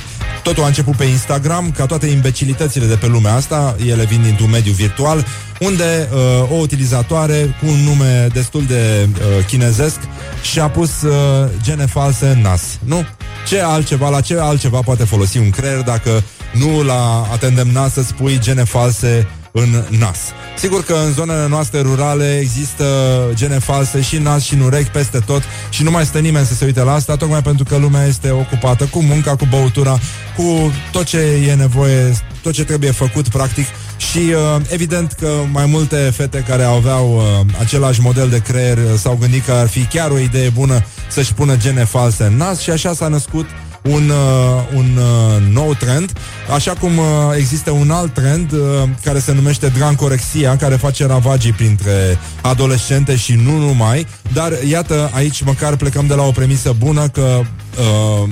Totul 0.43 0.63
a 0.63 0.67
început 0.67 0.95
pe 0.95 1.03
Instagram, 1.03 1.71
ca 1.71 1.85
toate 1.85 2.07
imbecilitățile 2.07 2.85
de 2.85 2.95
pe 2.95 3.07
lumea 3.07 3.33
asta, 3.33 3.75
ele 3.85 4.05
vin 4.05 4.21
dintr-un 4.21 4.49
mediu 4.49 4.71
virtual, 4.71 5.25
unde 5.59 6.09
uh, 6.11 6.51
o 6.51 6.55
utilizatoare 6.55 7.55
cu 7.59 7.65
un 7.67 7.79
nume 7.83 8.27
destul 8.33 8.63
de 8.65 9.07
uh, 9.09 9.45
chinezesc 9.45 9.99
și-a 10.41 10.69
pus 10.69 11.01
uh, 11.01 11.49
gene 11.63 11.85
false 11.85 12.27
în 12.27 12.41
nas. 12.41 12.61
Nu? 12.85 13.05
Ce 13.47 13.59
altceva, 13.59 14.09
la 14.09 14.21
ce 14.21 14.39
altceva 14.39 14.79
poate 14.79 15.03
folosi 15.03 15.37
un 15.37 15.49
creier 15.49 15.81
dacă 15.81 16.23
nu 16.51 16.83
la 16.83 17.27
atendem 17.31 17.67
nas 17.67 17.93
să 17.93 18.03
spui 18.03 18.39
gene 18.39 18.63
false 18.63 19.27
în 19.51 19.83
nas. 19.99 20.19
Sigur 20.57 20.83
că 20.83 20.93
în 21.05 21.13
zonele 21.13 21.47
noastre 21.47 21.81
rurale 21.81 22.37
există 22.37 22.85
gene 23.33 23.59
false 23.59 24.01
și 24.01 24.15
în 24.15 24.23
nas 24.23 24.43
și 24.43 24.53
în 24.53 24.59
urechi 24.59 24.89
peste 24.89 25.19
tot 25.19 25.43
și 25.69 25.83
nu 25.83 25.91
mai 25.91 26.05
stă 26.05 26.19
nimeni 26.19 26.45
să 26.45 26.53
se 26.53 26.65
uite 26.65 26.83
la 26.83 26.93
asta, 26.93 27.15
tocmai 27.15 27.41
pentru 27.41 27.63
că 27.63 27.77
lumea 27.77 28.05
este 28.05 28.29
ocupată 28.31 28.85
cu 28.85 29.01
munca, 29.01 29.35
cu 29.35 29.47
băutura, 29.49 29.99
cu 30.35 30.71
tot 30.91 31.03
ce 31.03 31.17
e 31.47 31.53
nevoie, 31.53 32.17
tot 32.41 32.53
ce 32.53 32.63
trebuie 32.63 32.91
făcut 32.91 33.27
practic 33.27 33.65
și 33.97 34.17
uh, 34.17 34.61
evident 34.69 35.11
că 35.11 35.29
mai 35.51 35.65
multe 35.65 35.95
fete 36.15 36.43
care 36.47 36.63
aveau 36.63 37.15
uh, 37.15 37.23
același 37.59 38.01
model 38.01 38.29
de 38.29 38.39
creier 38.39 38.77
uh, 38.77 38.83
s-au 38.97 39.17
gândit 39.19 39.45
că 39.45 39.51
ar 39.51 39.67
fi 39.67 39.83
chiar 39.83 40.11
o 40.11 40.17
idee 40.17 40.49
bună 40.49 40.83
să-și 41.09 41.33
pună 41.33 41.57
gene 41.57 41.85
false 41.85 42.23
în 42.23 42.37
nas 42.37 42.59
și 42.59 42.69
așa 42.69 42.93
s-a 42.93 43.07
născut 43.07 43.45
un, 43.81 44.09
uh, 44.09 44.75
un 44.75 44.97
uh, 44.97 45.53
nou 45.53 45.73
trend, 45.73 46.11
așa 46.53 46.73
cum 46.73 46.97
uh, 46.97 47.05
există 47.37 47.71
un 47.71 47.91
alt 47.91 48.13
trend 48.13 48.51
uh, 48.51 48.59
care 49.03 49.19
se 49.19 49.33
numește 49.33 49.67
drancorexia, 49.67 50.55
care 50.55 50.75
face 50.75 51.05
ravagii 51.05 51.53
printre 51.53 52.19
adolescente 52.41 53.15
și 53.15 53.33
nu 53.33 53.57
numai, 53.57 54.07
dar 54.33 54.51
iată, 54.67 55.09
aici 55.13 55.43
măcar 55.43 55.75
plecăm 55.75 56.07
de 56.07 56.13
la 56.13 56.23
o 56.23 56.31
premisă 56.31 56.75
bună 56.77 57.07
că 57.07 57.41
uh, 57.79 58.29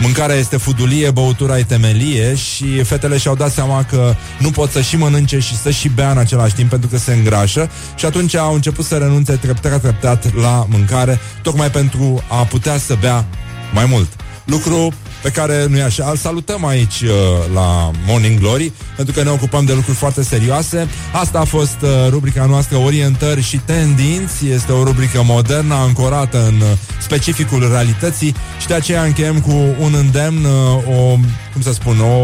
Mâncarea 0.00 0.36
este 0.36 0.56
fudulie, 0.56 1.10
băutura 1.10 1.58
e 1.58 1.62
temelie 1.62 2.34
și 2.34 2.82
fetele 2.82 3.18
și-au 3.18 3.34
dat 3.34 3.52
seama 3.52 3.84
că 3.84 4.14
nu 4.38 4.50
pot 4.50 4.70
să 4.70 4.80
și 4.80 4.96
mănânce 4.96 5.38
și 5.38 5.56
să 5.56 5.70
și 5.70 5.88
bea 5.88 6.10
în 6.10 6.18
același 6.18 6.54
timp 6.54 6.70
pentru 6.70 6.88
că 6.88 6.98
se 6.98 7.12
îngrașă 7.12 7.70
și 7.94 8.04
atunci 8.04 8.34
au 8.34 8.54
început 8.54 8.84
să 8.84 8.96
renunțe 8.96 9.32
treptat, 9.32 9.80
treptat 9.80 10.34
la 10.34 10.66
mâncare, 10.68 11.20
tocmai 11.42 11.70
pentru 11.70 12.22
a 12.28 12.44
putea 12.44 12.78
să 12.78 12.96
bea 13.00 13.24
mai 13.72 13.84
mult. 13.84 14.15
Lucru 14.46 14.92
pe 15.22 15.30
care 15.30 15.66
nu 15.68 15.76
e 15.76 15.82
așa. 15.82 16.08
Îl 16.10 16.16
salutăm 16.16 16.64
aici 16.64 17.00
uh, 17.00 17.10
la 17.54 17.90
Morning 18.06 18.38
Glory, 18.38 18.72
pentru 18.96 19.14
că 19.14 19.22
ne 19.22 19.30
ocupăm 19.30 19.64
de 19.64 19.72
lucruri 19.72 19.96
foarte 19.96 20.22
serioase. 20.22 20.88
Asta 21.12 21.38
a 21.38 21.44
fost 21.44 21.76
uh, 21.82 21.88
rubrica 22.08 22.44
noastră 22.44 22.76
Orientări 22.76 23.42
și 23.42 23.56
Tendinți. 23.64 24.46
Este 24.46 24.72
o 24.72 24.84
rubrică 24.84 25.22
modernă, 25.24 25.74
ancorată 25.74 26.46
în 26.46 26.60
uh, 26.60 26.78
specificul 27.00 27.68
realității 27.70 28.34
și 28.60 28.66
de 28.66 28.74
aceea 28.74 29.02
încheiem 29.02 29.40
cu 29.40 29.52
un 29.80 29.94
îndemn, 29.94 30.44
uh, 30.44 30.98
o, 30.98 31.18
cum 31.52 31.62
să 31.62 31.72
spun, 31.72 32.00
o, 32.00 32.22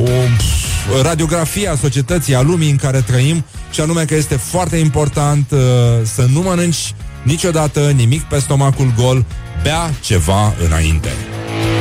o 0.00 0.10
pf, 0.36 1.02
radiografie 1.02 1.68
a 1.68 1.76
societății, 1.76 2.34
a 2.34 2.40
lumii 2.40 2.70
în 2.70 2.76
care 2.76 3.00
trăim 3.00 3.44
și 3.70 3.80
anume 3.80 4.04
că 4.04 4.14
este 4.14 4.36
foarte 4.36 4.76
important 4.76 5.50
uh, 5.50 5.58
să 6.02 6.26
nu 6.32 6.40
mănânci 6.40 6.94
niciodată 7.22 7.90
nimic 7.96 8.22
pe 8.22 8.38
stomacul 8.38 8.92
gol, 8.96 9.24
bea 9.62 9.90
ceva 10.00 10.54
înainte. 10.66 11.08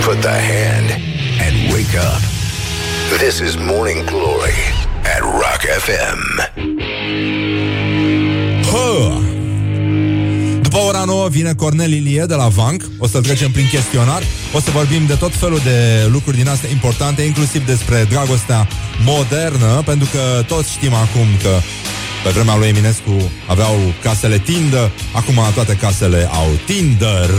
Put 0.05 0.21
the 0.21 0.39
hand 0.53 0.89
and 1.45 1.73
wake 1.73 1.95
up. 1.97 2.21
This 3.17 3.39
is 3.39 3.55
Morning 3.57 4.05
Glory 4.05 4.59
at 5.15 5.21
Rock 5.21 5.61
FM. 5.85 6.19
Hă! 8.71 9.17
După 10.61 10.77
ora 10.77 11.03
9 11.03 11.27
vine 11.29 11.53
Cornel 11.53 11.91
Ilie 11.91 12.25
de 12.25 12.35
la 12.35 12.47
Vanc 12.47 12.83
O 12.97 13.07
să-l 13.07 13.21
trecem 13.21 13.51
prin 13.51 13.67
chestionar 13.67 14.23
O 14.53 14.59
să 14.59 14.71
vorbim 14.71 15.05
de 15.05 15.13
tot 15.13 15.35
felul 15.35 15.59
de 15.63 16.07
lucruri 16.11 16.37
din 16.37 16.47
astea 16.47 16.69
importante 16.69 17.21
Inclusiv 17.21 17.65
despre 17.65 18.05
dragostea 18.09 18.67
modernă 19.05 19.81
Pentru 19.85 20.07
că 20.11 20.43
toți 20.47 20.71
știm 20.71 20.93
acum 20.93 21.27
că 21.41 21.59
pe 22.23 22.29
vremea 22.29 22.55
lui 22.55 22.67
Eminescu 22.67 23.31
aveau 23.47 23.75
casele 24.03 24.37
Tinder 24.37 24.91
Acum 25.13 25.35
toate 25.53 25.75
casele 25.75 26.29
au 26.31 26.49
Tinder 26.65 27.29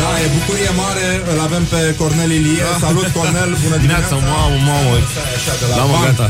Da, 0.00 0.10
e 0.24 0.26
bucurie 0.36 0.70
mare 0.82 1.06
Îl 1.32 1.38
avem 1.46 1.64
pe 1.72 1.80
Cornel 2.00 2.30
Ilie 2.38 2.66
Salut 2.84 3.08
Cornel, 3.16 3.50
bună 3.64 3.76
dimineața 3.82 4.14
mamă, 4.32 4.56
mamă. 4.70 4.92
Așa, 5.36 5.52
de 5.60 5.64
la 5.70 5.74
Da, 5.78 5.82
mă, 5.90 5.92
Vanc. 5.92 6.04
gata. 6.04 6.28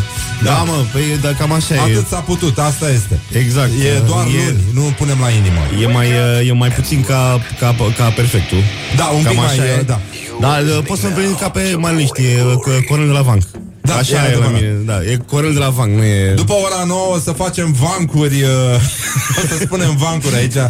Da, 0.48 0.56
mă, 0.68 0.76
păi 0.92 1.04
da, 1.24 1.30
cam 1.38 1.52
așa 1.52 1.74
e. 1.74 1.80
Atât 1.80 2.06
s-a 2.12 2.20
putut, 2.30 2.58
asta 2.58 2.86
este 2.98 3.14
Exact. 3.42 3.70
E 3.88 3.90
doar 4.10 4.24
E- 4.26 4.30
luni, 4.30 4.60
nu 4.78 4.82
punem 5.00 5.18
la 5.24 5.30
inimă 5.40 5.62
E 5.82 5.86
mai, 5.96 6.08
e 6.48 6.52
mai 6.52 6.70
puțin 6.78 7.00
ca, 7.10 7.20
ca, 7.60 7.68
ca 7.98 8.04
perfectul. 8.20 8.58
Da, 8.96 9.04
un 9.18 9.22
Cam 9.22 9.30
pic 9.32 9.40
mai, 9.40 9.46
așa 9.52 9.64
e. 9.64 9.82
da. 9.92 9.98
Dar 10.44 10.58
uh, 10.62 10.78
poți 10.88 11.00
să-mi 11.00 11.12
prind 11.18 11.38
ca 11.42 11.48
pe 11.56 11.62
mai 11.84 11.92
liniști, 11.94 12.20
e 12.22 12.42
uh, 12.44 12.84
Corel 12.88 13.06
de 13.06 13.12
la 13.12 13.22
Vanc. 13.22 13.42
Da, 13.88 13.94
așa 13.94 14.14
e 14.14 14.16
e, 14.16 14.20
la 14.20 14.26
adevărat. 14.26 14.52
mine, 14.52 14.72
da, 14.84 15.02
e 15.10 15.18
Corel 15.26 15.52
de 15.52 15.58
la 15.58 15.68
Vanc, 15.68 15.96
nu 15.96 16.02
e... 16.04 16.32
După 16.36 16.52
ora 16.52 16.84
9 16.86 17.00
o 17.14 17.18
să 17.18 17.30
facem 17.32 17.72
vancuri 17.72 18.42
uh, 18.42 18.48
O 19.42 19.46
să 19.48 19.56
spunem 19.60 19.96
vancuri 19.96 20.34
aici 20.34 20.54
uh, 20.54 20.62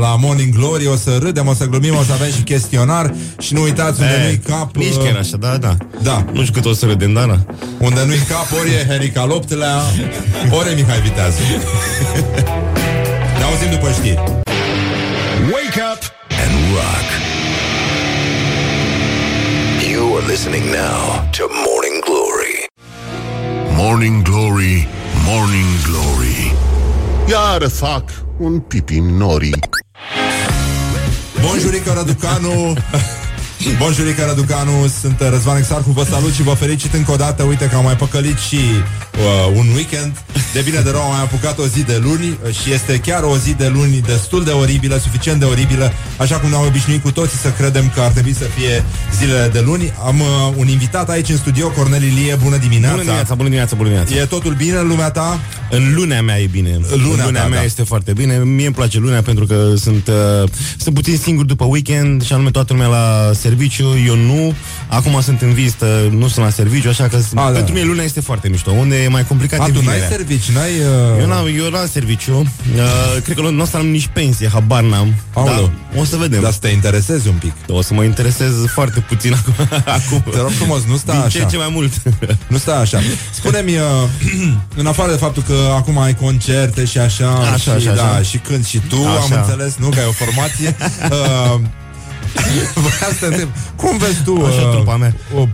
La 0.00 0.16
Morning 0.20 0.54
Glory 0.54 0.86
O 0.86 0.96
să 0.96 1.18
râdem, 1.22 1.46
o 1.46 1.54
să 1.54 1.64
glumim, 1.64 1.94
o 1.96 2.02
să 2.02 2.12
avem 2.12 2.30
și 2.30 2.40
chestionar 2.42 3.14
Și 3.38 3.54
nu 3.54 3.62
uitați 3.62 4.00
unde 4.00 4.14
Eh, 4.14 4.24
nu-i 4.24 4.38
cap 4.48 4.76
Nici 4.76 4.94
uh, 4.94 5.02
chiar 5.04 5.16
așa, 5.16 5.36
da, 5.36 5.56
da. 5.56 5.76
Da. 6.02 6.24
Nu 6.32 6.40
știu 6.40 6.52
cât 6.52 6.64
o 6.64 6.72
să 6.74 6.86
râdem, 6.86 7.12
da, 7.12 7.24
da. 7.24 7.38
Unde 7.78 8.04
nu-i 8.06 8.18
cap, 8.28 8.46
ori 8.60 8.70
e 8.70 8.86
Herica 8.88 9.20
al 9.20 9.30
optelea 9.30 9.76
Ori 10.50 10.70
e 10.70 10.74
Mihai 10.74 11.00
Viteazu 11.00 11.38
Ne 13.38 13.44
auzim 13.44 13.70
după 13.70 13.90
știri 13.98 14.22
Wake 15.54 15.80
up 15.92 16.02
and 16.44 16.52
rock. 16.76 17.08
You 19.92 20.16
are 20.16 20.26
listening 20.26 20.64
now 20.70 21.28
to 21.36 21.42
Morning 21.66 21.93
Glory. 21.93 21.93
Morning 23.76 24.22
Glory, 24.22 24.86
Morning 25.26 25.66
Glory. 25.86 26.54
Iar 27.28 27.68
fac 27.68 28.10
un 28.38 28.60
pipi 28.60 28.96
în 28.96 29.16
norii 29.16 29.58
Bonjurică 31.40 31.92
Răducanu 33.64 33.84
Bonjurică 33.84 34.24
Răducanu 34.26 34.86
Sunt 35.00 35.20
uh, 35.20 35.28
Răzvan 35.30 35.56
Exarcu, 35.56 35.90
vă 35.90 36.04
salut 36.10 36.32
și 36.32 36.42
vă 36.42 36.50
felicit 36.50 36.94
încă 36.94 37.12
o 37.12 37.16
dată 37.16 37.42
Uite 37.42 37.68
că 37.68 37.76
am 37.76 37.84
mai 37.84 37.96
păcălit 37.96 38.38
și 38.38 38.56
uh, 38.56 39.56
un 39.56 39.66
weekend 39.74 40.12
De 40.52 40.60
bine 40.60 40.80
de 40.80 40.90
rău 40.90 41.00
am 41.00 41.10
mai 41.10 41.20
apucat 41.20 41.58
o 41.58 41.66
zi 41.66 41.82
de 41.82 42.00
luni 42.02 42.38
uh, 42.44 42.54
Și 42.54 42.72
este 42.72 42.98
chiar 42.98 43.22
o 43.22 43.36
zi 43.36 43.54
de 43.54 43.68
luni 43.68 44.00
destul 44.00 44.44
de 44.44 44.50
oribilă 44.50 44.98
Suficient 44.98 45.38
de 45.38 45.44
oribilă 45.44 45.92
Așa 46.16 46.36
cum 46.36 46.48
ne-am 46.50 46.66
obișnuit 46.66 47.02
cu 47.02 47.10
toții 47.10 47.38
să 47.38 47.50
credem 47.50 47.90
că 47.94 48.00
ar 48.00 48.10
trebui 48.10 48.34
să 48.34 48.44
fie 48.44 48.84
zilele 49.18 49.48
de 49.52 49.60
luni 49.60 49.92
Am 50.06 50.20
uh, 50.20 50.26
un 50.56 50.68
invitat 50.68 51.10
aici 51.10 51.28
în 51.28 51.36
studio, 51.36 51.68
Cornel 51.68 52.02
Ilie 52.02 52.38
Bună 52.42 52.56
dimineața 52.56 52.94
Bună 52.94 53.04
dimineața, 53.04 53.34
bună 53.34 53.48
dimineața, 53.48 53.76
bună 53.76 53.88
dimineața. 53.88 54.14
E 54.22 54.26
totul 54.26 54.54
bine 54.54 54.76
în 54.76 54.86
lumea 54.86 55.10
ta? 55.10 55.40
În 55.70 55.94
lunea 55.94 56.22
mea 56.22 56.40
e 56.40 56.46
bine. 56.46 56.70
Lunea 56.70 56.94
în 56.94 57.02
lunea 57.02 57.42
ta, 57.42 57.48
mea 57.48 57.58
da. 57.58 57.64
este 57.64 57.82
foarte 57.82 58.12
bine. 58.12 58.38
Mie 58.38 58.66
îmi 58.66 58.74
place 58.74 58.98
lunea 58.98 59.22
pentru 59.22 59.46
că 59.46 59.72
sunt, 59.76 60.06
uh, 60.06 60.48
sunt 60.78 60.94
puțin 60.94 61.16
singur 61.16 61.44
după 61.44 61.64
weekend 61.64 62.24
și 62.24 62.32
anume 62.32 62.50
toată 62.50 62.72
lumea 62.72 62.88
la 62.88 63.32
serviciu. 63.54 63.98
Eu 64.06 64.16
nu. 64.16 64.54
Acum 64.88 65.20
sunt 65.20 65.40
în 65.40 65.52
vizită, 65.52 66.08
nu 66.10 66.28
sunt 66.28 66.44
la 66.44 66.50
serviciu, 66.50 66.88
așa 66.88 67.08
că 67.08 67.16
A, 67.34 67.44
da. 67.44 67.50
pentru 67.50 67.74
mine 67.74 67.86
lunea 67.86 68.04
este 68.04 68.20
foarte 68.20 68.48
mișto. 68.48 68.70
Unde 68.70 69.02
e 69.02 69.08
mai 69.08 69.24
complicat 69.26 69.60
A, 69.60 69.64
e 69.64 69.66
tu 69.66 69.72
n-ai 69.74 69.82
vinerea. 69.82 70.08
servici, 70.08 70.50
n-ai... 70.50 70.70
Uh... 70.70 71.20
Eu 71.20 71.26
n-am, 71.26 71.46
eu 71.58 71.70
n-am 71.70 71.88
serviciu. 71.92 72.32
Uh, 72.38 73.22
cred 73.24 73.36
că 73.36 73.42
nu 73.42 73.62
o 73.62 73.64
să 73.64 73.76
am 73.76 73.86
nici 73.86 74.08
pensie, 74.12 74.48
habar 74.48 74.82
n-am. 74.82 75.14
Aoleu. 75.32 75.70
Da, 75.94 76.00
o 76.00 76.04
să 76.04 76.16
vedem. 76.16 76.40
Dar 76.42 76.52
să 76.52 76.58
te 76.60 76.68
interesezi 76.68 77.28
un 77.28 77.34
pic 77.34 77.52
O 77.68 77.82
să 77.82 77.94
mă 77.94 78.02
interesez 78.04 78.52
foarte 78.66 79.00
puțin 79.00 79.34
acum. 79.38 79.54
acum. 79.84 80.32
Te 80.32 80.38
rog 80.38 80.50
frumos, 80.50 80.84
nu 80.84 80.96
sta 80.96 81.12
Din 81.12 81.20
așa 81.20 81.30
ce 81.38 81.42
în 81.42 81.48
ce 81.48 81.56
mai 81.56 81.68
mult. 81.72 81.92
Nu 82.52 82.56
stai 82.56 82.80
așa. 82.80 83.00
Spune-mi, 83.32 83.76
uh, 83.76 83.82
în 84.80 84.86
afară 84.86 85.10
de 85.10 85.16
faptul 85.16 85.42
că 85.42 85.54
acum 85.76 85.98
ai 85.98 86.14
concerte 86.14 86.84
și 86.84 86.98
așa, 86.98 87.28
Așa, 87.30 87.56
și, 87.56 87.68
așa, 87.68 87.94
da, 87.94 88.10
așa. 88.12 88.22
și 88.22 88.38
când 88.38 88.66
și 88.66 88.78
tu, 88.88 88.96
Așa. 88.96 89.34
am 89.36 89.42
înțeles, 89.46 89.76
nu, 89.76 89.88
că 89.88 89.98
ai 89.98 90.06
o 90.08 90.12
formație. 90.12 90.76
uh, 91.54 91.60
Vreau 92.74 93.10
să 93.12 93.16
te 93.20 93.26
întreb, 93.26 93.48
cum 93.76 93.96
vezi 93.98 94.22
tu 94.24 94.36
uh, 94.40 94.46
Așa, 94.48 94.70
trupa 94.70 94.96
mea. 94.96 95.14
o, 95.36 95.48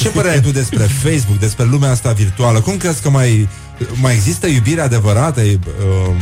ce 0.00 0.08
părere 0.08 0.34
ai 0.34 0.40
tu 0.40 0.50
despre 0.50 0.78
Facebook, 1.02 1.38
despre 1.38 1.64
lumea 1.64 1.90
asta 1.90 2.12
virtuală? 2.12 2.60
Cum 2.60 2.76
crezi 2.76 3.02
că 3.02 3.10
mai, 3.10 3.48
mai 3.94 4.14
există 4.14 4.46
iubire 4.46 4.80
adevărată? 4.80 5.40
E, 5.40 5.58
Uh, 5.66 6.14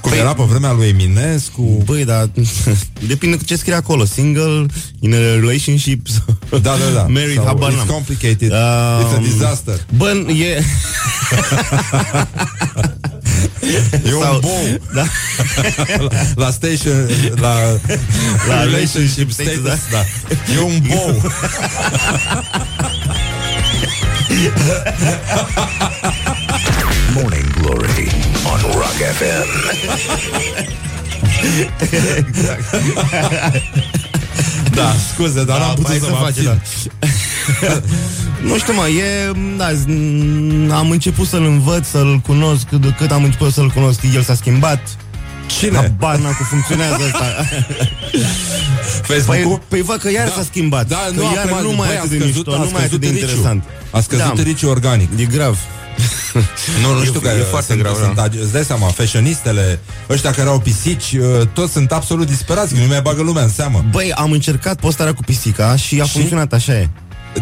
cum 0.00 0.10
Păi- 0.10 0.18
era 0.18 0.34
pe 0.34 0.42
vremea 0.42 0.72
lui 0.72 0.88
Eminescu? 0.88 1.82
Băi, 1.84 2.04
dar 2.04 2.28
depinde 3.06 3.36
cu 3.36 3.44
ce 3.44 3.56
scrie 3.56 3.74
acolo. 3.74 4.04
Single, 4.04 4.66
in 5.00 5.14
a 5.14 5.16
relationship, 5.40 6.06
Da, 6.50 6.58
da, 6.58 6.76
da. 6.94 7.02
married, 7.08 7.34
Sau 7.34 7.44
habar 7.44 7.70
it's 7.72 7.76
n-am. 7.76 7.86
complicated. 7.86 8.50
Um, 8.50 8.58
It's 9.04 9.16
a 9.16 9.20
disaster. 9.22 9.74
Bă, 9.96 10.10
e... 10.28 10.62
E 14.04 14.12
un 14.14 14.22
Sau- 14.22 14.40
bou. 14.40 14.78
Da. 14.94 15.04
la, 15.98 16.08
la 16.46 16.50
station, 16.52 17.06
la, 17.40 17.78
La 18.48 18.64
relationship 18.64 19.30
status, 19.30 19.54
status, 19.58 19.80
da. 19.90 20.04
E 20.52 20.58
un 20.58 20.80
bou. 20.80 21.22
Morning 27.14 27.46
Glory 27.60 28.08
on 28.44 28.60
Rock 28.72 28.98
FM. 29.18 29.48
Da, 34.74 34.94
scuze, 35.14 35.44
dar 35.44 35.58
n-am 35.58 35.74
putut 35.74 35.86
hai 35.86 35.98
să 35.98 36.04
să 36.04 36.10
mă 36.10 36.16
face, 36.16 36.48
abțin. 36.48 36.90
da. 37.60 37.82
Nu 38.44 38.58
știu, 38.58 38.72
mă, 38.72 38.86
e... 38.88 39.30
Da, 39.56 39.72
z- 39.72 40.70
am 40.72 40.90
început 40.90 41.26
să-l 41.28 41.44
învăț, 41.44 41.86
să-l 41.88 42.20
cunosc, 42.26 42.62
cât, 42.68 42.94
cât 42.98 43.10
am 43.10 43.24
început 43.24 43.52
să-l 43.52 43.68
cunosc, 43.68 44.00
el 44.14 44.22
s-a 44.22 44.34
schimbat. 44.34 44.80
Cine? 45.58 45.76
Habar 45.76 46.16
n-am 46.16 46.32
cum 46.32 46.46
funcționează 46.46 46.94
asta. 47.12 47.26
Facebook-ul? 49.02 49.56
Păi, 49.56 49.60
păi 49.68 49.82
văd 49.82 50.00
că 50.00 50.10
iar 50.10 50.26
Da. 50.28 50.32
s-a 50.36 50.42
schimbat. 50.50 50.86
Da, 50.88 50.96
că 50.96 51.12
nu, 51.14 51.22
iar 51.22 51.46
acum, 51.46 51.62
nu 51.70 51.76
mai 51.76 51.86
băi, 51.86 51.94
e 51.96 51.98
a 51.98 52.00
atât 52.00 52.10
de 52.10 52.16
scăzut- 52.16 52.34
mișto, 52.46 52.52
a 52.52 52.64
nu 52.64 52.70
mai 52.72 52.82
e 52.82 52.84
atât 52.84 53.00
de 53.00 53.06
scăzut 53.06 53.20
riciul. 53.20 53.28
interesant. 53.38 53.62
A 53.90 54.00
scăzut 54.00 54.34
Da. 54.36 54.42
riciul 54.42 54.68
organic. 54.68 55.08
E 55.20 55.24
grav. 55.24 55.58
Nu, 56.82 56.94
nu 56.94 57.02
E- 57.02 57.04
știu 57.06 57.20
că 57.20 57.28
e 57.28 57.42
foarte 57.42 57.66
sunt, 57.72 57.82
grav, 57.82 57.96
sunt, 57.96 58.14
da. 58.14 58.28
agi- 58.28 58.40
Îți 58.42 58.52
dai 58.52 58.64
seama, 58.64 58.86
fashionistele, 58.86 59.80
ăștia 60.10 60.30
care 60.30 60.48
au 60.48 60.58
pisici, 60.58 61.12
uh, 61.12 61.46
toți 61.52 61.72
sunt 61.72 61.92
absolut 61.92 62.26
disperați, 62.26 62.74
că 62.74 62.80
nu 62.80 62.86
mai 62.86 63.00
bagă 63.02 63.22
lumea 63.22 63.42
în 63.42 63.48
seamă. 63.48 63.84
Băi, 63.90 64.12
am 64.12 64.30
încercat 64.32 64.80
postarea 64.80 65.14
cu 65.14 65.22
pisica 65.22 65.76
și 65.76 66.00
a 66.00 66.04
Și? 66.04 66.10
funcționat, 66.12 66.52
așa 66.52 66.72
e. 66.72 66.88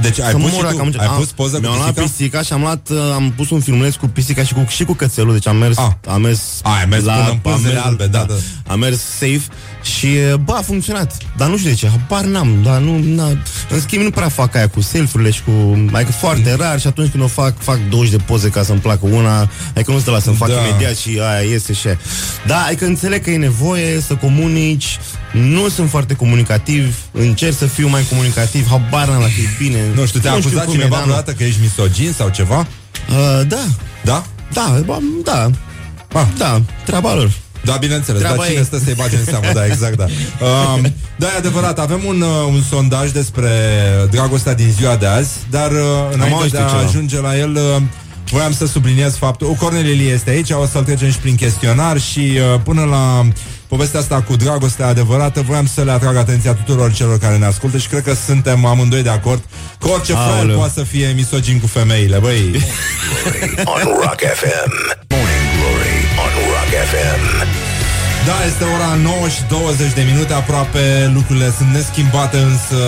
Deci 0.01 0.21
ai 0.21 0.31
Să 0.31 0.37
pus 0.37 0.43
mă 0.43 0.49
și 0.49 0.55
mor 0.55 0.63
tu, 0.65 0.69
dacă 0.71 0.81
am 0.81 0.87
încerc- 0.87 1.03
ai 1.03 1.09
am- 1.09 1.17
pus 1.17 1.31
poză 1.33 1.57
cu 1.57 1.63
mi-am 1.63 1.75
luat 1.75 1.87
pisica? 1.95 2.03
pisica 2.03 2.43
și 2.43 2.53
am 2.53 2.61
luat, 2.61 2.89
uh, 2.91 2.99
am 3.15 3.33
pus 3.37 3.51
un 3.51 3.61
filmuleț 3.61 3.95
cu 3.95 4.07
pisica 4.07 4.43
și 4.45 4.53
cu, 4.55 4.65
și 4.69 4.85
cu 4.85 4.93
cățelul, 4.93 5.33
deci 5.33 5.47
am 5.47 5.57
mers, 5.57 5.79
Ah. 5.79 5.91
am 6.09 6.21
mers, 6.21 6.41
A, 6.63 6.71
ai 6.79 6.85
mers 6.89 7.03
până 7.03 7.29
în 7.31 7.37
pânzele 7.39 7.69
am 7.69 7.73
mers- 7.75 7.87
albe, 7.87 8.07
da, 8.07 8.25
da. 8.29 8.35
Am 8.73 8.79
mers 8.79 9.01
safe 9.01 9.41
Și, 9.83 10.09
bă, 10.45 10.53
a 10.53 10.63
funcționat. 10.63 11.17
Dar 11.37 11.49
nu 11.49 11.57
știu 11.57 11.71
de 11.71 11.77
ce, 11.77 11.89
habar 11.89 12.25
n-am. 12.25 12.59
Dar 12.63 12.81
nu, 12.81 12.99
na, 13.15 13.27
în 13.71 13.81
schimb, 13.81 14.03
nu 14.03 14.11
prea 14.11 14.29
fac 14.29 14.55
aia 14.55 14.69
cu 14.69 14.81
selfie-urile 14.81 15.31
și 15.31 15.43
cu... 15.43 15.85
Adică 15.93 16.13
foarte 16.13 16.55
rar 16.59 16.81
și 16.81 16.87
atunci 16.87 17.11
când 17.11 17.23
o 17.23 17.27
fac, 17.27 17.63
fac 17.63 17.79
20 17.89 18.11
de 18.11 18.17
poze 18.17 18.49
ca 18.49 18.63
să-mi 18.63 18.79
placă 18.79 19.07
una. 19.07 19.51
Adică 19.75 19.91
nu 19.93 19.99
stă 19.99 20.11
la 20.11 20.19
să-mi 20.19 20.37
fac 20.37 20.49
Da. 20.49 20.55
imediat 20.69 20.97
și 20.97 21.21
aia 21.23 21.41
iese 21.51 21.73
și 21.73 21.87
aia. 21.87 21.99
Da, 22.47 22.65
adică 22.67 22.85
înțeleg 22.85 23.23
că 23.25 23.31
e 23.31 23.37
nevoie 23.37 24.01
să 24.01 24.15
comunici. 24.15 24.99
Nu 25.33 25.69
sunt 25.69 25.91
foarte 25.91 26.15
comunicativ. 26.15 26.97
Încerc 27.13 27.57
să 27.57 27.67
fiu 27.67 27.89
mai 27.89 28.03
comunicativ. 28.09 28.69
Habar 28.69 29.09
n-am 29.09 29.21
dacă 29.21 29.33
e 29.39 29.49
bine. 29.59 29.79
Nu 29.95 30.07
știu, 30.07 30.21
te-a 30.21 30.33
acuzat 30.33 30.65
cum 30.65 30.73
e, 30.73 30.77
cineva 30.77 30.89
dar 30.89 30.99
nu. 30.99 31.05
vreodată 31.05 31.33
că 31.33 31.45
ești 31.45 31.61
misogin 31.61 32.13
sau 32.13 32.29
ceva? 32.29 32.59
Uh, 32.59 33.41
da. 33.47 33.65
Da? 34.05 34.25
Da, 34.53 34.81
ba, 34.85 34.99
da. 35.25 35.51
Ah. 36.13 36.27
Da, 36.39 36.63
treaba 36.85 37.15
lor. 37.15 37.31
Da, 37.65 37.77
bineînțeles, 37.77 38.21
Treaba 38.21 38.37
dar 38.37 38.47
cine 38.47 38.59
ei. 38.59 38.65
stă 38.65 38.79
să-i 38.85 38.95
bage 38.95 39.17
în 39.17 39.25
seamă, 39.25 39.47
da, 39.53 39.67
exact, 39.67 39.97
da. 39.97 40.07
Um, 40.75 40.95
da, 41.17 41.27
e 41.27 41.37
adevărat, 41.39 41.79
avem 41.79 42.01
un, 42.07 42.21
uh, 42.21 42.29
un 42.49 42.63
sondaj 42.71 43.11
despre 43.11 43.51
dragostea 44.11 44.55
din 44.55 44.71
ziua 44.79 44.97
de 44.97 45.07
azi, 45.07 45.31
dar 45.51 45.71
uh, 45.71 45.79
înainte 46.13 46.35
auzit 46.35 46.53
de 46.53 46.59
a 46.59 46.67
ceva. 46.69 46.81
ajunge 46.81 47.21
la 47.21 47.39
el, 47.39 47.55
uh, 47.55 47.83
voiam 48.31 48.53
să 48.53 48.67
subliniez 48.67 49.17
faptul... 49.17 49.53
Cornel 49.53 49.87
Ilie 49.87 50.13
este 50.13 50.31
aici, 50.31 50.51
o 50.51 50.67
să-l 50.67 50.85
trecem 50.85 51.11
și 51.11 51.19
prin 51.19 51.35
chestionar 51.35 52.01
și 52.01 52.19
uh, 52.55 52.61
până 52.65 52.85
la 52.85 53.27
povestea 53.69 54.01
asta 54.01 54.21
cu 54.23 54.37
dragostea 54.37 54.87
adevărată, 54.87 55.43
voiam 55.47 55.67
să 55.67 55.83
le 55.83 55.91
atrag 55.91 56.17
atenția 56.17 56.55
tuturor 56.55 56.93
celor 56.93 57.19
care 57.19 57.37
ne 57.37 57.45
ascultă 57.47 57.79
și 57.79 57.89
cred 57.89 58.03
că 58.03 58.15
suntem 58.27 58.65
amândoi 58.65 59.03
de 59.03 59.11
acord 59.11 59.43
că 59.81 59.89
orice 59.89 60.13
fraier 60.13 60.39
Aoleu. 60.39 60.57
poate 60.57 60.73
să 60.75 60.83
fie 60.83 61.13
misogin 61.17 61.61
cu 61.61 61.67
femeile, 61.67 62.19
băi. 62.19 62.41
on 63.75 63.83
Rock 63.83 64.21
FM. 64.35 64.73
Morning 65.09 65.09
Glory 65.09 65.21
on 65.21 65.25
Rock 65.27 65.40
FM. 66.93 67.47
Da, 68.27 68.37
este 68.47 68.65
ora 68.65 68.95
9 69.03 69.29
și 69.29 69.43
20 69.49 69.93
de 69.93 70.03
minute 70.11 70.33
Aproape 70.33 71.11
lucrurile 71.15 71.53
sunt 71.57 71.69
neschimbate 71.69 72.37
Însă 72.37 72.79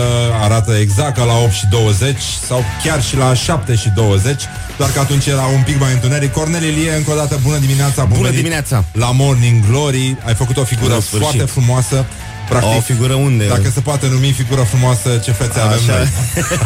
arată 0.42 0.72
exact 0.80 1.16
ca 1.16 1.24
la 1.24 1.36
8 1.36 1.52
și 1.52 1.66
20 1.70 2.16
Sau 2.46 2.64
chiar 2.84 3.02
și 3.02 3.16
la 3.16 3.34
7 3.34 3.74
și 3.74 3.88
20 3.88 4.42
Doar 4.76 4.90
că 4.90 4.98
atunci 5.00 5.26
era 5.26 5.42
un 5.42 5.62
pic 5.62 5.80
mai 5.80 5.92
întuneric 5.92 6.32
Cornel 6.32 6.62
Ilie, 6.62 6.92
încă 6.94 7.10
o 7.10 7.14
dată 7.14 7.38
bună 7.42 7.56
dimineața 7.58 8.02
bun 8.04 8.08
Bună 8.16 8.22
venit 8.22 8.36
dimineața. 8.36 8.84
La 8.92 9.10
Morning 9.10 9.66
Glory 9.70 10.16
Ai 10.26 10.34
făcut 10.34 10.56
o 10.56 10.64
figură 10.64 10.94
În 10.94 11.00
sfârșit. 11.00 11.28
foarte 11.28 11.44
frumoasă 11.50 12.04
Practic, 12.48 12.76
O 12.76 12.80
figură 12.80 13.14
unde? 13.14 13.46
Dacă 13.46 13.70
se 13.74 13.80
poate 13.80 14.08
numi 14.08 14.32
figură 14.32 14.60
frumoasă 14.60 15.08
Ce 15.24 15.32
fețe 15.32 15.60
avem 15.60 15.78
Așa. 15.88 15.92
noi 15.96 16.08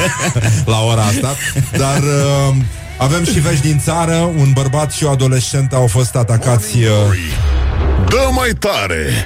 La 0.73 0.81
ora 0.81 1.03
asta 1.03 1.35
Dar 1.77 1.99
uh, 2.03 2.55
avem 2.99 3.25
și 3.25 3.41
vești 3.41 3.67
din 3.67 3.81
țară 3.85 4.15
Un 4.15 4.51
bărbat 4.53 4.93
și 4.93 5.05
o 5.05 5.11
adolescentă 5.11 5.77
au 5.77 5.87
fost 5.87 6.17
atacați 6.17 6.77
uh, 6.77 6.89
Dă 8.09 8.29
mai 8.33 8.51
tare! 8.59 9.25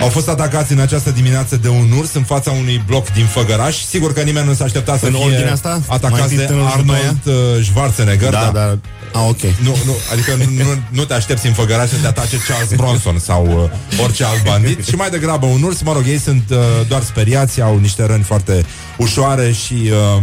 au 0.00 0.08
fost 0.08 0.28
atacați 0.28 0.72
în 0.72 0.78
această 0.78 1.10
dimineață 1.10 1.56
de 1.56 1.68
un 1.68 1.92
urs 1.98 2.14
în 2.14 2.22
fața 2.22 2.50
unui 2.50 2.82
bloc 2.86 3.12
din 3.12 3.24
Făgăraș. 3.24 3.76
Sigur 3.76 4.12
că 4.12 4.20
nimeni 4.20 4.46
nu 4.46 4.54
s-a 4.54 4.64
așteptat 4.64 4.98
să 4.98 5.06
În 5.06 5.12
fie 5.12 5.24
ordinea 5.24 5.52
asta? 5.52 5.68
Mai 5.68 5.96
atacați 5.96 6.22
întâi 6.22 6.36
de 6.36 6.44
tânărul 6.44 6.70
și 6.70 6.76
după 6.76 6.92
Arnold 6.92 7.26
uh, 7.56 7.64
Schwarzenegger. 7.64 8.30
Da, 8.30 8.50
da. 8.54 8.78
A, 9.12 9.22
ok. 9.28 9.40
Nu, 9.40 9.76
nu, 9.84 9.92
adică 10.12 10.34
nu, 10.34 10.64
nu, 10.64 10.80
nu 10.88 11.04
te 11.04 11.14
aștepți 11.14 11.46
în 11.46 11.52
Făgăraș 11.52 11.88
să 11.88 11.96
te 12.00 12.06
atace 12.06 12.36
Charles 12.48 12.72
Bronson 12.76 13.18
sau 13.18 13.70
uh, 13.98 14.02
orice 14.02 14.24
alt 14.24 14.44
bandit. 14.44 14.86
Și 14.86 14.94
mai 14.94 15.10
degrabă 15.10 15.46
un 15.46 15.62
urs, 15.62 15.82
mă 15.82 15.92
rog, 15.92 16.06
ei 16.06 16.18
sunt 16.18 16.42
uh, 16.50 16.58
doar 16.88 17.02
speriați, 17.02 17.60
au 17.60 17.78
niște 17.78 18.06
răni 18.06 18.22
foarte 18.22 18.64
ușoare 18.96 19.52
și... 19.52 19.90
Uh, 20.16 20.22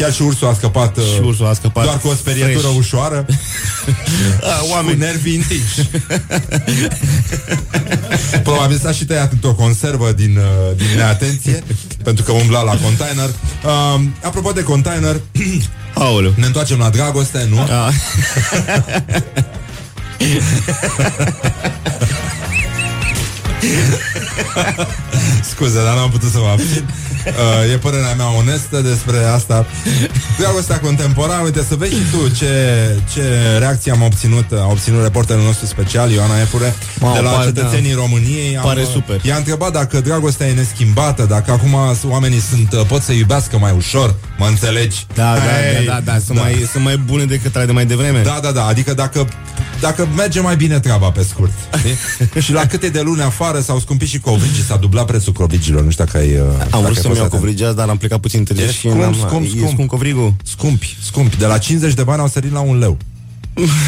Chiar 0.00 0.12
și 0.12 0.22
ursul 0.22 0.48
a 0.48 0.52
scăpat, 0.54 0.96
uh, 0.96 1.04
Și 1.14 1.20
ursul 1.24 1.46
a 1.46 1.52
scăpat 1.52 1.84
doar 1.84 1.98
cu 1.98 2.08
o 2.08 2.14
sperietură 2.14 2.58
fresh. 2.58 2.76
ușoară 2.78 3.26
A, 4.42 4.52
Cu 4.62 4.66
oameni. 4.70 4.98
nervii 4.98 5.36
întinși 5.36 5.88
Probabil 8.42 8.78
s-a 8.78 8.92
și 8.92 9.04
tăiat 9.04 9.32
într-o 9.32 9.52
conservă 9.52 10.12
din, 10.12 10.36
uh, 10.36 10.76
din 10.76 10.86
neatenție 10.96 11.62
Pentru 12.02 12.24
că 12.24 12.32
umbla 12.32 12.62
la 12.62 12.76
container 12.76 13.28
uh, 13.64 14.00
Apropo 14.22 14.52
de 14.52 14.62
container 14.62 15.20
Aoleu. 15.94 16.32
Ne 16.36 16.46
întoarcem 16.46 16.78
la 16.78 16.88
dragoste, 16.90 17.46
nu? 17.50 17.58
A, 24.54 24.86
Scuze, 25.50 25.84
dar 25.84 25.94
n-am 25.94 26.10
putut 26.10 26.30
să 26.30 26.38
mă 26.38 26.48
abțin 26.50 26.84
uh, 27.26 27.72
E 27.72 27.76
părerea 27.76 28.14
mea 28.14 28.36
onestă 28.36 28.80
despre 28.80 29.24
asta 29.34 29.66
Dragostea 30.38 30.80
contemporană 30.80 31.42
Uite, 31.42 31.64
să 31.68 31.74
vezi 31.74 31.94
și 31.94 32.02
tu 32.10 32.28
ce, 32.28 32.46
ce 33.12 33.22
reacție 33.58 33.92
am 33.92 34.02
obținut 34.02 34.52
A 34.52 34.66
obținut 34.70 35.02
reporterul 35.02 35.42
nostru 35.42 35.66
special 35.66 36.10
Ioana 36.10 36.40
Epure 36.40 36.74
Mamă, 37.00 37.14
De 37.14 37.20
la 37.20 37.30
pare- 37.30 37.44
cetățenii 37.46 37.92
României 37.92 38.56
am, 38.56 38.62
Pare 38.64 38.80
uh, 38.80 38.88
super. 38.92 39.20
I-a 39.24 39.36
întrebat 39.36 39.72
dacă 39.72 40.00
dragostea 40.00 40.46
e 40.46 40.52
neschimbată 40.52 41.24
Dacă 41.28 41.50
acum 41.50 41.76
oamenii 42.08 42.40
sunt, 42.40 42.72
uh, 42.72 42.86
pot 42.86 43.02
să 43.02 43.12
iubească 43.12 43.58
mai 43.58 43.72
ușor 43.76 44.14
Mă 44.38 44.46
înțelegi? 44.46 45.06
da, 45.14 45.34
da, 45.34 45.40
Hai, 45.40 45.84
da, 45.86 45.92
da, 45.92 46.00
da, 46.12 46.18
sunt, 46.26 46.38
Mai, 46.38 46.68
sunt 46.72 46.84
mai 46.84 46.96
bune 46.96 47.24
decât 47.24 47.56
ale 47.56 47.64
de 47.64 47.72
mai 47.72 47.86
devreme. 47.86 48.20
Da, 48.22 48.38
da, 48.42 48.50
da, 48.50 48.66
adică 48.66 48.94
dacă, 48.94 49.28
dacă 49.80 50.08
merge 50.16 50.40
mai 50.40 50.56
bine 50.56 50.80
treaba 50.80 51.10
pe 51.10 51.26
scurt 51.28 51.50
știi? 51.78 51.96
Și 52.44 52.52
la 52.52 52.66
câte 52.66 52.88
de 52.88 53.00
luni 53.00 53.22
afară 53.22 53.49
s-au 53.58 53.78
scumpit 53.78 54.08
și 54.08 54.18
covrigii 54.20 54.62
S-a 54.62 54.76
dublat 54.76 55.06
prețul 55.06 55.32
covrigilor 55.32 55.82
Nu 55.84 55.90
știu 55.90 56.04
dacă 56.04 56.16
ai 56.18 56.32
uh, 56.34 56.40
Am 56.40 56.66
dacă 56.70 56.76
vrut 56.82 56.86
ai 56.86 56.94
să-mi 56.94 57.04
fost 57.06 57.16
iau 57.16 57.24
atent. 57.26 57.40
covrigeați, 57.40 57.76
dar 57.76 57.88
am 57.88 57.96
plecat 57.96 58.18
puțin 58.20 58.44
târziu 58.44 58.64
E 58.64 58.70
și 58.70 58.78
scump, 58.78 59.00
n-am, 59.00 59.14
scump, 59.14 59.44
e 59.44 59.48
scump. 59.48 59.70
scump 59.72 59.88
covrigul. 59.88 60.34
Scumpi, 60.44 60.96
scumpi 61.02 61.36
De 61.36 61.46
la 61.46 61.58
50 61.58 61.94
de 61.94 62.02
bani 62.02 62.20
au 62.20 62.28
sărit 62.28 62.52
la 62.52 62.60
un 62.60 62.78
leu 62.78 62.96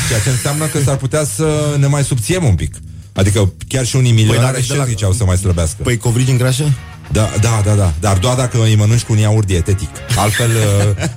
Ceea 0.08 0.20
ce 0.24 0.28
înseamnă 0.30 0.64
că 0.66 0.78
s-ar 0.84 0.96
putea 0.96 1.24
să 1.24 1.76
ne 1.78 1.86
mai 1.86 2.04
subțiem 2.04 2.44
un 2.44 2.54
pic 2.54 2.74
Adică 3.12 3.52
chiar 3.68 3.86
și 3.86 3.96
unii 3.96 4.12
milionari 4.12 4.42
dacă 4.52 4.64
de 4.68 4.74
la- 4.74 4.84
la... 5.00 5.06
au 5.06 5.12
să 5.12 5.24
mai 5.24 5.36
slăbească 5.36 5.82
Păi 5.82 5.96
covrigi 5.96 6.30
în 6.30 6.36
grașă? 6.36 6.64
Da, 7.12 7.30
da, 7.40 7.62
da, 7.64 7.74
da, 7.74 7.92
dar 8.00 8.16
doar 8.16 8.36
dacă 8.36 8.62
îi 8.62 8.74
mănânci 8.74 9.02
cu 9.02 9.12
un 9.12 9.18
iaurt 9.18 9.46
dietetic. 9.46 9.88
Altfel, 10.16 10.50
uh, 10.50 11.08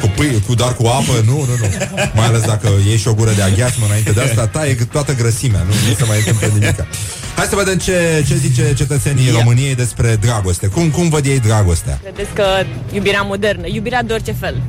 cu, 0.00 0.06
pâi, 0.16 0.42
cu 0.46 0.54
doar 0.54 0.74
cu 0.74 0.86
apă, 0.86 1.12
nu, 1.24 1.36
nu, 1.36 1.56
nu. 1.60 1.66
Mai 2.14 2.26
ales 2.26 2.40
dacă 2.40 2.68
ieși 2.86 3.00
și 3.00 3.08
o 3.08 3.14
gură 3.14 3.30
de 3.30 3.42
aghiasmă 3.42 3.86
înainte 3.86 4.10
de 4.10 4.20
asta 4.20 4.46
Taie 4.46 4.74
toată 4.74 5.14
grăsimea, 5.14 5.62
nu, 5.62 5.72
nu 5.88 5.94
se 5.94 6.04
mai 6.04 6.18
întâmplă 6.18 6.46
nimic. 6.46 6.86
Hai 7.36 7.46
să 7.46 7.56
vedem 7.56 7.78
ce, 7.78 8.24
ce 8.28 8.34
zice 8.36 8.74
cetățenii 8.74 9.26
Ia. 9.26 9.32
României 9.32 9.74
despre 9.74 10.16
dragoste. 10.20 10.66
Cum, 10.66 10.90
cum 10.90 11.08
văd 11.08 11.26
ei 11.26 11.40
dragostea? 11.40 12.00
Credeți 12.02 12.32
că 12.34 12.44
iubirea 12.92 13.22
modernă, 13.22 13.66
iubirea 13.66 14.02
de 14.02 14.12
orice 14.12 14.32
fel, 14.32 14.62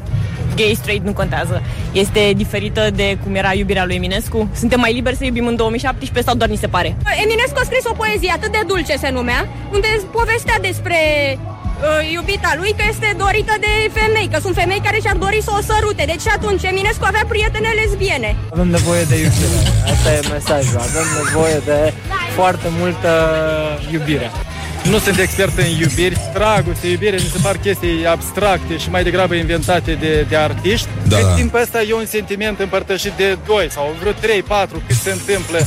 gay, 0.55 0.73
straight, 0.81 1.05
nu 1.05 1.13
contează, 1.13 1.61
este 1.91 2.31
diferită 2.35 2.89
de 2.95 3.17
cum 3.23 3.35
era 3.35 3.53
iubirea 3.53 3.85
lui 3.85 3.95
Eminescu? 3.95 4.49
Suntem 4.55 4.79
mai 4.79 4.93
liberi 4.93 5.15
să 5.15 5.23
iubim 5.25 5.47
în 5.47 5.55
2017 5.55 6.29
sau 6.29 6.35
doar 6.35 6.49
ni 6.49 6.63
se 6.63 6.67
pare? 6.67 6.95
Eminescu 7.23 7.59
a 7.61 7.65
scris 7.69 7.85
o 7.85 7.93
poezie 7.93 8.31
atât 8.35 8.51
de 8.51 8.61
dulce 8.67 8.95
se 8.97 9.09
numea, 9.09 9.47
unde 9.71 9.87
povestea 10.11 10.57
despre 10.61 10.97
uh, 11.37 12.11
iubita 12.15 12.51
lui 12.59 12.71
că 12.77 12.83
este 12.93 13.09
dorită 13.17 13.53
de 13.65 13.73
femei, 13.99 14.27
că 14.33 14.37
sunt 14.45 14.55
femei 14.61 14.81
care 14.87 14.99
și-ar 15.03 15.17
dori 15.25 15.39
să 15.47 15.51
o 15.57 15.61
sărute. 15.69 16.03
Deci 16.13 16.27
atunci 16.37 16.63
Eminescu 16.63 17.05
avea 17.07 17.25
prietene 17.33 17.69
lesbiene. 17.79 18.29
Avem 18.55 18.69
nevoie 18.77 19.03
de 19.11 19.15
iubire. 19.23 19.57
Asta 19.93 20.09
e 20.17 20.19
mesajul. 20.35 20.79
Avem 20.89 21.07
nevoie 21.23 21.57
de 21.69 21.79
foarte 22.37 22.67
multă 22.79 23.11
iubire. 23.95 24.27
Nu 24.89 24.97
sunt 24.99 25.19
expert 25.19 25.57
în 25.57 25.65
iubiri. 25.65 26.17
Dragoste, 26.33 26.87
iubire, 26.87 27.15
mi 27.15 27.29
se 27.33 27.39
par 27.41 27.57
chestii 27.57 28.05
abstracte 28.07 28.77
și 28.77 28.89
mai 28.89 29.03
degrabă 29.03 29.33
inventate 29.33 29.93
de, 29.93 30.25
de 30.29 30.35
artiști. 30.35 30.87
Da, 31.07 31.17
Cât 31.17 31.25
da. 31.25 31.33
timp 31.33 31.53
ăsta 31.53 31.81
e 31.81 31.93
un 31.93 32.05
sentiment 32.05 32.59
împărtășit 32.59 33.11
de 33.11 33.37
doi 33.45 33.67
sau 33.71 33.95
vreo 33.99 34.11
trei, 34.11 34.41
patru, 34.43 34.81
cât 34.87 34.95
se 34.95 35.11
întâmplă. 35.11 35.57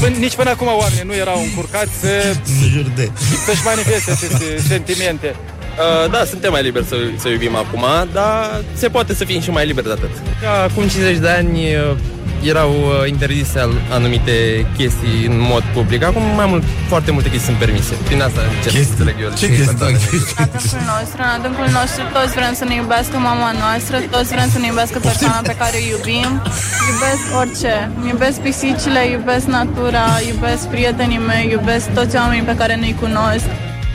Până, 0.00 0.16
nici 0.16 0.34
până 0.34 0.50
acum 0.50 0.66
oamenii 0.66 1.04
nu 1.04 1.14
erau 1.14 1.42
încurcați 1.42 1.90
să, 2.00 2.36
Jur 2.72 2.86
de. 2.96 3.10
să-și 3.46 3.64
manifeste 3.64 4.10
aceste 4.10 4.68
sentimente. 4.68 5.34
Uh, 6.04 6.10
da, 6.10 6.24
suntem 6.24 6.50
mai 6.52 6.62
liberi 6.62 6.84
să, 6.86 6.96
să 7.18 7.28
iubim 7.28 7.56
acum, 7.56 7.84
dar 8.12 8.62
se 8.74 8.88
poate 8.88 9.14
să 9.14 9.24
fim 9.24 9.40
și 9.40 9.50
mai 9.50 9.66
liberi 9.66 9.86
de 9.86 9.92
atât. 9.92 10.10
Acum 10.64 10.88
50 10.88 11.16
de 11.18 11.28
ani 11.28 11.74
uh, 11.74 11.96
erau 12.54 12.70
uh, 12.70 13.08
interzise 13.14 13.58
al- 13.58 13.80
anumite 13.98 14.66
chestii 14.76 15.18
în 15.30 15.36
mod 15.52 15.62
public. 15.76 16.00
Acum 16.04 16.22
mai 16.40 16.46
mult, 16.52 16.64
foarte 16.88 17.10
multe 17.10 17.28
chestii 17.32 17.48
sunt 17.50 17.58
permise. 17.64 17.94
Prin 18.08 18.20
asta 18.22 18.40
încerc 18.56 18.74
să 18.84 18.90
înțeleg 18.90 19.16
eu. 19.24 19.30
Ce 19.40 19.46
chestii? 19.56 19.76
adâncul 19.76 20.82
nostru, 20.94 21.18
în 21.26 21.32
adâncul 21.38 21.68
nostru 21.80 22.02
toți 22.16 22.32
vrem 22.38 22.54
să 22.60 22.64
ne 22.70 22.74
iubească 22.82 23.16
mama 23.30 23.50
noastră, 23.62 23.96
toți 24.16 24.30
vrem 24.34 24.48
să 24.54 24.58
ne 24.58 24.66
iubească 24.72 24.98
persoana 25.08 25.40
pe 25.50 25.54
care 25.62 25.76
o 25.80 25.84
iubim. 25.92 26.30
Iubesc 26.90 27.24
orice. 27.42 27.74
Iubesc 28.10 28.36
pisicile, 28.46 29.02
iubesc 29.16 29.46
natura, 29.58 30.04
iubesc 30.30 30.62
prietenii 30.74 31.22
mei, 31.30 31.44
iubesc 31.56 31.86
toți 31.98 32.16
oamenii 32.16 32.46
pe 32.50 32.54
care 32.60 32.74
nu-i 32.80 32.96
cunosc. 33.04 33.46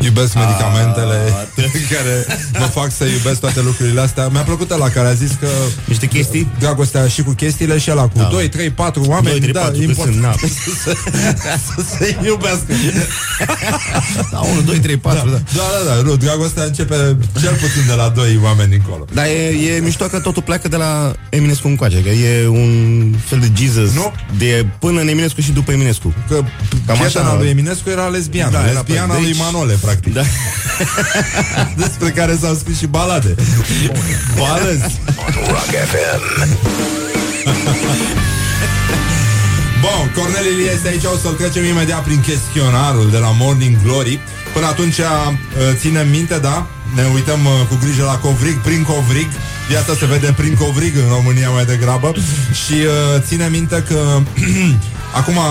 Iubesc 0.03 0.33
medicamentele 0.33 1.17
care 1.93 2.25
mă 2.59 2.65
fac 2.65 2.91
să 2.91 3.03
iubesc 3.05 3.39
toate 3.39 3.61
lucrurile 3.61 4.01
astea. 4.01 4.27
Mi-a 4.27 4.41
plăcut 4.41 4.77
la 4.77 4.89
care 4.89 5.07
a 5.07 5.13
zis 5.13 5.31
că 5.39 5.47
Niște 5.85 6.05
chestii? 6.05 6.47
Dragostea 6.59 7.07
și 7.07 7.21
cu 7.23 7.31
chestiile 7.31 7.77
și 7.77 7.91
ăla 7.91 8.01
cu 8.07 8.17
Da. 8.17 8.23
2, 8.31 8.49
3, 8.49 8.69
4 8.69 9.03
oameni, 9.07 9.39
2, 9.39 9.39
3, 9.39 9.51
da, 9.53 9.59
4 9.59 9.81
e 9.81 9.85
cât 9.85 9.87
important 9.97 10.15
sunt, 10.15 10.25
na. 10.25 10.31
să, 10.83 10.95
să 11.75 11.95
se 11.97 12.17
iubească. 12.25 12.65
Da, 14.31 14.39
1, 14.39 14.61
2, 14.61 14.79
3, 14.79 14.97
4, 14.97 15.29
da. 15.29 15.35
Da, 15.35 15.41
da, 15.85 15.93
da, 15.95 16.01
nu, 16.01 16.15
dragostea 16.15 16.63
începe 16.63 16.95
cel 17.41 17.53
puțin 17.53 17.83
de 17.87 17.93
la 17.93 18.09
2 18.15 18.39
oameni 18.43 18.73
încolo. 18.75 19.05
Dar 19.13 19.25
e, 19.25 19.75
e 19.75 19.79
mișto 19.79 20.05
că 20.05 20.19
totul 20.19 20.41
pleacă 20.41 20.67
de 20.67 20.75
la 20.75 21.13
Eminescu 21.29 21.67
încoace, 21.67 22.01
că 22.01 22.09
e 22.09 22.47
un 22.47 23.15
fel 23.25 23.39
de 23.39 23.51
Jesus 23.55 23.93
Nu? 23.93 24.13
de 24.37 24.65
până 24.79 25.01
în 25.01 25.07
Eminescu 25.07 25.41
și 25.41 25.51
după 25.51 25.71
Eminescu. 25.71 26.13
Că 26.27 26.35
Cam 26.85 26.97
prietena 26.97 27.25
așa. 27.27 27.37
lui 27.37 27.49
Eminescu 27.49 27.89
era 27.89 28.07
lesbiană, 28.07 28.51
Da, 28.51 28.57
da, 28.57 28.63
era 28.63 28.73
lesbiana 28.73 29.13
pe- 29.13 29.19
lui 29.19 29.29
deci- 29.31 29.37
Manole, 29.37 29.73
practic. 29.73 29.90
Da. 30.13 30.21
Despre 31.83 32.09
care 32.09 32.37
s-au 32.41 32.53
scris 32.53 32.77
și 32.77 32.85
balade. 32.85 33.35
Balăzi. 34.37 34.99
Rock 35.47 35.71
FM. 35.91 36.21
Bun, 39.81 40.11
Cornel 40.15 40.45
Ilie 40.53 40.71
este 40.71 40.87
aici, 40.87 41.03
o 41.03 41.17
să-l 41.17 41.33
trecem 41.33 41.63
imediat 41.65 42.03
prin 42.03 42.19
chestionarul 42.21 43.09
de 43.11 43.17
la 43.17 43.31
Morning 43.39 43.75
Glory. 43.83 44.19
Până 44.53 44.65
atunci 44.65 44.97
uh, 44.97 45.07
ținem 45.73 46.09
minte, 46.09 46.37
da? 46.37 46.67
Ne 46.95 47.03
uităm 47.13 47.45
uh, 47.45 47.67
cu 47.69 47.77
grijă 47.81 48.03
la 48.03 48.17
covrig, 48.17 48.57
prin 48.61 48.83
covrig. 48.83 49.27
Viața 49.69 49.93
se 49.93 50.05
vede 50.05 50.33
prin 50.37 50.55
covrig 50.55 50.93
în 50.95 51.07
România 51.15 51.49
mai 51.49 51.65
degrabă. 51.65 52.13
Și 52.65 52.73
uh, 52.73 53.21
ține 53.27 53.47
minte 53.51 53.83
că 53.87 53.99
acum 55.13 55.37
uh, 55.37 55.43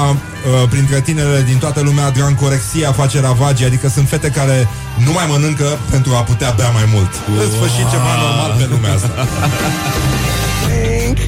printre 0.68 1.00
tinerele 1.00 1.42
din 1.42 1.58
toată 1.58 1.80
lumea 1.80 2.10
drancorexia 2.10 2.92
face 2.92 3.20
ravagii, 3.20 3.66
adică 3.66 3.88
sunt 3.88 4.08
fete 4.08 4.28
care 4.28 4.68
nu 5.04 5.12
mai 5.12 5.24
mănâncă 5.28 5.78
pentru 5.90 6.14
a 6.14 6.20
putea 6.20 6.50
bea 6.56 6.68
mai 6.68 6.88
mult. 6.94 7.10
În 7.42 7.50
sfârșit 7.50 7.90
ceva 7.90 8.12
normal 8.24 8.54
pe 8.58 8.66
lumea 8.70 8.92
asta. 8.94 9.08
think 10.66 11.18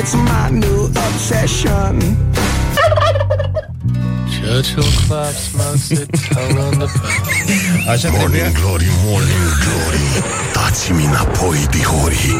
it's 0.00 0.12
my 0.14 0.48
new 0.50 0.90
obsession. 1.08 2.16
Churchill 4.42 4.90
Club 5.06 5.34
smokes 5.34 5.90
it 5.90 6.08
tongue 6.34 6.58
on 6.58 6.78
the 6.78 6.86
Așa 7.90 8.08
Morning 8.10 8.52
glory, 8.52 8.86
morning 9.04 9.48
glory 9.64 10.24
Dați-mi 10.52 11.04
înapoi, 11.04 11.66
dihori 11.70 12.26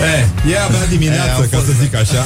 E, 0.00 0.50
e 0.50 0.60
abia 0.60 0.84
dimineață, 0.88 1.42
E, 1.42 1.46
ca 1.50 1.58
a 1.58 1.60
să 1.60 1.72
zic 1.82 1.94
așa. 1.94 2.24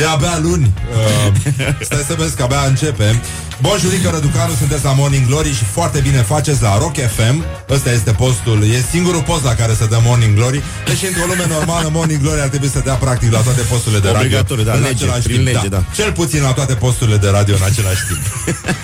E 0.00 0.06
abia 0.06 0.38
luni. 0.42 0.72
Uh, 0.92 1.32
stai 1.80 2.04
să 2.06 2.14
vezi 2.18 2.36
că 2.36 2.42
abia 2.42 2.64
începe. 2.68 3.20
Bun 3.60 3.78
jurică 3.80 4.10
Răducanu, 4.10 4.54
sunteți 4.58 4.84
la 4.84 4.92
Morning 4.92 5.26
Glory 5.26 5.54
și 5.54 5.64
foarte 5.64 6.00
bine 6.00 6.16
faceți 6.16 6.62
la 6.62 6.78
Rock 6.78 6.96
FM. 7.16 7.44
Ăsta 7.70 7.90
este 7.92 8.10
postul, 8.10 8.64
e 8.74 8.84
singurul 8.90 9.22
post 9.22 9.44
la 9.44 9.54
care 9.54 9.74
se 9.74 9.86
dă 9.86 9.98
Morning 10.02 10.34
Glory. 10.34 10.62
Deci 10.86 11.02
într-o 11.08 11.26
lume 11.26 11.46
normală 11.48 11.88
Morning 11.92 12.20
Glory 12.20 12.40
ar 12.40 12.48
trebui 12.48 12.68
să 12.68 12.80
dea 12.84 12.94
practic 12.94 13.32
la 13.32 13.38
toate 13.38 13.60
posturile 13.60 14.00
de 14.00 14.06
radio. 14.06 14.20
Obligatoriu, 14.20 14.64
da, 14.64 14.72
în 14.72 14.82
lege, 14.82 15.04
același 15.04 15.22
prin 15.22 15.36
timp, 15.36 15.46
lege, 15.46 15.68
da. 15.68 15.84
Cel 15.94 16.12
puțin 16.12 16.42
la 16.42 16.52
toate 16.52 16.74
posturile 16.74 17.16
de 17.16 17.28
radio 17.28 17.54
în 17.54 17.64
același 17.70 18.02
timp. 18.08 18.22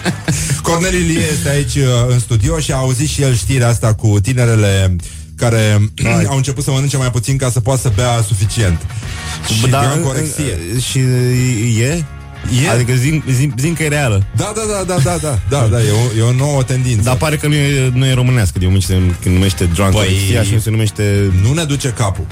Cornel 0.66 0.94
Ilie 0.94 1.26
este 1.32 1.48
aici 1.48 1.74
uh, 1.74 1.84
în 2.08 2.18
studio 2.18 2.58
și 2.58 2.72
a 2.72 2.76
auzit 2.76 3.08
și 3.08 3.22
el 3.22 3.34
știrea 3.34 3.68
asta 3.68 3.94
cu 3.94 4.20
tinerele 4.20 4.96
care 5.40 5.90
au 6.30 6.36
început 6.36 6.64
să 6.64 6.70
mănânce 6.70 6.96
mai 6.96 7.10
puțin 7.10 7.36
ca 7.36 7.50
să 7.50 7.60
poată 7.60 7.80
să 7.80 7.92
bea 7.94 8.22
suficient. 8.26 8.80
Și 9.54 9.68
da, 9.68 9.80
da, 9.80 10.00
corexie. 10.02 10.58
Și 10.90 10.98
e? 11.80 12.04
E? 12.64 12.70
Adică 12.70 12.92
zim, 12.92 13.22
zim, 13.30 13.54
zim 13.58 13.74
că 13.74 13.82
e 13.82 13.88
reală. 13.88 14.26
Da, 14.36 14.52
da, 14.54 14.60
da, 14.72 14.94
da, 14.94 15.00
da, 15.02 15.16
da, 15.22 15.38
da, 15.48 15.66
da, 15.66 15.78
e 15.78 15.90
o, 15.90 16.18
e 16.18 16.22
o 16.22 16.32
nouă 16.32 16.62
tendință. 16.62 17.02
Dar 17.02 17.16
pare 17.16 17.36
că 17.36 17.46
nu 17.46 17.54
e, 17.54 17.90
nu 17.94 18.06
e 18.06 18.14
românească, 18.14 18.58
de 18.58 18.64
moment 18.64 18.82
se 18.82 18.94
când 19.22 19.34
numește 19.34 19.64
drunk 19.64 19.94
Păi- 20.04 20.44
și 20.44 20.52
nu 20.52 20.58
se 20.58 20.70
numește... 20.70 21.32
Nu 21.42 21.52
ne 21.52 21.64
duce 21.64 21.88
capul. 21.88 22.26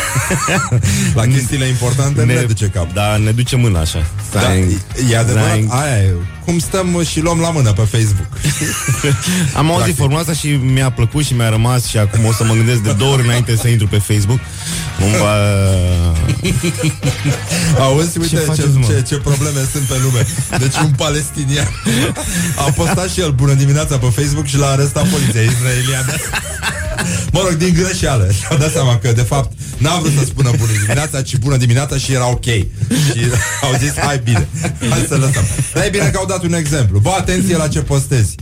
La 1.14 1.26
chestiile 1.26 1.64
importante 1.66 2.22
ne, 2.22 2.34
ne 2.34 2.40
duce 2.42 2.66
cap. 2.66 2.92
Da, 2.92 3.16
ne 3.16 3.30
duce 3.30 3.56
mâna 3.56 3.80
așa. 3.80 4.06
Da, 4.32 4.40
Stai- 4.40 4.78
e 5.10 5.18
adevărat, 5.18 5.46
stai- 5.46 5.66
aia 5.68 5.96
e. 6.02 6.14
Cum 6.44 6.58
stăm 6.58 7.02
și 7.10 7.20
luăm 7.20 7.40
la 7.40 7.50
mână 7.50 7.72
pe 7.72 7.82
Facebook. 7.82 8.26
Am 9.58 9.64
auzit 9.66 9.76
Practic. 9.76 9.96
formula 9.96 10.20
asta 10.20 10.32
și 10.32 10.48
mi-a 10.48 10.90
plăcut 10.90 11.24
și 11.24 11.34
mi-a 11.34 11.48
rămas 11.48 11.84
și 11.86 11.98
acum 11.98 12.24
o 12.24 12.32
să 12.32 12.44
mă 12.44 12.54
gândesc 12.54 12.80
de 12.80 12.92
două 12.92 13.12
ori 13.12 13.22
înainte 13.22 13.56
să 13.56 13.68
intru 13.68 13.86
pe 13.86 13.98
Facebook. 13.98 14.38
Cumva... 15.00 15.34
Auzi, 17.84 18.18
uite 18.18 18.28
ce, 18.28 18.36
ce, 18.36 18.42
faceți, 18.46 18.76
mă? 18.76 18.86
ce, 18.86 19.02
ce 19.08 19.16
probleme 19.16 19.60
sunt 19.72 19.82
pe 19.82 19.94
lume. 20.02 20.26
Deci 20.58 20.76
un 20.84 20.90
palestinian 20.96 21.68
a 22.56 22.70
postat 22.70 23.10
și 23.10 23.20
el 23.20 23.30
bună 23.30 23.52
dimineața 23.52 23.98
pe 23.98 24.06
Facebook 24.06 24.46
și 24.46 24.56
l-a 24.58 24.66
arestat 24.68 25.06
poliția 25.08 25.40
israeliană. 25.40 26.12
Mă 27.32 27.40
rog, 27.42 27.52
din 27.56 27.74
greșeală. 27.74 28.30
Și-a 28.38 28.56
dat 28.56 28.72
seama 28.72 28.98
că, 28.98 29.12
de 29.12 29.22
fapt, 29.22 29.52
n-a 29.76 29.98
vrut 29.98 30.12
să 30.18 30.24
spună 30.24 30.50
bună 30.58 30.70
dimineața, 30.80 31.22
ci 31.22 31.36
bună 31.36 31.56
dimineața 31.56 31.96
și 31.96 32.12
era 32.12 32.28
ok. 32.30 32.44
Și 32.44 33.20
au 33.66 33.72
zis, 33.78 33.98
hai 33.98 34.18
bine, 34.24 34.48
hai 34.90 35.04
să 35.08 35.16
lăsăm. 35.16 35.44
Dar 35.74 35.84
e 35.84 35.88
bine 35.88 36.04
că 36.08 36.18
au 36.18 36.26
dat 36.26 36.42
un 36.42 36.52
exemplu. 36.54 36.98
Bă, 36.98 37.10
atenție 37.18 37.56
la 37.56 37.68
ce 37.68 37.80
postezi. 37.80 38.34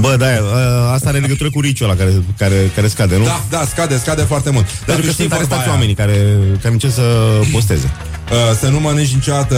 Bă, 0.00 0.16
da, 0.18 0.26
ă, 0.26 0.90
asta 0.92 1.08
are 1.08 1.18
legătură 1.18 1.50
cu 1.50 1.60
riciul 1.60 1.88
ăla 1.88 1.96
care, 1.98 2.22
care, 2.38 2.70
care 2.74 2.88
scade, 2.88 3.16
nu? 3.16 3.24
Da, 3.24 3.44
da, 3.50 3.64
scade, 3.70 3.98
scade 3.98 4.22
foarte 4.22 4.50
mult. 4.50 4.66
Dar 4.66 4.74
Pentru 4.86 5.00
tu 5.00 5.06
că 5.06 5.12
știi 5.12 5.24
sunt 5.24 5.28
vorba 5.28 5.36
arestați 5.44 5.62
aia. 5.62 5.70
oamenii 5.70 5.94
care, 5.94 6.36
care 6.62 6.72
încep 6.72 6.92
să 6.92 7.02
posteze. 7.52 7.90
Uh, 8.30 8.36
să 8.60 8.68
nu 8.68 8.80
mănânci 8.80 9.12
niciodată 9.14 9.56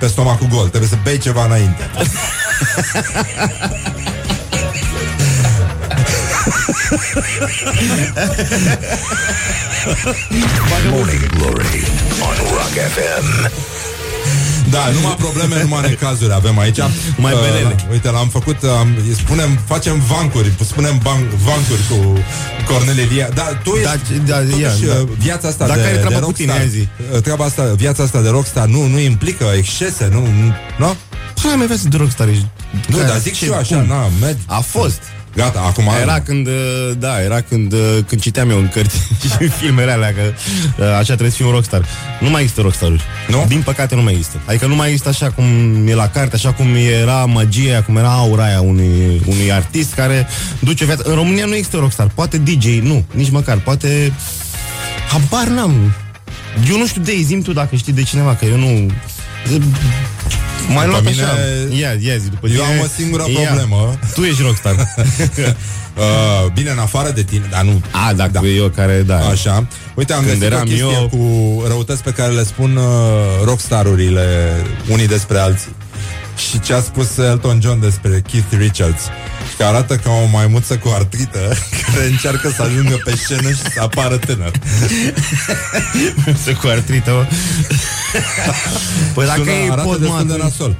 pe 0.00 0.06
stomacul 0.06 0.46
gol. 0.46 0.68
Trebuie 0.68 0.90
să 0.90 0.96
bei 1.04 1.18
ceva 1.18 1.44
înainte. 1.44 1.90
Morning 10.90 11.26
Glory 11.36 11.82
on 12.20 12.36
Rock 12.52 12.74
FM. 12.94 13.50
Da, 14.70 14.88
numai 14.94 15.14
probleme, 15.18 15.62
numai 15.62 15.88
necazuri 15.88 16.32
avem 16.32 16.58
aici. 16.58 16.78
Mai 17.16 17.32
Uh, 17.32 17.40
belele. 17.40 17.74
Uite, 17.90 18.10
l-am 18.10 18.28
făcut, 18.28 18.62
am, 18.62 18.88
îi 19.08 19.14
spunem, 19.14 19.58
facem 19.66 20.02
vancuri, 20.08 20.52
spunem 20.64 20.98
ban, 21.02 21.28
vancuri 21.44 21.80
cu 21.90 22.18
Cornel 22.72 22.98
Elia. 22.98 23.28
Da, 23.34 23.42
tu 23.62 23.70
Da, 23.82 23.92
ești, 23.92 24.12
da, 24.26 24.38
totuși, 24.38 24.60
ia, 24.60 24.70
da. 24.86 25.00
uh, 25.00 25.08
viața 25.18 25.48
asta 25.48 25.66
Dar 25.66 25.76
de, 25.76 25.82
care 25.82 25.94
e 25.94 25.98
treaba 25.98 26.18
de 26.18 26.24
cu 26.24 26.32
tine, 26.32 26.52
rockstar, 26.52 26.72
ia 26.74 26.80
zi? 26.80 26.88
uh, 27.14 27.22
treaba 27.22 27.44
asta, 27.44 27.62
viața 27.76 28.02
asta 28.02 28.20
de 28.20 28.28
rockstar 28.28 28.66
nu, 28.66 28.86
nu 28.86 28.98
implică 28.98 29.44
excese, 29.56 30.08
nu? 30.12 30.26
Nu? 30.78 30.96
Păi, 31.42 31.52
mai 31.56 31.66
viață 31.66 31.88
de 31.88 31.96
rockstar 31.96 32.28
ești. 32.28 32.46
Nu, 32.88 32.96
Care- 32.96 33.08
dar 33.08 33.18
zic 33.18 33.34
și 33.34 33.38
ce- 33.40 33.46
eu 33.46 33.54
așa, 33.56 33.76
cum? 33.76 33.86
na, 33.86 34.08
med... 34.20 34.36
A 34.46 34.60
fost. 34.60 35.02
Gata, 35.34 35.60
acum... 35.60 35.84
Era 36.00 36.20
când, 36.20 36.46
uh, 36.46 36.90
da, 36.98 37.22
era 37.22 37.40
când, 37.40 37.72
uh, 37.72 37.98
când 38.06 38.20
citeam 38.20 38.50
eu 38.50 38.58
în 38.58 38.68
cărți 38.68 38.96
și 39.30 39.42
în 39.42 39.48
filmele 39.48 39.92
alea 39.92 40.12
că 40.14 40.20
uh, 40.78 40.86
așa 40.86 41.02
trebuie 41.02 41.30
să 41.30 41.36
fii 41.36 41.44
un 41.44 41.50
rockstar. 41.50 41.84
Nu 42.20 42.30
mai 42.30 42.40
există 42.40 42.60
rockstaruri. 42.60 43.02
Nu? 43.28 43.44
Din 43.48 43.62
păcate 43.62 43.94
nu 43.94 44.02
mai 44.02 44.12
există. 44.12 44.40
Adică 44.44 44.66
nu 44.66 44.74
mai 44.74 44.86
există 44.88 45.08
așa 45.08 45.30
cum 45.30 45.44
e 45.86 45.94
la 45.94 46.08
carte, 46.08 46.36
așa 46.36 46.52
cum 46.52 46.66
era 47.02 47.24
magia, 47.24 47.82
cum 47.82 47.96
era 47.96 48.12
aura 48.12 48.44
aia 48.44 48.60
unui, 48.60 49.22
unui 49.26 49.52
artist 49.52 49.94
care 49.94 50.28
duce 50.60 50.84
viața. 50.84 51.02
În 51.04 51.14
România 51.14 51.44
nu 51.44 51.54
există 51.54 51.76
rockstar. 51.76 52.10
Poate 52.14 52.38
DJ, 52.38 52.66
nu, 52.82 53.04
nici 53.14 53.30
măcar. 53.30 53.58
Poate... 53.58 54.12
Habar 55.08 55.46
n-am. 55.46 55.92
Eu 56.70 56.78
nu 56.78 56.86
știu 56.86 57.02
de 57.02 57.12
zim 57.22 57.42
tu 57.42 57.52
dacă 57.52 57.76
știi 57.76 57.92
de 57.92 58.02
cineva, 58.02 58.34
că 58.34 58.44
eu 58.44 58.56
nu... 58.56 58.90
Mai 60.74 60.84
După 60.84 60.86
luat 60.86 61.02
mine- 61.04 61.22
așa. 61.22 61.36
Ia, 61.80 61.90
ia 62.10 62.16
zi, 62.16 62.28
după 62.28 62.46
Eu 62.46 62.52
tine- 62.52 62.64
am 62.64 62.78
o 62.84 62.86
singură 62.96 63.24
Ia. 63.28 63.40
problemă. 63.48 63.98
Tu 64.14 64.22
ești 64.22 64.42
rockstar. 64.42 64.74
Uh, 65.98 66.52
bine, 66.52 66.70
în 66.70 66.78
afară 66.78 67.10
de 67.10 67.22
tine, 67.22 67.44
dar 67.50 67.62
nu... 67.62 67.82
A, 68.08 68.12
dacă 68.12 68.30
da. 68.32 68.40
eu 68.46 68.68
care, 68.68 69.02
da. 69.06 69.16
Așa. 69.18 69.66
Uite, 69.94 70.12
am 70.12 70.18
Când 70.24 70.30
găsit 70.38 70.52
eram 70.52 70.60
o 70.60 70.64
chestie 70.64 70.86
eu- 71.00 71.08
cu 71.08 71.62
răutăți 71.66 72.02
pe 72.02 72.10
care 72.10 72.32
le 72.32 72.44
spun 72.44 72.76
uh, 72.76 72.84
rockstarurile 73.44 74.54
unii 74.90 75.06
despre 75.06 75.38
alții. 75.38 75.74
Și 76.50 76.60
ce 76.60 76.72
a 76.74 76.80
spus 76.80 77.16
Elton 77.16 77.60
John 77.62 77.80
despre 77.80 78.22
Keith 78.32 78.46
Richards 78.58 79.00
că 79.58 79.64
arată 79.64 79.96
ca 79.96 80.10
o 80.10 80.24
maimuță 80.32 80.76
cu 80.76 80.88
artrită 80.94 81.38
care 81.92 82.06
încearcă 82.06 82.50
să 82.56 82.62
ajungă 82.62 83.00
pe 83.04 83.16
scenă 83.16 83.50
și 83.50 83.56
să 83.56 83.80
apară 83.80 84.16
tânăr. 84.16 84.50
Să 86.44 86.52
cu 86.52 86.66
artrită, 86.66 87.10
mă. 87.10 87.26
Păi 89.14 89.26
dacă 89.26 89.38
Sună- 89.40 89.50
ei 89.50 89.68
arată 89.70 89.88
pot, 89.88 89.98
destul 89.98 90.16
mă, 90.16 90.22
de 90.22 90.32
atunci- 90.32 90.42
nasol. 90.42 90.76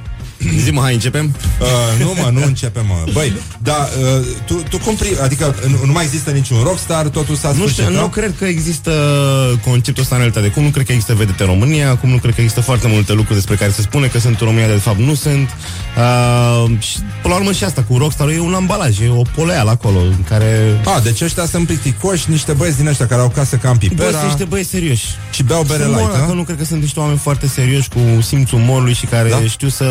Zi 0.63 0.71
mă, 0.71 0.81
hai, 0.81 0.93
începem? 0.93 1.35
Uh, 1.61 1.67
nu 2.05 2.13
mă, 2.21 2.29
nu 2.33 2.43
începem 2.45 2.85
mă 2.87 3.11
Băi, 3.13 3.33
da, 3.57 3.87
uh, 4.17 4.25
tu, 4.45 4.63
tu 4.69 4.77
cum 4.77 4.95
pri... 4.95 5.17
Adică 5.21 5.55
nu, 5.67 5.85
nu 5.85 5.91
mai 5.91 6.03
există 6.03 6.29
niciun 6.31 6.63
rockstar 6.63 7.07
Totul 7.07 7.35
s-a 7.35 7.47
Nu 7.47 7.53
sfârșit, 7.53 7.83
știu, 7.83 7.93
nu 7.99 8.07
cred 8.07 8.33
că 8.37 8.45
există 8.45 8.91
conceptul 9.65 10.03
ăsta 10.03 10.15
în 10.15 10.21
realitate. 10.21 10.47
Cum 10.47 10.63
nu 10.63 10.69
cred 10.69 10.85
că 10.85 10.91
există 10.91 11.13
vedete 11.13 11.43
în 11.43 11.49
România, 11.49 11.95
cum 11.95 12.09
nu 12.09 12.17
cred 12.17 12.33
că 12.35 12.41
există 12.41 12.61
foarte 12.61 12.87
multe 12.87 13.13
lucruri 13.13 13.35
despre 13.35 13.55
care 13.55 13.71
se 13.71 13.81
spune 13.81 14.07
că 14.07 14.19
sunt 14.19 14.39
în 14.39 14.45
România, 14.47 14.67
de 14.67 14.73
fapt 14.73 14.99
nu 14.99 15.13
sunt. 15.13 15.49
Uh, 15.97 16.71
și, 16.79 16.97
până 17.21 17.33
la 17.33 17.39
urmă 17.39 17.51
și 17.51 17.63
asta 17.63 17.83
cu 17.83 17.97
Rockstar 17.97 18.27
e 18.29 18.39
un 18.39 18.53
ambalaj, 18.53 18.99
e 18.99 19.09
o 19.09 19.21
poleală 19.35 19.69
acolo 19.69 19.99
în 19.99 20.23
care... 20.29 20.79
A, 20.85 20.99
deci 20.99 21.21
ăștia 21.21 21.45
sunt 21.45 21.65
plicticoși, 21.65 22.29
niște 22.29 22.51
băieți 22.51 22.77
din 22.77 22.87
ăștia 22.87 23.07
care 23.07 23.21
au 23.21 23.29
casă 23.29 23.55
ca 23.55 23.69
în 23.69 23.77
Bă, 23.79 23.87
Pipera 23.87 24.09
sunt 24.09 24.23
niște 24.23 24.43
băieți 24.43 24.69
serioși. 24.69 25.05
și 25.31 25.43
beau 25.43 25.63
bere 25.63 25.83
Sunt 25.83 25.95
light, 25.95 26.11
mă, 26.11 26.17
a? 26.23 26.25
că 26.25 26.33
nu 26.33 26.43
cred 26.43 26.57
că 26.57 26.63
sunt 26.65 26.81
niște 26.81 26.99
oameni 26.99 27.17
foarte 27.17 27.47
serioși 27.47 27.89
cu 27.89 28.21
simțul 28.21 28.57
umorului 28.57 28.93
și 28.93 29.05
care 29.05 29.29
Da? 29.29 29.41
știu 29.47 29.67
să 29.67 29.85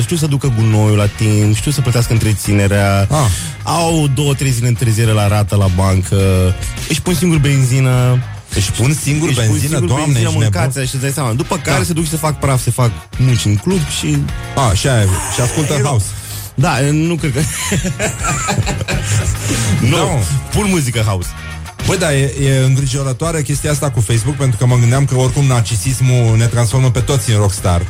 știu 0.00 0.16
să 0.16 0.26
ducă 0.26 0.52
gunoiul 0.58 0.96
la 0.96 1.06
timp, 1.06 1.54
știu 1.56 1.70
să 1.70 1.80
plătească 1.80 2.12
întreținerea, 2.12 3.06
Ah. 3.10 3.26
au 3.62 4.08
două, 4.14 4.34
trei 4.34 4.50
zile 4.50 4.68
întârziere 4.68 5.10
la 5.12 5.28
rată 5.28 5.56
la 5.56 5.66
bancă, 5.66 6.16
își 6.88 7.02
pun 7.02 7.14
singur 7.14 7.38
benzină, 7.38 8.22
Își 8.54 8.70
pun 8.72 8.92
singur 9.02 9.28
își 9.28 9.36
pun 9.36 9.46
benzină, 9.46 9.70
singur 9.76 9.88
doamne, 9.88 10.04
benzină, 10.06 10.28
ești 10.28 10.38
mâncați 10.40 10.66
nebun? 10.76 10.86
și 10.86 10.94
îți 10.94 11.02
dai 11.02 11.12
seama. 11.12 11.32
După 11.32 11.56
care 11.56 11.78
Da. 11.78 11.84
se 11.84 11.92
duc 11.92 12.04
și 12.04 12.10
se 12.10 12.16
fac 12.16 12.38
praf, 12.38 12.62
se 12.62 12.70
fac 12.70 12.90
munci 13.18 13.44
în 13.44 13.56
club 13.56 13.80
și... 13.98 14.18
A, 14.56 14.72
și 14.74 14.88
aia, 14.88 15.02
și 15.34 15.40
ascultă 15.40 15.72
house 15.84 16.04
Da, 16.54 16.78
nu 16.92 17.14
cred 17.14 17.32
că... 17.32 17.40
nu, 19.90 19.96
Da, 19.96 20.02
mă. 20.02 20.18
pun 20.52 20.66
muzică 20.68 21.00
house. 21.00 21.28
Bă, 21.86 21.96
da, 21.96 22.14
e, 22.14 22.34
e 22.42 22.64
îngrijorătoare 22.64 23.42
chestia 23.42 23.70
asta 23.70 23.90
cu 23.90 24.00
Facebook 24.00 24.36
Pentru 24.36 24.56
că 24.58 24.66
mă 24.66 24.76
gândeam 24.76 25.04
că 25.04 25.14
oricum 25.16 25.44
narcisismul 25.44 26.36
ne 26.36 26.44
transformă 26.46 26.90
pe 26.90 27.00
toți 27.00 27.30
în 27.30 27.36
rockstar 27.36 27.82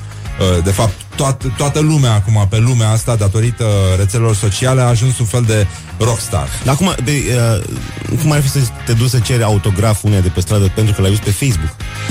Uh, 0.57 0.64
De 0.64 0.70
fapt, 0.70 0.94
toată, 1.23 1.55
toată 1.57 1.81
lumea 1.81 2.12
acum 2.12 2.47
pe 2.51 2.59
lumea 2.59 2.91
asta, 2.91 3.14
datorită 3.16 3.64
rețelelor 3.99 4.35
sociale, 4.37 4.81
a 4.81 4.85
ajuns 4.85 5.18
un 5.18 5.27
fel 5.27 5.43
de 5.47 5.66
rockstar. 5.99 6.49
Dar 6.64 6.75
acum, 6.75 6.95
de, 7.05 7.12
uh, 8.12 8.18
cum 8.23 8.33
ar 8.33 8.41
fi 8.41 8.49
să 8.49 8.59
te 8.87 8.93
duci 8.93 9.09
să 9.09 9.18
ceri 9.18 9.43
autograf 9.43 10.03
uneia 10.03 10.21
de 10.21 10.29
pe 10.29 10.41
stradă 10.41 10.73
pentru 10.75 10.95
că 10.95 11.01
l-ai 11.01 11.11
văzut 11.11 11.25
pe 11.25 11.31
Facebook? 11.31 11.71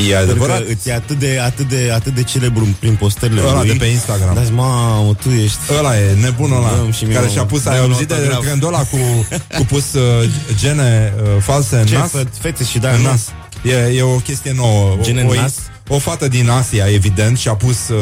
E 0.10 0.14
Pentru 0.14 0.32
adevărat? 0.32 0.58
că 0.66 0.72
îți 0.72 0.90
e 0.90 0.94
atât 0.94 1.20
de, 1.20 1.40
atât 1.44 1.70
de, 1.70 1.92
atât 1.94 2.14
de 2.16 2.24
celebru 2.24 2.68
prin 2.80 2.96
postările 2.96 3.42
Ăla 3.42 3.60
lui. 3.60 3.68
de 3.68 3.76
pe 3.80 3.86
Instagram. 3.86 4.34
Da, 4.34 4.42
mamă, 4.52 5.14
tu 5.22 5.30
ești... 5.30 5.58
Ăla 5.78 6.00
e 6.00 6.14
nebunul 6.22 6.58
ăla 6.58 6.76
Dăm 6.76 6.92
și 6.92 7.04
mie 7.04 7.14
care 7.14 7.26
un- 7.26 7.32
și-a 7.32 7.46
pus, 7.46 7.64
dăm 7.64 7.74
ai 7.74 7.80
un 7.80 7.92
auzit 7.92 8.08
de 8.08 8.14
autograf. 8.14 8.42
trendul 8.44 8.68
ăla 8.68 8.80
cu, 8.84 8.98
cu 9.58 9.64
pus 9.66 9.94
uh, 9.94 10.30
gene 10.60 11.14
uh, 11.24 11.30
false 11.42 11.76
în 11.76 11.86
Ce, 11.86 11.98
nas? 11.98 12.10
fe- 12.12 12.28
fețe 12.40 12.64
și 12.64 12.78
da, 12.80 12.90
în 12.90 13.02
nu? 13.02 13.08
nas. 13.08 13.22
E, 13.64 13.96
e 13.98 14.02
o 14.02 14.08
chestie 14.16 14.54
nouă. 14.56 14.92
O- 15.00 15.02
Gene 15.02 15.24
o, 15.24 15.30
în 15.30 15.36
nas? 15.42 15.54
O 15.92 16.00
fată 16.00 16.28
din 16.28 16.50
Asia, 16.50 16.86
evident, 16.94 17.38
și-a 17.38 17.54
pus 17.54 17.78
uh, 17.90 17.98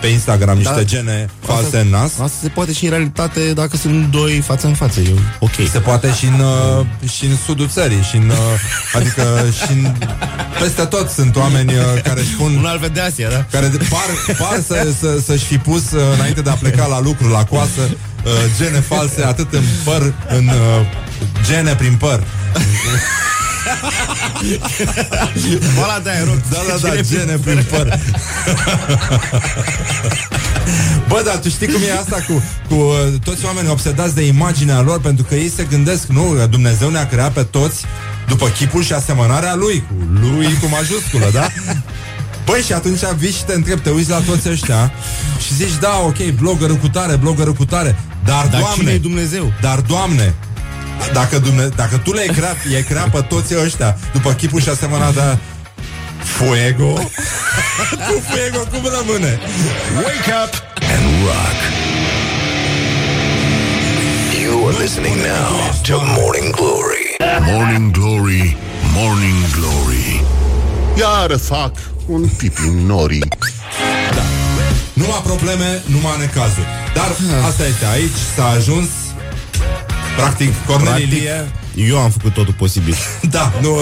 pe 0.00 0.06
Instagram 0.06 0.56
niște 0.56 0.72
Da. 0.74 0.82
gene 0.82 1.26
false 1.46 1.64
Asta- 1.64 1.78
în 1.78 1.88
nas. 1.88 2.10
Asta 2.18 2.36
se 2.42 2.48
poate 2.48 2.72
și 2.72 2.84
în 2.84 2.90
realitate 2.90 3.52
dacă 3.52 3.76
sunt 3.76 4.10
doi 4.10 4.40
față 4.46 4.66
în 4.66 4.74
față. 4.74 5.00
E 5.00 5.10
ok. 5.38 5.50
Se 5.72 5.78
poate 5.78 6.12
și 6.14 6.24
în, 6.24 6.40
uh, 6.40 7.08
și 7.10 7.24
în 7.24 7.36
sudul 7.46 7.68
țării, 7.68 8.02
și 8.02 8.16
în, 8.16 8.28
uh, 8.28 8.36
adică 8.94 9.22
și 9.62 9.72
în, 9.72 9.92
peste 10.60 10.84
tot 10.84 11.08
sunt 11.10 11.36
oameni 11.36 11.72
uh, 11.74 12.02
care 12.02 12.20
își 12.20 12.30
pun 12.34 12.54
Un 12.56 12.64
alt 12.66 12.86
de 12.86 13.00
Asia, 13.00 13.28
da? 13.30 13.44
care 13.50 13.66
de- 13.66 13.86
par, 13.90 14.36
par 14.38 14.62
să, 14.66 14.86
să, 15.00 15.20
să-și 15.24 15.44
fi 15.44 15.58
pus 15.58 15.90
uh, 15.90 16.00
înainte 16.14 16.40
de 16.40 16.50
a 16.50 16.54
pleca 16.54 16.86
la 16.86 17.00
lucru, 17.00 17.28
la 17.28 17.44
coasă, 17.44 17.80
uh, 18.24 18.32
gene 18.58 18.80
false, 18.80 19.22
atât 19.24 19.52
în 19.52 19.62
păr, 19.84 20.12
în 20.28 20.46
uh, 20.48 20.86
gene 21.46 21.74
prin 21.74 21.94
păr. 21.94 22.22
Ăla 25.82 25.98
de 26.02 26.10
aia, 26.10 26.24
rog. 26.24 26.40
Da, 26.50 26.58
da, 26.68 26.88
da, 26.88 27.00
gene 27.00 27.36
prin 27.44 27.66
păr. 27.70 27.98
Bă, 31.08 31.22
dar 31.24 31.36
tu 31.36 31.48
știi 31.48 31.66
cum 31.66 31.82
e 31.82 31.92
asta 31.92 32.24
cu, 32.28 32.42
cu 32.68 32.74
uh, 32.74 33.20
toți 33.24 33.44
oamenii 33.44 33.70
obsedați 33.70 34.14
de 34.14 34.26
imaginea 34.26 34.80
lor 34.80 35.00
Pentru 35.00 35.24
că 35.24 35.34
ei 35.34 35.50
se 35.56 35.66
gândesc, 35.70 36.06
nu, 36.06 36.22
că 36.22 36.46
Dumnezeu 36.50 36.90
ne-a 36.90 37.06
creat 37.06 37.32
pe 37.32 37.42
toți 37.42 37.84
după 38.28 38.46
chipul 38.48 38.82
și 38.82 38.92
asemănarea 38.92 39.54
lui 39.54 39.84
Cu 39.88 39.94
lui 40.20 40.58
cu 40.60 40.66
majusculă, 40.70 41.30
da? 41.32 41.46
Băi, 42.44 42.62
și 42.62 42.72
atunci 42.72 43.00
vii 43.16 43.32
și 43.32 43.44
te 43.44 43.54
întrebi, 43.54 43.80
te 43.80 43.90
uiți 43.90 44.10
la 44.10 44.20
toți 44.20 44.48
ăștia 44.48 44.92
Și 45.46 45.54
zici, 45.54 45.78
da, 45.80 46.02
ok, 46.06 46.30
bloggerul 46.30 46.76
cu 46.76 46.88
tare, 46.88 47.16
bloggerul 47.16 47.52
cu 47.52 47.64
tare 47.64 47.98
Dar, 48.24 48.46
Dar 48.46 48.60
Doamne, 48.60 48.76
cine 48.78 48.90
e 48.90 48.98
Dumnezeu? 48.98 49.52
dar, 49.60 49.80
Doamne, 49.80 50.34
dacă, 51.12 51.38
dumne, 51.38 51.68
dacă 51.76 51.96
tu 52.04 52.12
le-ai 52.12 52.26
creat, 52.26 52.56
i-ai 52.70 52.82
creat 52.82 53.10
pe 53.10 53.20
toți 53.20 53.54
ăștia 53.64 53.96
după 54.12 54.32
chipul 54.32 54.60
și 54.60 54.68
asemănarea 54.68 55.38
Fuego? 56.18 56.92
cu 58.06 58.22
Fuego 58.28 58.58
cum 58.58 58.90
rămâne? 58.98 59.38
Wake 59.96 60.32
up 60.44 60.52
and 60.94 61.06
rock. 61.24 61.58
You 64.42 64.66
are 64.68 64.76
listening 64.82 65.16
now 65.16 65.70
to 65.82 65.96
Morning 66.18 66.54
Glory. 66.54 67.00
Morning 67.40 67.90
Glory, 67.90 68.56
Morning 68.94 69.44
Glory 69.56 70.24
Iar 70.98 71.38
fac 71.38 71.72
un 72.06 72.28
pipi 72.36 72.72
nori 72.86 73.18
Numai 74.92 75.20
probleme, 75.22 75.82
numai 75.86 76.18
necazuri 76.18 76.66
Dar 76.94 77.16
asta 77.48 77.66
este, 77.66 77.86
aici 77.86 78.16
s-a 78.36 78.46
ajuns 78.48 78.88
Practic, 80.20 80.66
Cornel 80.66 80.86
Practic, 80.86 81.06
Ilie 81.06 81.48
Eu 81.74 81.98
am 81.98 82.10
făcut 82.10 82.32
totul 82.32 82.54
posibil. 82.54 82.94
Da, 83.30 83.52
nu, 83.60 83.76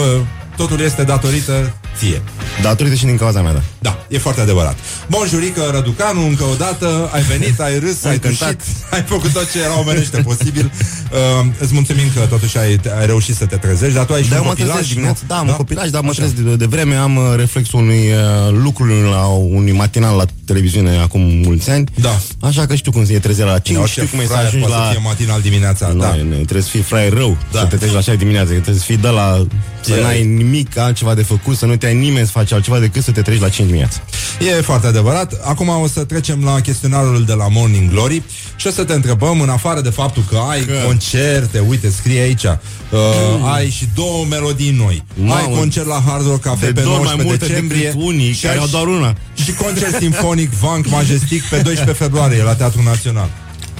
totul 0.56 0.80
este 0.80 1.02
datorită 1.02 1.72
ție 1.96 2.22
Datorită 2.62 2.94
și 2.94 3.04
din 3.04 3.16
cauza 3.16 3.42
mea, 3.42 3.52
da. 3.52 3.62
Da, 3.78 3.98
e 4.08 4.18
foarte 4.18 4.40
adevărat. 4.40 4.76
Bun, 5.08 5.26
Jurică 5.28 5.70
Răducanu, 5.72 6.26
încă 6.26 6.44
o 6.44 6.54
dată, 6.58 7.10
ai 7.12 7.22
venit, 7.22 7.60
ai 7.60 7.78
râs, 7.78 8.04
ai 8.04 8.18
cântat. 8.18 8.48
tușit, 8.48 8.60
ai 8.90 9.02
făcut 9.02 9.32
tot 9.32 9.50
ce 9.52 9.60
era 9.62 9.78
omenește 9.78 10.16
posibil. 10.20 10.72
Uh, 11.12 11.46
îți 11.58 11.74
mulțumim 11.74 12.04
că 12.14 12.20
totuși 12.20 12.58
ai, 12.58 12.80
ai 12.98 13.06
reușit 13.06 13.34
să 13.36 13.46
te 13.46 13.56
trezești, 13.56 13.94
dar 13.94 14.04
tu 14.04 14.12
ai 14.12 14.22
și 14.22 14.28
Da, 14.28 14.36
un 14.36 14.42
mă 14.42 14.48
copilaj, 14.48 14.68
trezesc 14.70 14.88
nu? 14.88 14.94
dimineața. 14.94 15.20
Da, 15.26 15.36
am 15.38 15.48
un 15.48 15.54
copilaj, 15.54 15.88
dar 15.90 16.02
mă 16.02 16.08
Așa. 16.10 16.18
trezesc 16.22 16.42
de, 16.42 16.56
de 16.56 16.66
vreme. 16.66 16.94
Am 16.94 17.16
uh, 17.16 17.22
reflexul 17.36 17.78
unui 17.80 17.98
uh, 18.10 18.58
lucruri 18.62 19.02
la 19.10 19.24
unui 19.26 19.72
matinal 19.72 20.16
la 20.16 20.24
televiziune 20.44 20.96
acum 20.98 21.20
mulți 21.20 21.70
ani. 21.70 21.84
Da. 22.00 22.18
Așa 22.40 22.66
că 22.66 22.74
știu 22.74 22.92
cum 22.92 23.04
e 23.08 23.18
trezirea 23.18 23.52
la 23.52 23.58
5, 23.58 23.78
Nu, 23.78 23.86
știu 23.86 24.02
ce 24.02 24.08
cum 24.08 24.18
e 24.18 24.22
să 24.22 24.28
fraier 24.28 24.46
ajungi 24.46 24.66
poate 24.66 24.80
la... 24.82 24.86
să 24.88 24.92
fie 24.98 25.02
matinal 25.04 25.40
dimineața, 25.40 25.88
Nu, 25.88 26.00
da. 26.00 26.14
ne, 26.14 26.34
trebuie 26.34 26.62
să 26.62 26.68
fii 26.68 26.80
fraier 26.80 27.12
rău 27.12 27.36
Da. 27.52 27.58
Să 27.58 27.64
te 27.66 27.76
treci 27.76 27.92
la 27.92 28.00
6 28.00 28.16
dimineața 28.16 28.48
că 28.48 28.54
Trebuie 28.54 28.74
să 28.78 28.84
fii 28.84 28.96
de 28.96 29.08
la 29.08 29.46
Să 29.80 29.92
E- 29.94 30.02
n-ai 30.02 30.24
nimic 30.24 30.78
altceva 30.78 31.14
de 31.14 31.22
făcut 31.22 31.56
Să 31.56 31.66
nu 31.66 31.76
te 31.76 31.86
ai 31.86 31.94
nimeni 31.94 32.26
să 32.26 32.32
faci 32.48 32.56
altceva 32.56 32.78
decât 32.78 33.02
să 33.02 33.10
te 33.10 33.22
treci 33.22 33.40
la 33.40 33.48
5 33.48 33.66
dimineața 33.66 34.00
E 34.40 34.60
foarte 34.60 34.86
adevărat. 34.86 35.32
Acum 35.44 35.68
o 35.68 35.86
să 35.86 36.04
trecem 36.04 36.44
la 36.44 36.60
chestionarul 36.60 37.24
de 37.24 37.32
la 37.32 37.48
Morning 37.48 37.90
Glory 37.90 38.22
și 38.56 38.66
o 38.66 38.70
să 38.70 38.84
te 38.84 38.92
întrebăm, 38.92 39.40
în 39.40 39.48
afară 39.48 39.80
de 39.80 39.90
faptul 39.90 40.24
că 40.28 40.38
ai 40.50 40.64
Că- 40.64 40.72
concerte, 40.84 41.58
uite, 41.68 41.90
scrie 41.90 42.20
aici, 42.20 42.44
uh, 42.44 43.52
ai 43.54 43.70
și 43.70 43.88
două 43.94 44.24
melodii 44.28 44.70
noi. 44.70 45.04
Mamă, 45.14 45.34
ai 45.34 45.54
concert 45.58 45.86
la 45.86 46.02
Hard 46.06 46.26
Rock 46.26 46.40
Cafe 46.40 46.66
de 46.66 46.72
pe 46.72 46.80
două 46.80 46.96
mai 46.96 47.04
19 47.04 47.26
multe 47.28 47.46
decembrie 47.46 47.82
decât 47.84 48.00
unii 48.02 48.32
și 48.32 48.40
care 48.42 48.52
ai 48.54 48.58
au 48.60 48.66
și- 48.66 48.72
doar 48.72 48.86
una. 48.86 49.14
Și 49.44 49.52
concert 49.52 49.94
simfonic 50.00 50.50
Vank 50.50 50.88
Majestic 50.88 51.42
pe 51.42 51.56
12 51.56 51.92
februarie 52.04 52.42
la 52.42 52.54
Teatrul 52.54 52.84
Național. 52.84 53.28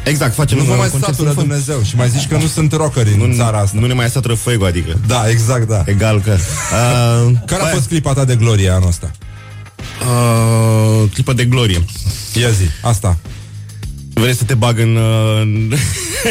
Exact, 0.09 0.35
facem 0.35 0.59
Nu 0.59 0.65
vă 0.65 0.71
un 0.73 0.79
mai 0.79 0.89
concert 0.89 1.15
satură 1.15 1.29
sinfonic. 1.29 1.49
Dumnezeu 1.51 1.83
și 1.83 1.97
mai 1.97 2.09
zici 2.09 2.27
că 2.27 2.37
nu 2.37 2.47
sunt 2.47 2.73
rockeri 2.73 3.13
în 3.13 3.19
nu, 3.29 3.35
țara 3.37 3.59
asta. 3.59 3.79
Nu 3.81 3.87
ne 3.87 3.93
mai 3.93 4.09
satură 4.11 4.35
fuego, 4.35 4.65
adică 4.65 4.99
Da, 5.07 5.29
exact, 5.31 5.69
da. 5.69 5.83
Egal 5.87 6.21
că 6.21 6.31
uh, 7.27 7.33
Care 7.47 7.63
a 7.63 7.67
fost 7.67 7.87
clipa 7.89 8.13
ta 8.13 8.25
de 8.25 8.35
glorie 8.37 8.71
anul 8.71 8.89
ăsta? 8.89 9.11
uh, 10.01 11.11
Clipă 11.13 11.33
de 11.33 11.45
glorie 11.45 11.85
Ia 12.41 12.49
zi, 12.51 12.65
asta. 12.83 13.17
Vrei 14.13 14.35
să 14.35 14.45
te 14.45 14.55
bag 14.55 14.79
în, 14.79 14.97
uh, 14.97 15.41
în, 15.41 15.73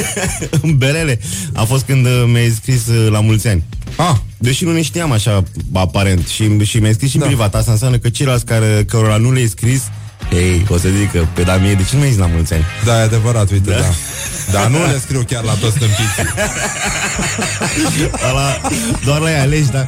în 0.61 0.78
berele? 0.78 1.19
A 1.53 1.63
fost 1.63 1.86
când 1.86 2.05
uh, 2.05 2.23
mi-ai 2.32 2.49
scris 2.49 2.88
uh, 2.88 3.07
la 3.11 3.19
mulți 3.19 3.47
ani. 3.47 3.63
Ah, 3.95 4.15
Deși 4.38 4.63
nu 4.65 4.71
ne 4.71 4.82
știam 4.82 5.11
așa, 5.11 5.43
aparent, 5.73 6.28
și, 6.28 6.59
și 6.63 6.78
mi-ai 6.78 6.93
scris 6.93 7.09
și 7.09 7.15
în 7.15 7.21
Da. 7.21 7.28
privat. 7.28 7.55
Asta 7.55 7.71
înseamnă 7.71 7.97
că 7.97 8.09
ceilalți 8.09 8.45
care, 8.45 8.86
cărora 8.89 9.17
nu 9.17 9.32
le-ai 9.32 9.47
scris, 9.47 9.82
ei, 10.32 10.65
o 10.69 10.78
să 10.78 10.88
zic 10.99 11.11
că 11.11 11.25
pe 11.34 11.41
da 11.41 11.55
mie, 11.55 11.73
de 11.73 11.84
ce 11.84 11.89
nu 11.91 11.97
mi-ai 11.97 12.11
zis 12.11 12.19
la 12.19 12.25
mulți 12.34 12.53
ani? 12.53 12.65
da, 12.86 12.99
e 12.99 13.01
adevărat, 13.03 13.51
uite, 13.51 13.69
da. 13.69 13.93
Dar 14.51 14.67
nu 14.67 14.78
le 14.78 14.99
scriu 15.05 15.23
chiar 15.28 15.43
la 15.43 15.51
toți 15.53 15.75
stâmpiții. 15.75 16.23
Ala, 18.30 18.61
doar 19.05 19.19
la 19.19 19.30
ei 19.32 19.39
alegi, 19.39 19.71
da? 19.71 19.86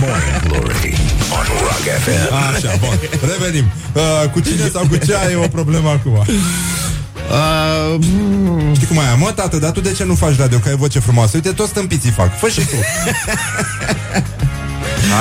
Morning 0.00 0.42
Glory 0.48 0.94
on 1.32 1.46
Rock 1.60 1.86
FM. 2.04 2.34
Așa, 2.54 2.76
bun. 2.80 2.98
Revenim. 3.30 3.64
Uh, 3.92 4.30
cu 4.30 4.40
cine 4.40 4.68
sau 4.72 4.86
cu 4.88 4.96
ce 4.96 5.14
ai 5.14 5.34
o 5.34 5.48
problemă 5.48 5.88
acum? 5.90 6.12
Uh, 6.12 8.04
Știi 8.74 8.86
cum 8.86 8.98
ai, 8.98 9.04
mă, 9.18 9.32
tată, 9.34 9.56
dar 9.58 9.70
tu 9.70 9.80
de 9.80 9.92
ce 9.92 10.04
nu 10.04 10.14
faci 10.14 10.36
radio? 10.38 10.58
Că 10.58 10.68
ai 10.68 10.76
voce 10.76 10.98
frumoasă. 10.98 11.30
Uite, 11.34 11.52
toți 11.52 11.70
stâmpiții 11.70 12.10
fac. 12.10 12.38
Fă 12.38 12.48
și 12.48 12.60
tu. 12.60 12.76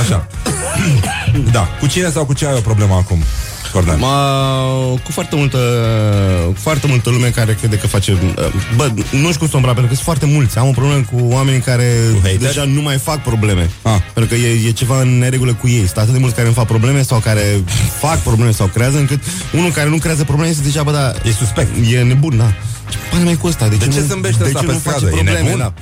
Așa. 0.02 0.28
Da. 1.52 1.68
Cu 1.80 1.88
cine 1.88 2.10
sau 2.10 2.26
cu 2.26 2.34
ce 2.34 2.46
ai 2.46 2.54
o 2.58 2.60
problemă 2.60 2.94
acum? 2.94 3.24
Cornel? 3.72 3.98
Ma, 3.98 4.66
cu 5.04 5.12
foarte 5.12 5.36
multă 5.36 5.58
cu 6.48 6.60
foarte 6.60 6.88
multă 6.88 7.10
lume 7.10 7.28
care 7.28 7.54
crede 7.54 7.78
că 7.78 7.88
face 7.88 8.18
bă, 8.76 8.92
nu 9.12 9.28
știu 9.28 9.40
cum 9.40 9.48
să 9.48 9.56
umbra, 9.56 9.74
pentru 9.74 9.88
că 9.88 9.94
sunt 9.94 10.06
foarte 10.06 10.26
mulți 10.26 10.58
am 10.58 10.68
o 10.68 10.72
problemă 10.72 11.04
cu 11.12 11.28
oamenii 11.34 11.60
care 11.60 11.94
deja 12.40 12.64
nu 12.64 12.82
mai 12.82 12.98
fac 12.98 13.22
probleme 13.22 13.70
ah. 13.82 13.98
pentru 14.14 14.36
că 14.36 14.42
e, 14.42 14.68
e 14.68 14.72
ceva 14.72 15.02
în 15.02 15.18
neregulă 15.18 15.54
cu 15.54 15.68
ei 15.68 15.86
sunt 15.86 15.98
atât 15.98 16.14
de 16.14 16.20
mulți 16.20 16.36
care 16.36 16.48
îmi 16.48 16.56
fac 16.56 16.66
probleme 16.66 17.02
sau 17.02 17.20
care 17.20 17.64
fac 18.04 18.18
probleme 18.18 18.52
sau 18.52 18.68
creează 18.68 18.98
încât 18.98 19.24
unul 19.54 19.72
care 19.72 19.90
nu 19.90 19.98
creează 19.98 20.24
probleme 20.24 20.52
este 20.52 20.64
deja, 20.64 20.84
bă, 20.84 20.92
da, 20.92 21.14
e 21.30 21.32
suspect 21.32 21.72
e 21.92 22.02
nebun, 22.02 22.38
da 22.38 22.54
ce 22.90 22.98
pane 23.12 23.24
mai 23.24 23.36
cu 23.36 23.48
ăsta? 23.48 23.68
De, 23.68 23.76
De 23.76 23.88
ce 23.88 24.00
nu, 24.00 24.06
zâmbește 24.06 24.44
de 24.44 24.50
ăsta 24.50 24.60
ce 24.60 24.66
pe 24.66 24.72
nu 24.72 24.78
face 24.80 24.98
stradă? 24.98 25.16
E 25.16 25.16
probleme? 25.16 25.42
nebun? 25.42 25.60
Da. 25.60 25.74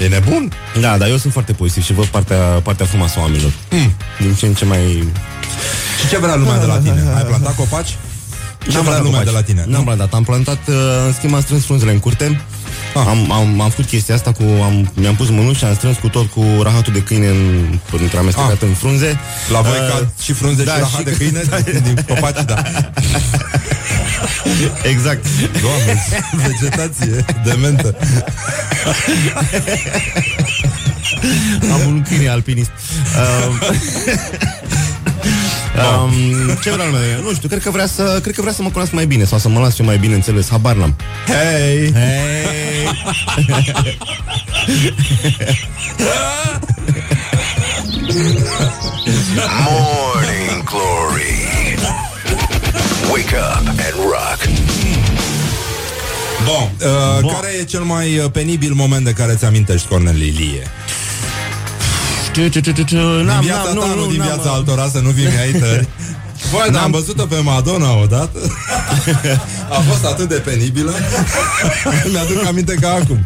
E 0.00 0.06
nebun? 0.08 0.52
Da, 0.80 0.96
dar 0.98 1.08
eu 1.08 1.16
sunt 1.16 1.32
foarte 1.32 1.52
pozitiv 1.52 1.84
și 1.84 1.92
văd 1.92 2.04
partea, 2.06 2.36
partea 2.38 2.86
frumoasă 2.86 3.14
a 3.18 3.20
oamenilor. 3.20 3.52
Hmm. 3.68 3.92
Din 4.20 4.34
ce 4.34 4.46
în 4.46 4.54
ce 4.54 4.64
mai... 4.64 5.08
Și 6.00 6.08
ce 6.08 6.18
vrea 6.18 6.34
lumea 6.36 6.58
de 6.58 6.66
la 6.66 6.78
tine? 6.78 7.04
Ai 7.16 7.22
plantat 7.24 7.54
copaci? 7.56 7.88
Ce 7.88 8.74
N-am 8.74 8.82
vrea 8.82 8.82
plantat 8.82 9.02
lumea 9.02 9.18
copaci. 9.18 9.24
de 9.24 9.30
la 9.30 9.42
tine? 9.42 9.64
N-am 9.66 9.84
plantat, 9.84 10.14
am 10.14 10.22
plantat, 10.24 10.58
uh, 10.68 10.74
în 11.06 11.12
schimb 11.12 11.34
am 11.34 11.40
strâns 11.40 11.64
frunzele 11.64 11.92
în 11.92 11.98
curte. 11.98 12.40
Am, 12.94 13.32
am, 13.32 13.60
am 13.60 13.70
făcut 13.70 13.84
chestia 13.84 14.14
asta 14.14 14.32
cu, 14.32 14.42
am, 14.42 14.92
mi-am 14.94 15.14
pus 15.14 15.28
mânuși 15.28 15.58
și 15.58 15.64
am 15.64 15.74
strâns 15.74 15.96
cu 15.96 16.08
tot 16.08 16.30
cu 16.30 16.44
rahatul 16.62 16.92
de 16.92 17.02
câine 17.02 17.26
în, 17.28 17.78
între 18.00 18.18
amestecat 18.18 18.62
în 18.62 18.72
frunze. 18.72 19.18
La 19.52 19.60
voi 19.60 19.78
Uh, 19.78 19.88
ca 19.88 20.10
și 20.22 20.32
frunze 20.32 20.62
și 20.62 20.68
rahat 20.68 21.04
de 21.04 21.10
câine? 21.18 21.42
Din 21.82 22.04
copaci, 22.08 22.44
da. 22.44 22.62
Exact. 24.82 25.26
Doamne, 25.62 26.04
vegetație 26.32 27.24
dementă. 27.44 27.96
Am 31.72 31.80
un 31.86 32.02
câine 32.08 32.28
alpinist. 32.28 32.70
Uh, 33.16 33.68
um, 36.02 36.12
ce 36.62 36.70
vrea 36.70 36.84
lumea 36.84 37.00
de 37.00 37.06
mine? 37.06 37.20
Nu 37.28 37.34
știu, 37.34 37.48
cred 37.48 37.62
că 37.62 37.70
vrea 37.70 37.86
să 37.86 38.18
cred 38.22 38.34
că 38.34 38.40
vrea 38.40 38.52
să 38.52 38.62
mă 38.62 38.68
cunoască 38.68 38.94
mai 38.94 39.06
bine 39.06 39.24
sau 39.24 39.38
să 39.38 39.48
mă 39.48 39.60
las 39.60 39.78
eu 39.78 39.86
mai 39.86 39.98
bine 39.98 40.14
înțeles, 40.14 40.48
habar 40.48 40.74
n-am. 40.76 40.96
Hei! 41.26 41.92
Hei! 41.92 42.88
Morning 49.64 50.64
Glory. 50.64 51.76
Wake 53.12 53.34
up 53.34 53.66
and 53.68 53.96
rock. 53.96 54.38
Bun, 56.44 56.70
uh, 56.88 57.20
Bun. 57.20 57.32
care 57.32 57.48
e 57.60 57.64
cel 57.64 57.82
mai 57.82 58.18
uh, 58.18 58.30
penibil 58.30 58.72
moment 58.74 59.04
de 59.04 59.12
care 59.12 59.34
ți 59.34 59.44
amintești, 59.44 59.88
Cornel 59.88 60.14
Lilie? 60.16 60.66
N-am, 63.22 63.40
viața 63.40 63.62
n-am, 63.62 63.78
ta, 63.78 63.86
nu, 63.86 63.94
nu, 63.94 64.00
nu, 64.00 64.10
din 64.10 64.18
n-am, 64.18 64.26
viața 64.26 64.48
uh, 64.50 64.54
altora, 64.54 64.88
să 64.88 64.98
nu 64.98 65.10
fii 65.10 65.26
ai 65.26 65.52
tări. 65.52 65.88
Băi, 66.52 66.68
dar 66.72 66.82
am 66.82 66.90
văzut-o 66.90 67.24
pe 67.24 67.40
Madonna 67.42 67.96
odată 68.02 68.38
A 69.76 69.80
fost 69.90 70.04
atât 70.04 70.28
de 70.28 70.34
penibilă 70.34 70.92
Mi-aduc 72.12 72.46
aminte 72.46 72.74
ca 72.74 72.92
acum 73.02 73.18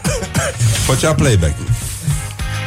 Făcea 0.86 1.14
playback 1.14 1.54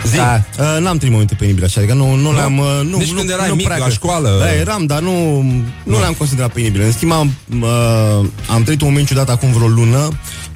Zi. 0.05 0.15
Da, 0.15 0.43
uh, 0.59 0.81
n-am 0.81 0.97
trăit 0.97 1.11
momente 1.11 1.35
penibile 1.39 1.65
așa, 1.65 1.79
adică 1.79 1.95
nu, 1.95 2.15
nu 2.15 2.33
le-am... 2.33 2.57
Uh, 2.57 2.65
nu, 2.83 2.97
Nici 2.97 3.11
nu, 3.11 3.17
când 3.17 3.29
erai 3.29 3.47
nu 3.47 3.55
mic, 3.55 3.65
prea 3.65 3.77
la 3.77 3.83
cred. 3.83 3.95
școală. 3.95 4.37
Da, 4.39 4.53
eram, 4.53 4.85
dar 4.85 4.99
nu, 4.99 5.41
nu 5.83 5.99
le-am 5.99 6.13
considerat 6.13 6.51
penibile. 6.51 6.85
În 6.85 6.91
schimb, 6.91 7.11
am, 7.11 7.35
uh, 7.61 8.25
am 8.49 8.63
trăit 8.63 8.81
un 8.81 8.87
moment 8.87 9.07
ciudat 9.07 9.29
acum 9.29 9.51
vreo 9.51 9.67
lună. 9.67 10.07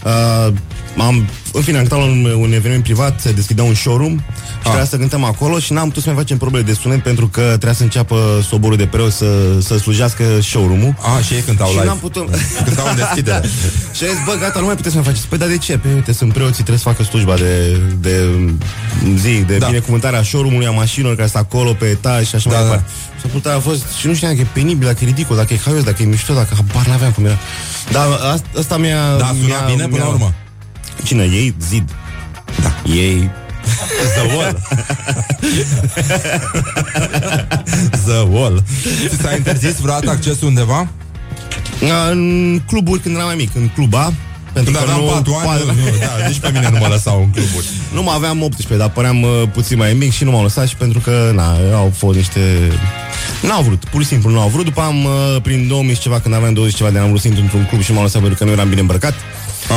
Uh, 0.04 0.54
am, 0.98 1.28
în 1.54 1.62
fine, 1.62 1.78
am 1.78 1.84
cântat 1.88 2.00
la 2.00 2.12
un, 2.12 2.26
un 2.42 2.54
eveniment 2.54 2.84
privat, 2.84 3.20
se 3.20 3.32
deschidea 3.32 3.64
un 3.64 3.74
showroom 3.74 4.18
și 4.18 4.62
trebuia 4.64 4.86
să 4.86 4.98
cântăm 4.98 5.24
acolo 5.24 5.60
și 5.60 5.74
n-am 5.74 5.88
putut 5.88 6.04
să 6.04 6.10
mai 6.10 6.18
facem 6.18 6.38
probe 6.38 6.62
de 6.62 6.74
sunet 6.74 7.04
pentru 7.04 7.28
că 7.28 7.42
trebuia 7.42 7.74
să 7.74 7.84
înceapă 7.84 8.44
soborul 8.48 8.78
de 8.78 8.86
preot 8.86 9.12
să, 9.12 9.26
să 9.62 9.78
slujească 9.78 10.24
showroom-ul. 10.42 10.96
A, 11.18 11.22
și 11.22 11.34
ei 11.34 11.42
cântau 11.42 11.68
și 11.68 11.74
live. 11.74 11.86
n-am 11.86 11.98
putut... 11.98 12.30
Cântau 12.66 12.88
în 12.90 12.96
deschidere. 12.96 13.42
și 13.98 14.04
a 14.04 14.08
zis, 14.08 14.18
bă, 14.26 14.36
gata, 14.40 14.60
nu 14.60 14.66
mai 14.66 14.76
puteți 14.76 14.94
să 14.96 15.00
mai 15.02 15.08
faceți. 15.12 15.28
Păi, 15.28 15.38
dar 15.38 15.48
de 15.48 15.58
ce? 15.58 15.78
Păi, 15.78 15.94
uite, 15.94 16.14
sunt 16.14 16.34
preoții, 16.34 16.54
trebuie 16.64 16.78
să 16.78 16.84
facă 16.90 17.04
slujba 17.04 17.36
de, 17.36 17.80
de 18.00 18.30
zi, 19.16 19.32
de 19.48 19.54
Da. 19.54 19.58
da. 19.58 19.66
binecuvântarea 19.68 20.24
showroom-ului, 20.24 20.68
a 20.68 20.72
mașinilor 20.72 21.16
care 21.16 21.28
sunt 21.28 21.44
acolo 21.44 21.74
pe 21.74 21.86
etaj 21.86 22.28
și 22.28 22.36
așa 22.36 22.50
Da, 22.50 22.56
mai 22.56 22.64
da. 22.66 22.70
departe. 22.70 22.92
Și 23.20 23.26
atunci 23.28 23.46
a 23.46 23.60
fost, 23.60 23.84
și 24.00 24.08
nu 24.08 24.14
știam 24.14 24.32
dacă 24.36 24.44
e 24.44 24.60
penibil, 24.60 24.88
dacă 24.88 24.98
e 25.02 25.06
ridicol, 25.06 25.36
dacă 25.36 25.54
e 25.54 25.58
haios, 25.66 25.84
dacă 25.84 26.02
e 26.02 26.06
mișto, 26.06 26.34
dacă 26.34 26.54
habar 26.56 26.86
n-aveam 26.88 27.12
cum 27.12 27.26
era. 27.26 27.38
Dar 27.92 28.06
asta, 28.34 28.48
asta 28.58 28.78
mi-a... 28.78 29.16
Da, 29.18 29.26
suna 29.26 29.38
mi-a, 29.48 29.66
bine 29.68 29.84
până 29.88 29.98
la 29.98 30.04
mi-a- 30.04 30.14
urmă. 30.14 30.34
Cine? 31.04 31.24
Ei? 31.24 31.56
Zid. 31.70 31.90
Da. 32.62 32.92
Ei... 32.94 33.30
The 34.16 34.36
Wall 34.36 34.58
The 38.06 38.20
Wall 38.30 38.64
Ți 39.08 39.22
s-a 39.22 39.36
interzis 39.36 39.80
vreodată 39.80 40.10
accesul 40.10 40.48
undeva? 40.48 40.88
În 42.12 42.62
cluburi 42.68 43.00
când 43.00 43.16
eram 43.16 43.28
mai 43.28 43.36
mic, 43.36 43.50
în 43.56 43.68
cluba, 43.68 44.14
pentru 44.54 44.72
Când 44.74 44.86
că 44.86 44.92
aveam 44.92 45.06
nu, 45.06 45.12
patru 45.12 45.34
ani, 45.34 45.62
pa- 45.62 45.66
nu, 45.66 45.98
da, 46.00 46.28
nici 46.28 46.40
pe 46.40 46.50
mine 46.54 46.70
nu 46.72 46.78
mă 46.80 46.88
lăsau 46.88 47.20
în 47.20 47.30
cluburi. 47.30 47.66
Nu 47.94 48.04
mai 48.04 48.16
aveam 48.16 48.42
18, 48.42 48.78
dar 48.78 48.90
păream 48.90 49.22
uh, 49.22 49.30
puțin 49.54 49.78
mai 49.78 49.94
mic 49.94 50.12
și 50.12 50.24
nu 50.24 50.32
m-au 50.32 50.42
lăsat 50.44 50.68
și 50.68 50.76
pentru 50.76 51.00
că, 51.00 51.32
na, 51.36 51.56
au 51.74 51.92
fost 51.98 52.18
niște... 52.18 52.72
N-au 53.42 53.62
vrut, 53.62 53.86
pur 53.86 54.02
și 54.02 54.08
simplu 54.08 54.30
nu 54.30 54.40
au 54.40 54.48
vrut. 54.50 54.66
După 54.66 54.82
am, 54.82 55.04
uh, 55.04 55.42
prin 55.42 55.68
2000 55.68 55.94
și 55.96 56.02
ceva, 56.02 56.20
când 56.20 56.34
aveam 56.36 56.54
20 56.54 56.76
ceva 56.76 56.90
de 56.90 56.96
ani, 56.96 57.04
am 57.06 57.10
vrut 57.10 57.22
să 57.22 57.28
intru 57.28 57.44
într-un 57.44 57.66
club 57.66 57.82
și 57.82 57.92
m-au 57.92 58.02
lăsat 58.02 58.22
pentru 58.22 58.38
că 58.38 58.44
nu 58.44 58.52
eram 58.52 58.70
bine 58.70 58.82
îmbrăcat. 58.82 59.14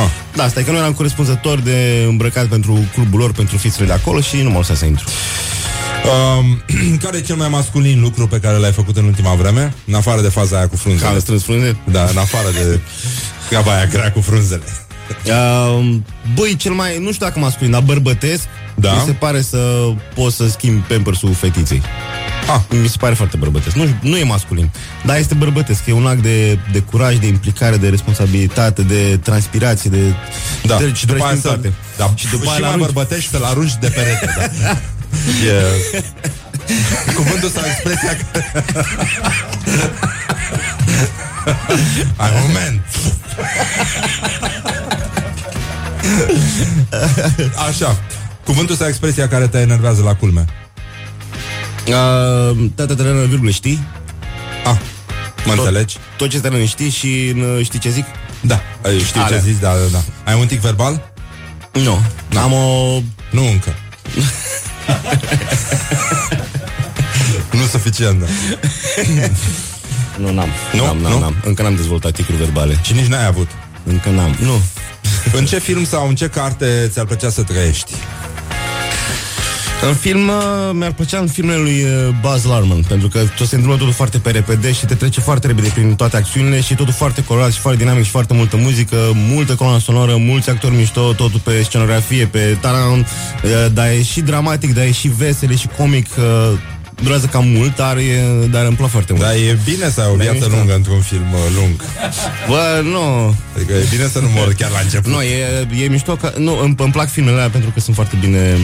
Ah. 0.03 0.09
Da, 0.35 0.43
asta 0.43 0.59
e 0.59 0.63
că 0.63 0.71
nu 0.71 0.77
eram 0.77 0.93
corespunzător 0.93 1.59
de 1.59 2.05
îmbrăcat 2.07 2.45
pentru 2.45 2.87
clubul 2.93 3.19
lor, 3.19 3.31
pentru 3.31 3.57
fițele 3.57 3.85
de 3.85 3.93
acolo 3.93 4.21
și 4.21 4.35
nu 4.35 4.49
m-au 4.49 4.57
lăsat 4.57 4.77
să 4.77 4.85
intru. 4.85 5.05
Um, 6.39 6.61
care 7.03 7.17
e 7.17 7.21
cel 7.21 7.35
mai 7.35 7.49
masculin 7.49 8.01
lucru 8.01 8.27
pe 8.27 8.39
care 8.39 8.57
l-ai 8.57 8.71
făcut 8.71 8.97
în 8.97 9.05
ultima 9.05 9.33
vreme? 9.33 9.73
În 9.87 9.93
afară 9.93 10.21
de 10.21 10.29
faza 10.29 10.57
aia 10.57 10.67
cu 10.67 10.75
frunzele. 10.75 11.07
Că 11.07 11.13
am 11.13 11.19
strâns 11.19 11.43
frunze? 11.43 11.77
Da, 11.91 12.01
în 12.03 12.17
afară 12.17 12.47
de 12.51 12.79
treaba 13.47 13.75
aia 13.75 13.85
grea 13.85 14.11
cu 14.11 14.21
frunzele. 14.21 14.63
Uh, 15.25 15.95
băi, 16.35 16.55
cel 16.55 16.71
mai, 16.71 16.97
nu 16.99 17.11
știu 17.11 17.25
dacă 17.25 17.39
masculin, 17.39 17.71
dar 17.71 17.81
bărbătesc, 17.81 18.43
Da. 18.75 18.93
mi 18.93 19.01
se 19.05 19.11
pare 19.11 19.41
să 19.41 19.91
poți 20.15 20.35
să 20.35 20.47
schimbi 20.47 20.93
pampersul 20.93 21.33
fetiței. 21.33 21.81
Ah. 22.47 22.61
Mi 22.69 22.87
se 22.87 22.97
pare 22.99 23.13
foarte 23.13 23.37
bărbătesc. 23.37 23.75
Nu, 23.75 23.87
nu 24.01 24.17
e 24.17 24.23
masculin, 24.23 24.71
dar 25.05 25.17
este 25.17 25.33
bărbătesc. 25.33 25.85
E 25.85 25.91
un 25.91 26.05
act 26.05 26.21
de, 26.21 26.59
de 26.71 26.79
curaj, 26.79 27.17
de 27.17 27.27
implicare, 27.27 27.77
de 27.77 27.89
responsabilitate, 27.89 28.81
de 28.81 29.19
transpirație, 29.23 29.89
de... 29.89 30.13
Da, 30.63 30.77
de, 30.77 30.93
și 30.93 31.05
după 31.05 31.23
aia 31.23 31.35
să... 31.35 31.47
toate. 31.47 31.73
Da, 31.97 32.13
Și 32.15 32.27
după 32.29 32.43
aia 32.45 32.55
și 32.55 32.61
la 32.61 32.67
mai 32.67 32.75
arunci. 32.75 32.93
bărbătești 32.93 33.29
să-l 33.29 33.43
arunci 33.43 33.73
de 33.79 33.87
perete, 33.87 34.33
da. 34.37 34.77
E... 35.47 35.63
Cuvântul 37.15 37.49
sau 37.49 37.63
expresia 37.65 38.17
Ai 42.15 42.31
moment 42.41 42.81
Așa 47.67 47.97
Cuvântul 48.43 48.75
sau 48.75 48.87
expresia 48.87 49.27
care 49.27 49.47
te 49.47 49.57
enervează 49.57 50.01
la 50.01 50.15
culme 50.15 50.45
Uh, 51.87 51.91
da, 52.75 52.85
da, 52.85 52.93
da, 52.93 53.03
da, 53.03 53.11
virgulă, 53.11 53.49
știi? 53.49 53.79
Ah, 54.65 54.77
mă 55.45 55.53
tot, 55.53 55.65
înțelegi? 55.65 55.97
Tot 56.17 56.29
ce 56.29 56.39
te 56.39 56.65
știi 56.65 56.89
și 56.89 57.33
uh, 57.35 57.59
știi 57.65 57.79
ce 57.79 57.89
zic? 57.89 58.05
Da, 58.41 58.61
știu 59.05 59.21
Alea. 59.21 59.37
ce 59.37 59.43
zici, 59.43 59.59
da, 59.59 59.69
da, 59.73 59.77
da 59.91 60.31
Ai 60.31 60.39
un 60.39 60.47
tic 60.47 60.59
verbal? 60.59 61.11
Nu, 61.73 62.01
Da. 62.29 62.41
am 62.41 62.51
o... 62.53 62.99
Nu 63.31 63.47
încă 63.47 63.73
Nu 67.51 67.65
suficient, 67.71 68.19
da 68.19 68.25
Nu, 70.17 70.31
n-am. 70.33 70.49
Nu? 70.73 70.83
N-am, 70.85 70.97
n-am, 70.97 71.11
Nu? 71.11 71.19
n-am. 71.19 71.35
Încă 71.43 71.61
n-am 71.61 71.75
dezvoltat 71.75 72.11
ticuri 72.11 72.37
verbale. 72.37 72.79
Și 72.83 72.93
nici 72.93 73.05
n-ai 73.05 73.25
avut 73.25 73.47
Încă 73.83 74.09
n-am. 74.09 74.35
Nu. 74.41 74.61
În 75.33 75.45
ce 75.45 75.59
film 75.59 75.85
sau 75.85 76.07
în 76.07 76.15
ce 76.15 76.27
carte 76.27 76.89
ți-ar 76.91 77.05
plăcea 77.05 77.29
să 77.29 77.43
trăiești? 77.43 77.91
În 79.81 79.93
film 79.93 80.27
uh, 80.27 80.69
mi-ar 80.73 80.91
plăcea 80.91 81.19
în 81.19 81.27
filmele 81.27 81.59
lui 81.59 81.83
uh, 81.83 82.15
Buzz 82.21 82.43
Larman 82.43 82.81
Pentru 82.87 83.07
că 83.07 83.19
tot 83.37 83.47
se 83.47 83.55
întâmplă 83.55 83.77
totul 83.77 83.93
foarte 83.93 84.17
pe 84.17 84.31
repede 84.31 84.71
Și 84.71 84.85
te 84.85 84.95
trece 84.95 85.19
foarte 85.21 85.47
repede 85.47 85.67
prin 85.73 85.95
toate 85.95 86.17
acțiunile 86.17 86.61
Și 86.61 86.75
totul 86.75 86.93
foarte 86.93 87.23
colorat 87.23 87.51
și 87.51 87.59
foarte 87.59 87.79
dinamic 87.83 88.03
Și 88.03 88.09
foarte 88.09 88.33
multă 88.33 88.57
muzică, 88.57 88.95
multă 89.29 89.55
coloană 89.55 89.79
sonoră 89.79 90.15
Mulți 90.17 90.49
actori 90.49 90.75
mișto, 90.75 91.13
totul 91.13 91.39
pe 91.39 91.61
scenografie 91.63 92.25
Pe 92.25 92.57
taran, 92.61 92.99
uh, 92.99 93.05
Dar 93.73 93.87
e 93.87 94.03
și 94.03 94.21
dramatic, 94.21 94.73
dar 94.73 94.83
e 94.83 94.91
și 94.91 95.07
vesel, 95.07 95.51
e 95.51 95.55
și 95.55 95.67
comic 95.77 96.07
uh, 96.17 96.57
Durează 97.03 97.25
cam 97.25 97.47
mult, 97.47 97.75
dar, 97.75 97.97
e, 97.97 98.45
dar 98.51 98.65
îmi 98.65 98.75
plac 98.75 98.89
foarte 98.89 99.13
mult. 99.13 99.25
Dar 99.25 99.33
e 99.33 99.59
bine 99.63 99.89
să 99.89 100.01
ai 100.01 100.07
o 100.13 100.15
Da, 100.15 100.23
e 100.23 100.29
viață 100.29 100.39
mișto. 100.45 100.55
lungă 100.55 100.73
într-un 100.75 100.99
film 100.99 101.33
uh, 101.33 101.39
lung. 101.55 101.83
Bă, 102.49 102.81
nu. 102.83 103.35
Adică 103.55 103.73
e 103.73 103.85
bine 103.89 104.07
să 104.07 104.19
nu 104.19 104.27
mor 104.35 104.53
chiar 104.53 104.71
la 104.71 104.79
început. 104.83 105.11
Nu, 105.11 105.21
e, 105.21 105.67
e 105.83 105.87
mișto 105.87 106.15
că, 106.15 106.33
Nu, 106.37 106.59
îmi, 106.63 106.75
îmi 106.77 106.91
plac 106.91 107.09
filmele 107.09 107.35
alea 107.35 107.49
pentru 107.49 107.69
că 107.73 107.79
sunt 107.79 107.95
foarte 107.95 108.17
bine 108.19 108.57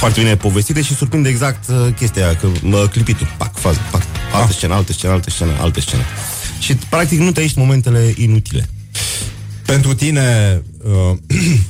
foarte 0.00 0.20
bine 0.20 0.36
povestite 0.36 0.82
și 0.82 0.94
surprinde 0.94 1.28
exact 1.28 1.68
uh, 1.68 1.94
chestia 1.96 2.24
aia, 2.26 2.36
că 2.36 2.46
uh, 2.46 2.88
clipitul, 2.90 3.34
pac, 3.36 3.58
fază, 3.58 3.78
pac, 3.90 4.02
altă 4.32 4.46
Ah. 4.50 4.54
scenă, 4.56 4.74
altă 4.74 4.92
scenă, 4.92 5.12
altă 5.12 5.30
scenă, 5.30 5.52
altă 5.60 5.80
scenă. 5.80 6.02
Și 6.58 6.74
practic 6.74 7.18
nu 7.18 7.32
te 7.32 7.40
ești 7.40 7.58
momentele 7.58 8.14
inutile. 8.16 8.68
Pentru 9.66 9.94
tine 9.94 10.62
uh, 11.10 11.16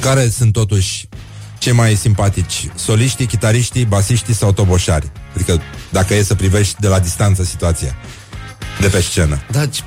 Care 0.00 0.28
sunt 0.28 0.52
totuși 0.52 1.08
cei 1.58 1.72
mai 1.72 1.94
simpatici? 1.94 2.68
Soliștii, 2.74 3.26
chitariștii, 3.26 3.84
basiștii 3.84 4.34
sau 4.34 4.52
toboșari? 4.52 5.10
Adică 5.34 5.60
dacă 5.90 6.14
e 6.14 6.22
să 6.22 6.34
privești 6.34 6.80
de 6.80 6.86
la 6.88 6.98
distanță 6.98 7.44
situația 7.44 7.96
de 8.80 8.86
pe 8.86 9.00
scenă. 9.00 9.40
Da, 9.50 9.66
ce- 9.66 9.82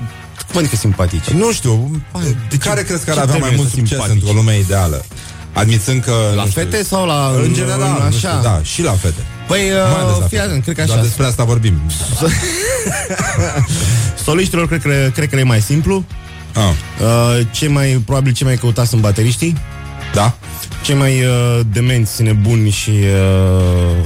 cum 0.50 0.58
adică 0.58 0.76
simpatici? 0.76 1.24
Nu 1.28 1.52
știu, 1.52 2.02
de 2.50 2.56
care 2.56 2.82
crezi 2.82 3.04
că 3.04 3.10
ar 3.10 3.16
ce 3.16 3.22
avea 3.22 3.36
mai 3.38 3.48
termen 3.48 3.56
mult 3.56 3.68
sunt 3.70 3.78
succes 3.86 3.98
simpatici? 3.98 4.22
într-o 4.22 4.32
lume 4.40 4.58
ideală? 4.58 5.04
Admițând 5.54 6.02
că... 6.02 6.12
La 6.36 6.42
nu 6.42 6.48
știu, 6.50 6.62
fete 6.62 6.82
sau 6.84 7.06
la... 7.06 7.30
În 7.42 7.54
general, 7.54 7.96
în- 8.00 8.04
nu 8.10 8.16
știu, 8.16 8.28
da, 8.42 8.60
și 8.62 8.82
la 8.82 8.92
fete. 8.92 9.20
Păi, 9.48 9.60
Mai 9.70 10.00
ales 10.00 10.10
la 10.10 10.16
uh, 10.16 10.24
fii 10.28 10.38
fete. 10.38 10.42
atent, 10.42 10.62
cred 10.62 10.76
că 10.76 10.82
Doar 10.84 10.98
așa. 10.98 11.06
despre 11.06 11.24
asta 11.26 11.44
vorbim. 11.44 11.74
Soliștilor 14.24 14.66
cred 14.68 14.82
că, 14.82 15.10
cred 15.14 15.28
că 15.28 15.34
le 15.34 15.40
e 15.40 15.44
mai 15.44 15.60
simplu. 15.60 16.04
Ah. 16.52 16.62
Uh, 17.00 17.46
cei 17.50 17.68
mai, 17.68 18.02
probabil 18.04 18.32
cei 18.32 18.46
mai 18.46 18.56
căutați 18.56 18.88
sunt 18.88 19.00
bateriștii. 19.00 19.56
Da. 20.14 20.36
Cei 20.82 20.94
mai 20.94 21.24
uh, 21.24 21.60
demenți, 21.72 22.22
nebuni 22.22 22.70
și 22.70 22.90
uh, 22.90 24.04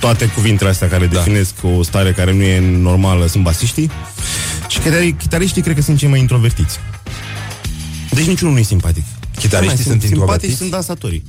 toate 0.00 0.26
cuvintele 0.26 0.70
astea 0.70 0.88
care 0.88 1.06
da. 1.06 1.16
definesc 1.18 1.54
o 1.78 1.82
stare 1.82 2.12
care 2.12 2.32
nu 2.32 2.42
e 2.42 2.60
normală 2.80 3.26
sunt 3.26 3.42
basiștii. 3.42 3.90
Și 4.68 4.78
chitari- 4.78 5.16
chitariștii 5.18 5.62
cred 5.62 5.74
că 5.74 5.82
sunt 5.82 5.98
cei 5.98 6.08
mai 6.08 6.20
introvertiți. 6.20 6.78
Deci 8.10 8.26
niciunul 8.26 8.52
nu 8.54 8.60
e 8.60 8.62
simpatic. 8.62 9.02
Chitariștii 9.38 9.76
Cei 9.76 9.86
mai 9.86 9.98
sunt 9.98 10.00
simpatici 10.02 10.10
introvertiți? 10.10 10.56
sunt 10.56 10.70
dansatorii. 10.70 11.22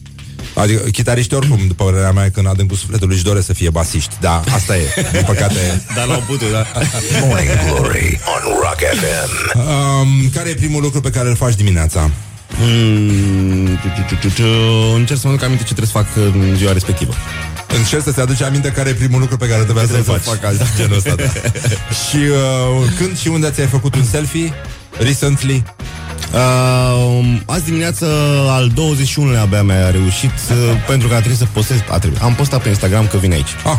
Adică 0.56 0.80
chitariștii 0.89 1.38
oricum, 1.38 1.60
după 1.68 1.84
părerea 1.84 2.12
mea, 2.12 2.30
când 2.32 2.47
adâncul 2.47 2.78
sufletului 2.78 3.16
își 3.16 3.24
doresc 3.24 3.45
să 3.45 3.54
fie 3.54 3.70
basiști. 3.70 4.16
Da, 4.22 4.43
asta 4.54 4.78
e. 4.78 4.84
Din 5.12 5.24
păcate... 5.26 5.56
Dar 5.95 6.08
n-au 6.08 6.24
putut, 6.28 6.51
da. 6.51 6.66
Morning 7.22 7.49
Glory 7.68 8.20
on 8.36 8.51
Rock 8.62 8.80
FM. 8.99 9.58
Um, 9.60 10.30
care 10.34 10.49
e 10.49 10.54
primul 10.54 10.82
lucru 10.82 11.01
pe 11.01 11.10
care 11.10 11.30
îl 11.30 11.36
faci 11.36 11.56
dimineața? 11.56 12.10
Mm, 12.60 13.66
tu, 13.66 13.88
tu, 13.88 14.16
tu, 14.16 14.28
tu, 14.28 14.34
tu. 14.41 14.47
Încerc 14.95 15.20
să 15.20 15.28
mă 15.28 15.34
duc 15.34 15.43
aminte 15.43 15.64
ce 15.64 15.74
trebuie 15.74 15.91
să 15.93 15.97
fac 15.97 16.26
în 16.34 16.56
ziua 16.56 16.72
respectivă. 16.74 17.14
Încerci 17.78 18.04
să-ți 18.04 18.20
aduci 18.20 18.41
aminte 18.41 18.70
care 18.70 18.89
e 18.89 18.93
primul 18.93 19.20
lucru 19.20 19.38
pe 19.38 19.47
care 19.47 19.64
trebuia 19.64 19.84
să-l 19.86 19.93
Trebuie 19.93 20.16
faci. 20.18 20.24
să 20.24 20.39
fac 20.39 20.49
azi. 20.49 20.60
Genul 20.78 20.97
ăsta, 20.97 21.16
da. 21.16 21.24
și 22.04 22.16
uh, 22.18 22.89
când 22.97 23.18
și 23.18 23.28
unde 23.28 23.49
ți-ai 23.49 23.68
făcut 23.68 23.95
un 23.95 24.04
selfie? 24.12 24.54
Recently? 24.99 25.64
Uh, 26.34 27.25
azi 27.45 27.63
dimineață 27.63 28.05
al 28.49 28.71
21-lea 28.71 29.41
abia 29.41 29.63
mi-a 29.63 29.89
reușit 29.89 30.31
uh, 30.49 30.55
pentru 30.88 31.07
că 31.07 31.13
a 31.13 31.17
trebuit 31.17 31.38
să 31.38 31.45
postez. 31.53 31.77
A 31.89 31.99
trebuit. 31.99 32.21
Am 32.21 32.34
postat 32.36 32.61
pe 32.61 32.69
Instagram 32.69 33.07
că 33.07 33.17
vin 33.17 33.31
aici. 33.31 33.49
Ah. 33.65 33.77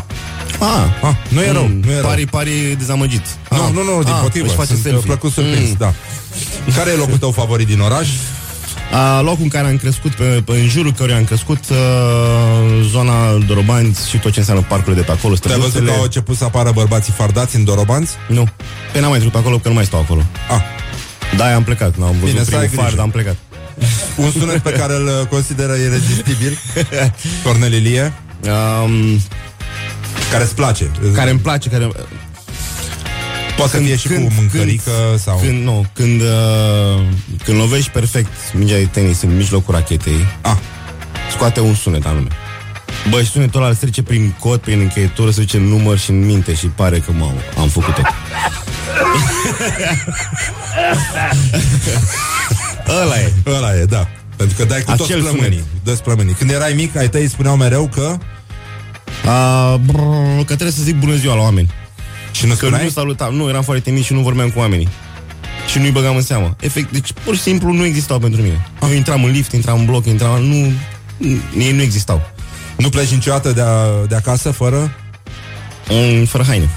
Ah, 0.60 1.08
ah 1.08 1.14
nu 1.28 1.42
e 1.42 1.50
rău, 1.52 1.70
nu 1.84 1.90
e 1.90 1.94
rău. 2.00 2.08
Pari, 2.08 2.26
pari 2.26 2.50
dezamăgit. 2.78 3.26
Nu, 3.50 3.62
ah, 3.62 3.70
nu, 3.72 3.82
nu, 3.82 4.02
din 4.02 4.12
ah, 4.12 4.18
potrivă. 4.22 4.46
își 4.46 4.54
face 4.54 4.68
Sunt 4.68 4.78
selfie. 4.82 5.00
plăcut 5.06 5.32
surprins, 5.32 5.68
Mm. 5.68 5.74
da. 5.78 5.92
Care 6.76 6.90
e 6.90 6.94
locul 6.96 7.18
tău 7.18 7.30
favorit 7.30 7.66
din 7.66 7.80
oraș? 7.80 8.08
A, 8.92 9.20
locul 9.20 9.42
în 9.42 9.48
care 9.48 9.66
am 9.68 9.76
crescut, 9.76 10.12
pe, 10.14 10.24
pe, 10.24 10.52
în 10.52 10.68
jurul 10.68 10.92
căruia 10.92 11.16
am 11.16 11.24
crescut, 11.24 11.58
uh, 11.70 11.76
zona 12.90 13.12
Dorobanți 13.46 14.08
și 14.08 14.18
tot 14.18 14.32
ce 14.32 14.38
înseamnă 14.38 14.64
parcurile 14.68 15.00
de 15.00 15.06
pe 15.06 15.12
acolo, 15.12 15.34
Te-ai 15.34 15.54
văzut 15.54 15.62
că 15.64 15.68
străduțele. 15.70 15.98
au 15.98 16.02
început 16.04 16.36
să 16.36 16.44
apară 16.44 16.70
bărbații 16.74 17.12
fardați 17.12 17.56
în 17.56 17.64
dorobanți? 17.64 18.12
Nu. 18.28 18.44
Pe 18.92 19.00
n-am 19.00 19.08
mai 19.08 19.18
trecut 19.18 19.34
pe 19.34 19.38
acolo, 19.46 19.58
că 19.58 19.68
nu 19.68 19.74
mai 19.74 19.84
stau 19.84 20.00
acolo. 20.00 20.22
Ah. 20.50 20.60
Da, 21.36 21.54
am 21.54 21.62
plecat. 21.62 21.96
N-am 21.96 22.10
văzut 22.20 22.34
Bine, 22.34 22.44
să 22.44 22.56
ai 22.56 22.66
primul 22.66 22.84
far, 22.84 22.84
grijă. 22.84 22.96
dar 22.96 23.04
am 23.04 23.10
plecat. 23.10 23.36
Un 24.16 24.30
sunet 24.30 24.62
pe 24.62 24.70
care 24.70 24.94
îl 24.94 25.06
uh, 25.06 25.26
consideră 25.28 25.74
irezistibil? 25.74 26.58
Cornel 27.44 27.72
Ilie? 27.72 28.12
Um, 28.42 29.20
care 30.30 30.42
îți 30.42 30.54
place? 30.54 30.90
care 31.14 31.30
îmi 31.30 31.38
place, 31.38 31.68
care... 31.68 31.88
Poate 33.56 33.76
să 33.76 33.82
fie 33.82 33.96
și 33.96 34.08
cu 34.08 34.32
mâncărică 34.36 34.90
sau... 35.18 35.38
Când, 35.38 35.62
nu, 35.62 35.86
când, 35.92 36.20
uh, 36.20 37.02
când 37.44 37.58
lovești 37.58 37.90
perfect 37.90 38.30
mingea 38.52 38.76
de 38.76 38.88
tenis 38.92 39.22
în 39.22 39.36
mijlocul 39.36 39.74
rachetei, 39.74 40.26
ah. 40.40 40.56
scoate 41.32 41.60
un 41.60 41.74
sunet 41.74 42.06
anume. 42.06 42.28
Bă, 43.10 43.22
și 43.22 43.30
sunetul 43.30 43.62
ăla 43.62 43.72
se 43.72 43.78
trece 43.80 44.02
prin 44.02 44.34
cod, 44.38 44.60
prin 44.60 44.80
încheietură, 44.80 45.30
se 45.30 45.40
duce 45.40 45.56
în 45.56 45.62
număr 45.62 45.98
și 45.98 46.10
în 46.10 46.24
minte 46.24 46.54
și 46.54 46.66
pare 46.66 46.98
că 46.98 47.12
m 47.12 47.22
am 47.58 47.68
făcut-o. 47.68 48.00
Ăla 53.02 53.18
e. 53.20 53.32
Ăla 53.46 53.74
e, 53.76 53.84
da. 53.84 54.08
Pentru 54.36 54.56
că 54.56 54.64
dai 54.64 54.82
cu 54.82 54.92
toți 54.96 55.12
Acel 55.12 55.22
plămânii. 55.22 55.64
Toți 55.84 56.02
plămânii. 56.02 56.34
Când 56.34 56.50
erai 56.50 56.72
mic, 56.72 56.96
ai 56.96 57.08
tăi 57.08 57.28
spuneau 57.28 57.56
mereu 57.56 57.90
că... 57.94 58.16
A, 59.28 59.76
brr, 59.76 60.36
că 60.36 60.42
trebuie 60.44 60.70
să 60.70 60.82
zic 60.82 60.96
bună 60.98 61.14
ziua 61.14 61.34
la 61.34 61.40
oameni. 61.42 61.70
Și 62.32 62.44
nu 62.46 62.50
că 62.50 62.56
spuneai? 62.56 62.82
nu 62.84 62.90
salutam, 62.90 63.34
nu, 63.34 63.48
eram 63.48 63.62
foarte 63.62 63.90
mic 63.90 64.04
și 64.04 64.12
nu 64.12 64.20
vorbeam 64.20 64.50
cu 64.50 64.58
oamenii. 64.58 64.88
Și 65.70 65.78
nu-i 65.78 65.90
băgam 65.90 66.16
în 66.16 66.22
seamă. 66.22 66.56
Efect, 66.60 66.92
deci 66.92 67.12
pur 67.24 67.34
și 67.34 67.40
simplu 67.40 67.72
nu 67.72 67.84
existau 67.84 68.18
pentru 68.18 68.42
mine. 68.42 68.66
Eu 68.82 68.92
intram 68.92 69.24
în 69.24 69.30
lift, 69.30 69.52
intram 69.52 69.78
în 69.78 69.84
bloc, 69.84 70.06
intram 70.06 70.34
în... 70.34 70.42
Nu, 70.42 70.72
nu- 71.16 71.40
ei 71.62 71.72
nu 71.72 71.82
existau. 71.82 72.30
Nu 72.76 72.88
pleci 72.88 73.08
niciodată 73.10 73.52
de, 73.52 73.60
a, 73.60 74.06
de 74.08 74.14
acasă 74.14 74.50
fără? 74.50 74.92
Mm, 75.88 76.24
fără 76.24 76.44
haine. 76.44 76.68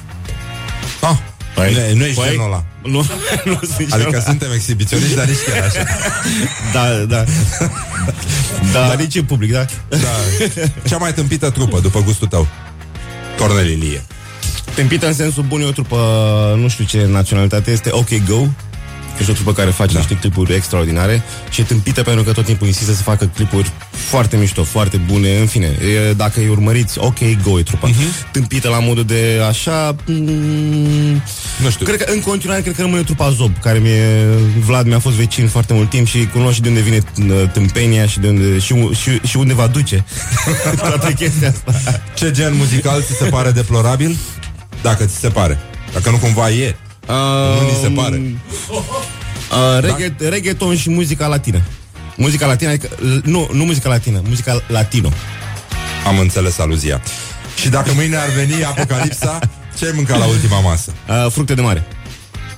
Ah, 1.01 1.15
Păi, 1.57 1.73
nu, 1.73 1.97
nu 1.99 2.05
ești 2.05 2.19
păi, 2.19 2.29
genul 2.29 2.45
ăla. 2.45 2.63
Nu, 2.83 2.91
nu 3.51 3.59
sunt 3.61 3.77
genul 3.77 3.93
Adică 3.93 4.09
ăla. 4.09 4.19
suntem 4.19 4.51
exhibiționiști, 4.53 5.15
dar 5.15 5.25
nici 5.25 5.37
chiar 5.47 5.63
așa. 5.63 5.83
Da, 6.73 6.89
da. 7.05 7.23
da. 8.73 8.87
Dar 8.87 8.95
nici 8.95 9.15
în 9.15 9.23
public, 9.23 9.51
da? 9.51 9.65
Da. 9.89 9.97
Cea 10.87 10.97
mai 10.97 11.13
tâmpită 11.13 11.49
trupă, 11.49 11.79
după 11.79 12.01
gustul 12.03 12.27
tău. 12.27 12.47
Cornel 13.37 13.69
Ilie. 13.69 14.05
Tâmpită 14.75 15.07
în 15.07 15.13
sensul 15.13 15.43
bun, 15.43 15.61
e 15.61 15.65
o 15.65 15.71
trupă, 15.71 15.97
nu 16.59 16.67
știu 16.67 16.85
ce 16.85 17.05
naționalitate 17.05 17.71
este, 17.71 17.89
OK 17.91 18.09
Go. 18.27 18.45
Este 19.19 19.31
o 19.31 19.33
trupă 19.33 19.53
care 19.53 19.69
face 19.69 19.93
da. 19.93 19.99
niște 19.99 20.15
clipuri 20.15 20.53
extraordinare 20.53 21.23
și 21.49 21.61
e 21.61 21.63
tâmpită 21.63 22.03
pentru 22.03 22.23
că 22.23 22.31
tot 22.31 22.45
timpul 22.45 22.67
insistă 22.67 22.93
să 22.93 23.01
facă 23.01 23.25
clipuri 23.25 23.71
foarte 23.91 24.37
mișto, 24.37 24.63
foarte 24.63 24.97
bune, 24.97 25.37
în 25.39 25.45
fine. 25.45 25.65
E, 25.65 26.13
dacă 26.13 26.39
îi 26.39 26.47
urmăriți, 26.47 26.99
OK 26.99 27.17
Go 27.43 27.59
e 27.59 27.63
trupa. 27.63 27.89
Uh-huh. 27.89 28.31
Tâmpită 28.31 28.69
la 28.69 28.79
modul 28.79 29.03
de 29.03 29.41
așa... 29.47 29.95
Mm, 30.05 31.21
nu 31.61 31.69
știu. 31.69 31.85
Cred 31.85 32.03
că 32.03 32.11
în 32.11 32.21
continuare 32.21 32.61
cred 32.61 32.75
că 32.75 32.81
rămâne 32.81 33.01
trupa 33.01 33.29
Zob, 33.29 33.59
care 33.59 33.79
mi-e... 33.79 34.25
Vlad 34.65 34.85
mi-a 34.85 34.99
fost 34.99 35.15
vecin 35.15 35.47
foarte 35.47 35.73
mult 35.73 35.89
timp 35.89 36.07
și 36.07 36.27
cunosc 36.33 36.53
și 36.53 36.61
de 36.61 36.67
unde 36.67 36.81
vine 36.81 36.99
uh, 37.19 37.49
tâmpenia 37.51 38.05
și 38.05 38.19
de 38.19 38.27
unde, 38.27 38.59
și, 38.59 38.89
și, 38.93 39.19
și 39.27 39.37
unde 39.37 39.53
va 39.53 39.67
duce 39.67 40.05
toată 40.77 41.11
chestia 41.11 41.53
asta. 41.65 42.01
Ce 42.15 42.31
gen 42.31 42.55
muzical 42.55 43.01
ți 43.01 43.13
se 43.13 43.25
pare 43.25 43.51
deplorabil? 43.51 44.17
Dacă 44.81 45.05
ți 45.05 45.15
se 45.15 45.29
pare. 45.29 45.59
Dacă 45.93 46.09
nu 46.09 46.17
cumva 46.17 46.49
e. 46.49 46.75
Uh, 47.07 47.61
nu 47.61 47.65
ni 47.67 47.77
se 47.81 47.89
pare. 48.01 48.21
Uh, 48.69 49.79
regga- 49.79 50.15
da? 50.17 50.29
Reggaeton 50.29 50.75
și 50.77 50.89
muzica 50.89 51.27
latină. 51.27 51.61
Muzica 52.15 52.45
latină, 52.45 52.69
adică, 52.69 52.89
l- 52.99 53.21
nu, 53.23 53.49
nu 53.51 53.63
muzica 53.63 53.89
latină, 53.89 54.21
muzica 54.27 54.61
latino. 54.67 55.09
Am 56.07 56.19
înțeles 56.19 56.59
aluzia. 56.59 57.01
Și 57.61 57.69
dacă 57.69 57.91
mâine 57.93 58.15
ar 58.15 58.29
veni 58.35 58.63
apocalipsa, 58.63 59.39
ce 59.77 59.85
ai 59.85 59.91
mâncat 59.95 60.17
la 60.19 60.25
ultima 60.25 60.59
masă? 60.59 60.93
Uh, 61.09 61.31
fructe 61.31 61.53
de 61.53 61.61
mare. 61.61 61.83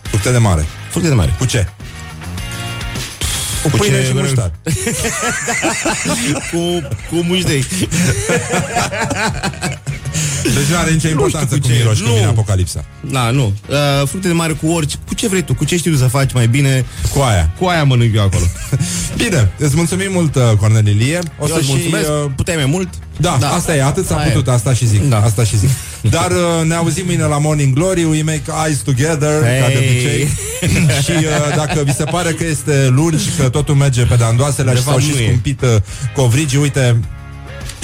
Fructe 0.02 0.32
de 0.32 0.38
mare. 0.38 0.66
Fructe 0.90 1.08
de 1.10 1.14
mare. 1.16 1.36
Cu 1.38 1.46
ce? 1.46 1.68
Cu, 3.64 3.70
Cu 3.70 3.78
pâine 3.78 4.00
ce 4.00 4.06
și 4.06 4.12
vrem? 4.12 4.24
muștar. 4.26 4.52
cu, 6.52 6.88
cu 7.10 7.16
muștei. 7.24 7.66
Deci 10.44 10.70
nu 10.70 10.78
are 10.78 10.92
nicio 10.92 11.08
importanță 11.08 11.54
cu 11.56 11.60
cum 11.62 11.70
ce. 11.70 11.76
miroși 11.78 11.96
când 12.02 12.08
Nu. 12.10 12.16
vine 12.16 12.26
apocalipsa. 12.28 12.86
Da, 13.12 13.30
nu. 13.32 13.54
Uh, 13.70 13.76
fructe 14.08 14.28
de 14.28 14.34
mare 14.34 14.54
cu 14.54 14.68
orice. 14.72 14.96
Cu 15.08 15.14
ce 15.14 15.28
vrei 15.28 15.42
tu? 15.42 15.54
Cu 15.54 15.66
ce 15.66 15.78
știi 15.78 15.92
tu 15.92 15.98
să 15.98 16.06
faci 16.08 16.34
mai 16.34 16.48
bine? 16.48 16.86
Cu 17.14 17.20
aia. 17.22 17.52
Cu 17.60 17.66
aia 17.66 17.84
mănânc 17.84 18.16
eu 18.16 18.22
acolo. 18.24 18.44
Bine, 19.24 19.52
îți 19.58 19.76
mulțumim 19.76 20.12
mult, 20.12 20.36
uh, 20.36 20.42
Cornel 20.60 20.88
Ilie. 20.88 21.20
O 21.40 21.46
Eu 21.46 21.48
să 21.48 21.54
îți 21.58 21.66
și, 21.66 21.72
mulțumesc. 21.72 22.10
uh, 22.10 22.32
Puteai 22.36 22.58
mai 22.58 22.66
mult? 22.66 22.90
Da, 23.18 23.38
da, 23.40 23.48
Da. 23.48 23.54
asta 23.54 23.76
e, 23.76 23.84
atât 23.84 24.06
s-a 24.06 24.16
Aia 24.16 24.28
putut, 24.30 24.48
e. 24.48 24.52
asta 24.52 24.74
și 24.74 24.88
zic. 24.88 25.04
Da. 25.10 25.18
Asta 25.22 25.44
și 25.44 25.58
zic. 25.58 25.70
Dar 26.02 26.32
uh, 26.32 26.68
ne 26.68 26.76
auzim 26.76 27.06
mâine 27.06 27.24
la 27.24 27.38
Morning 27.38 27.74
Glory, 27.74 28.04
we 28.04 28.22
make 28.24 28.42
eyes 28.66 28.78
together, 28.78 29.42
Hey. 29.44 29.60
ca 29.62 29.68
de 29.68 29.78
obicei. 29.90 30.28
și 31.06 31.12
uh, 31.12 31.56
dacă 31.56 31.82
vi 31.86 31.94
se 31.94 32.04
pare 32.04 32.32
că 32.32 32.44
este 32.46 32.88
luni 32.88 33.20
și 33.20 33.30
că 33.38 33.50
totul 33.50 33.76
merge 33.76 34.04
pe 34.04 34.16
dandoasele 34.16 34.72
De 34.72 34.78
și 34.78 34.84
s-au 34.84 34.92
fapt, 34.94 35.04
și 35.06 35.12
nu 35.14 35.20
e. 35.20 35.26
scumpit 35.28 35.62
uh, 35.62 35.68
covrigii, 36.16 36.58
uite, 36.60 37.00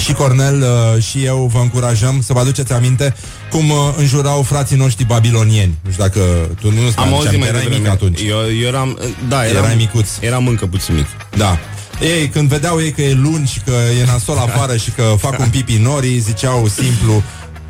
și 0.06 0.12
Cornel 0.12 0.62
uh, 0.62 1.02
și 1.02 1.24
eu 1.24 1.50
vă 1.52 1.58
încurajăm 1.58 2.22
să 2.22 2.32
vă 2.32 2.38
aduceți 2.38 2.72
aminte 2.72 3.14
cum 3.50 3.70
uh, 3.70 3.76
înjurau 3.96 4.42
frații 4.42 4.76
noștri 4.76 5.04
babilonieni. 5.04 5.78
Nu 5.82 5.90
știu 5.90 6.02
dacă 6.02 6.20
tu 6.60 6.70
nu 6.70 6.78
Am 6.96 7.14
auzit 7.14 7.38
mai 7.38 7.48
erai 7.48 7.60
mic 7.60 7.70
devreme. 7.70 7.88
atunci. 7.94 8.20
Eu, 8.20 8.36
eu 8.60 8.66
eram, 8.66 8.98
da, 9.28 9.46
eram, 9.46 9.64
Erai 9.64 9.76
micuț. 9.76 10.08
Eram 10.20 10.46
încă 10.46 10.66
puțin 10.66 10.94
mic. 10.94 11.06
Da. 11.36 11.58
Ei, 12.00 12.28
când 12.28 12.48
vedeau 12.48 12.80
ei 12.80 12.92
că 12.92 13.02
e 13.02 13.12
luni 13.12 13.46
și 13.46 13.60
că 13.64 13.72
e 14.00 14.04
nasol 14.04 14.38
afară 14.38 14.76
și 14.76 14.90
că 14.90 15.14
fac 15.18 15.38
un 15.38 15.48
pipi 15.48 15.76
norii, 15.76 16.18
ziceau 16.18 16.68
simplu 16.68 17.22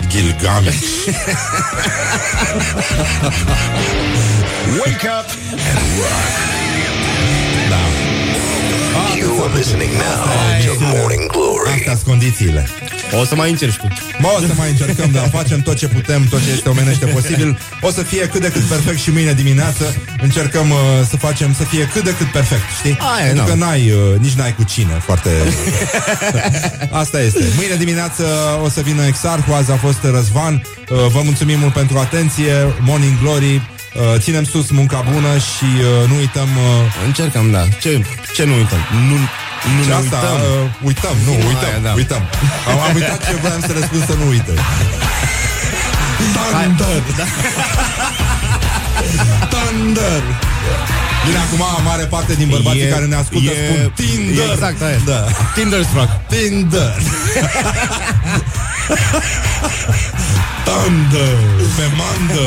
Gilgamesh. 0.09 0.83
Wake 4.79 5.09
up 5.19 5.27
and 5.77 5.99
rock. 5.99 6.47
You 9.17 9.43
are 9.45 9.53
listening 9.55 9.93
now 9.93 10.25
to 10.67 10.73
Morning 10.97 11.31
Glory. 11.31 11.71
Astea 11.71 11.93
sunt 11.93 12.07
condițiile. 12.07 12.69
O 13.21 13.25
să 13.25 13.35
mai 13.35 13.51
încerci 13.51 13.77
tu. 13.77 13.89
Mă, 14.19 14.29
o 14.37 14.41
să 14.41 14.53
mai 14.57 14.71
încercăm, 14.71 15.11
dar 15.11 15.29
facem 15.29 15.61
tot 15.61 15.77
ce 15.77 15.89
putem, 15.89 16.27
tot 16.31 16.45
ce 16.45 16.51
este 16.51 16.69
omenește 16.69 17.07
posibil. 17.07 17.59
O 17.81 17.91
să 17.91 18.03
fie 18.03 18.29
cât 18.29 18.41
de 18.41 18.51
cât 18.51 18.63
perfect 18.63 18.99
și 19.01 19.11
mâine 19.11 19.33
dimineață 19.33 19.95
încercăm 20.23 20.71
uh, 20.71 20.77
să 21.09 21.17
facem 21.17 21.55
să 21.55 21.65
fie 21.65 21.89
cât 21.93 22.05
de 22.05 22.15
cât 22.19 22.27
perfect, 22.27 22.63
știi? 22.79 22.97
Aia, 23.17 23.27
Pentru 23.27 23.45
na. 23.45 23.49
că 23.51 23.55
n-ai, 23.55 23.91
uh, 23.91 24.19
nici 24.21 24.33
n-ai 24.33 24.55
cu 24.55 24.63
cine, 24.63 24.93
foarte... 25.05 25.31
Asta 27.03 27.21
este. 27.21 27.45
Mâine 27.57 27.75
dimineață 27.75 28.25
o 28.65 28.69
să 28.69 28.81
vină 28.81 29.07
Exarhu, 29.07 29.53
azi 29.53 29.71
a 29.71 29.77
fost 29.77 29.99
Răzvan. 30.03 30.63
Uh, 30.91 31.07
vă 31.13 31.21
mulțumim 31.25 31.59
mult 31.59 31.73
pentru 31.73 31.99
atenție. 31.99 32.53
Morning 32.81 33.19
Glory. 33.23 33.61
Uh, 33.97 34.15
ținem 34.25 34.45
sus 34.45 34.71
munca 34.71 35.05
bună 35.13 35.33
și 35.51 35.69
uh, 35.81 36.09
nu 36.11 36.17
uităm... 36.17 36.49
Uh, 36.57 37.07
Încercăm, 37.07 37.51
da. 37.51 37.63
Ce, 37.81 37.91
ce 38.35 38.45
nu 38.45 38.55
uităm? 38.55 38.79
Nu, 39.09 39.17
nu 39.75 39.83
și 39.83 39.89
ne 39.89 39.95
asta, 39.95 40.19
uităm. 40.21 40.39
Uh, 40.63 40.89
uităm, 40.89 41.17
nu, 41.27 41.33
Aia, 41.33 41.47
uităm, 41.47 41.83
da. 41.83 41.93
uităm. 41.93 42.23
Am, 42.71 42.79
am 42.87 42.95
uitat 42.95 43.19
ce 43.29 43.35
vreau 43.43 43.59
să 43.61 43.73
răspund 43.79 44.03
să 44.07 44.15
nu 44.21 44.27
uită. 44.29 44.53
Thunder! 46.35 47.03
Thunder! 49.53 50.23
Bine, 51.27 51.39
acum 51.39 51.63
mare 51.85 52.05
parte 52.05 52.35
din 52.35 52.49
bărbații 52.49 52.81
E- 52.83 52.87
care 52.97 53.05
ne 53.05 53.15
ascultă 53.15 53.51
e- 53.51 53.55
spun 53.65 53.93
Tinder. 53.95 54.49
e 54.49 54.53
exact 54.53 54.83
aia. 54.83 55.01
Da. 55.05 55.25
Tinderstruck. 55.55 56.11
Tinder. 56.29 56.95
Thunder. 60.69 61.37
Pe 61.77 61.87
mandă. 61.99 62.47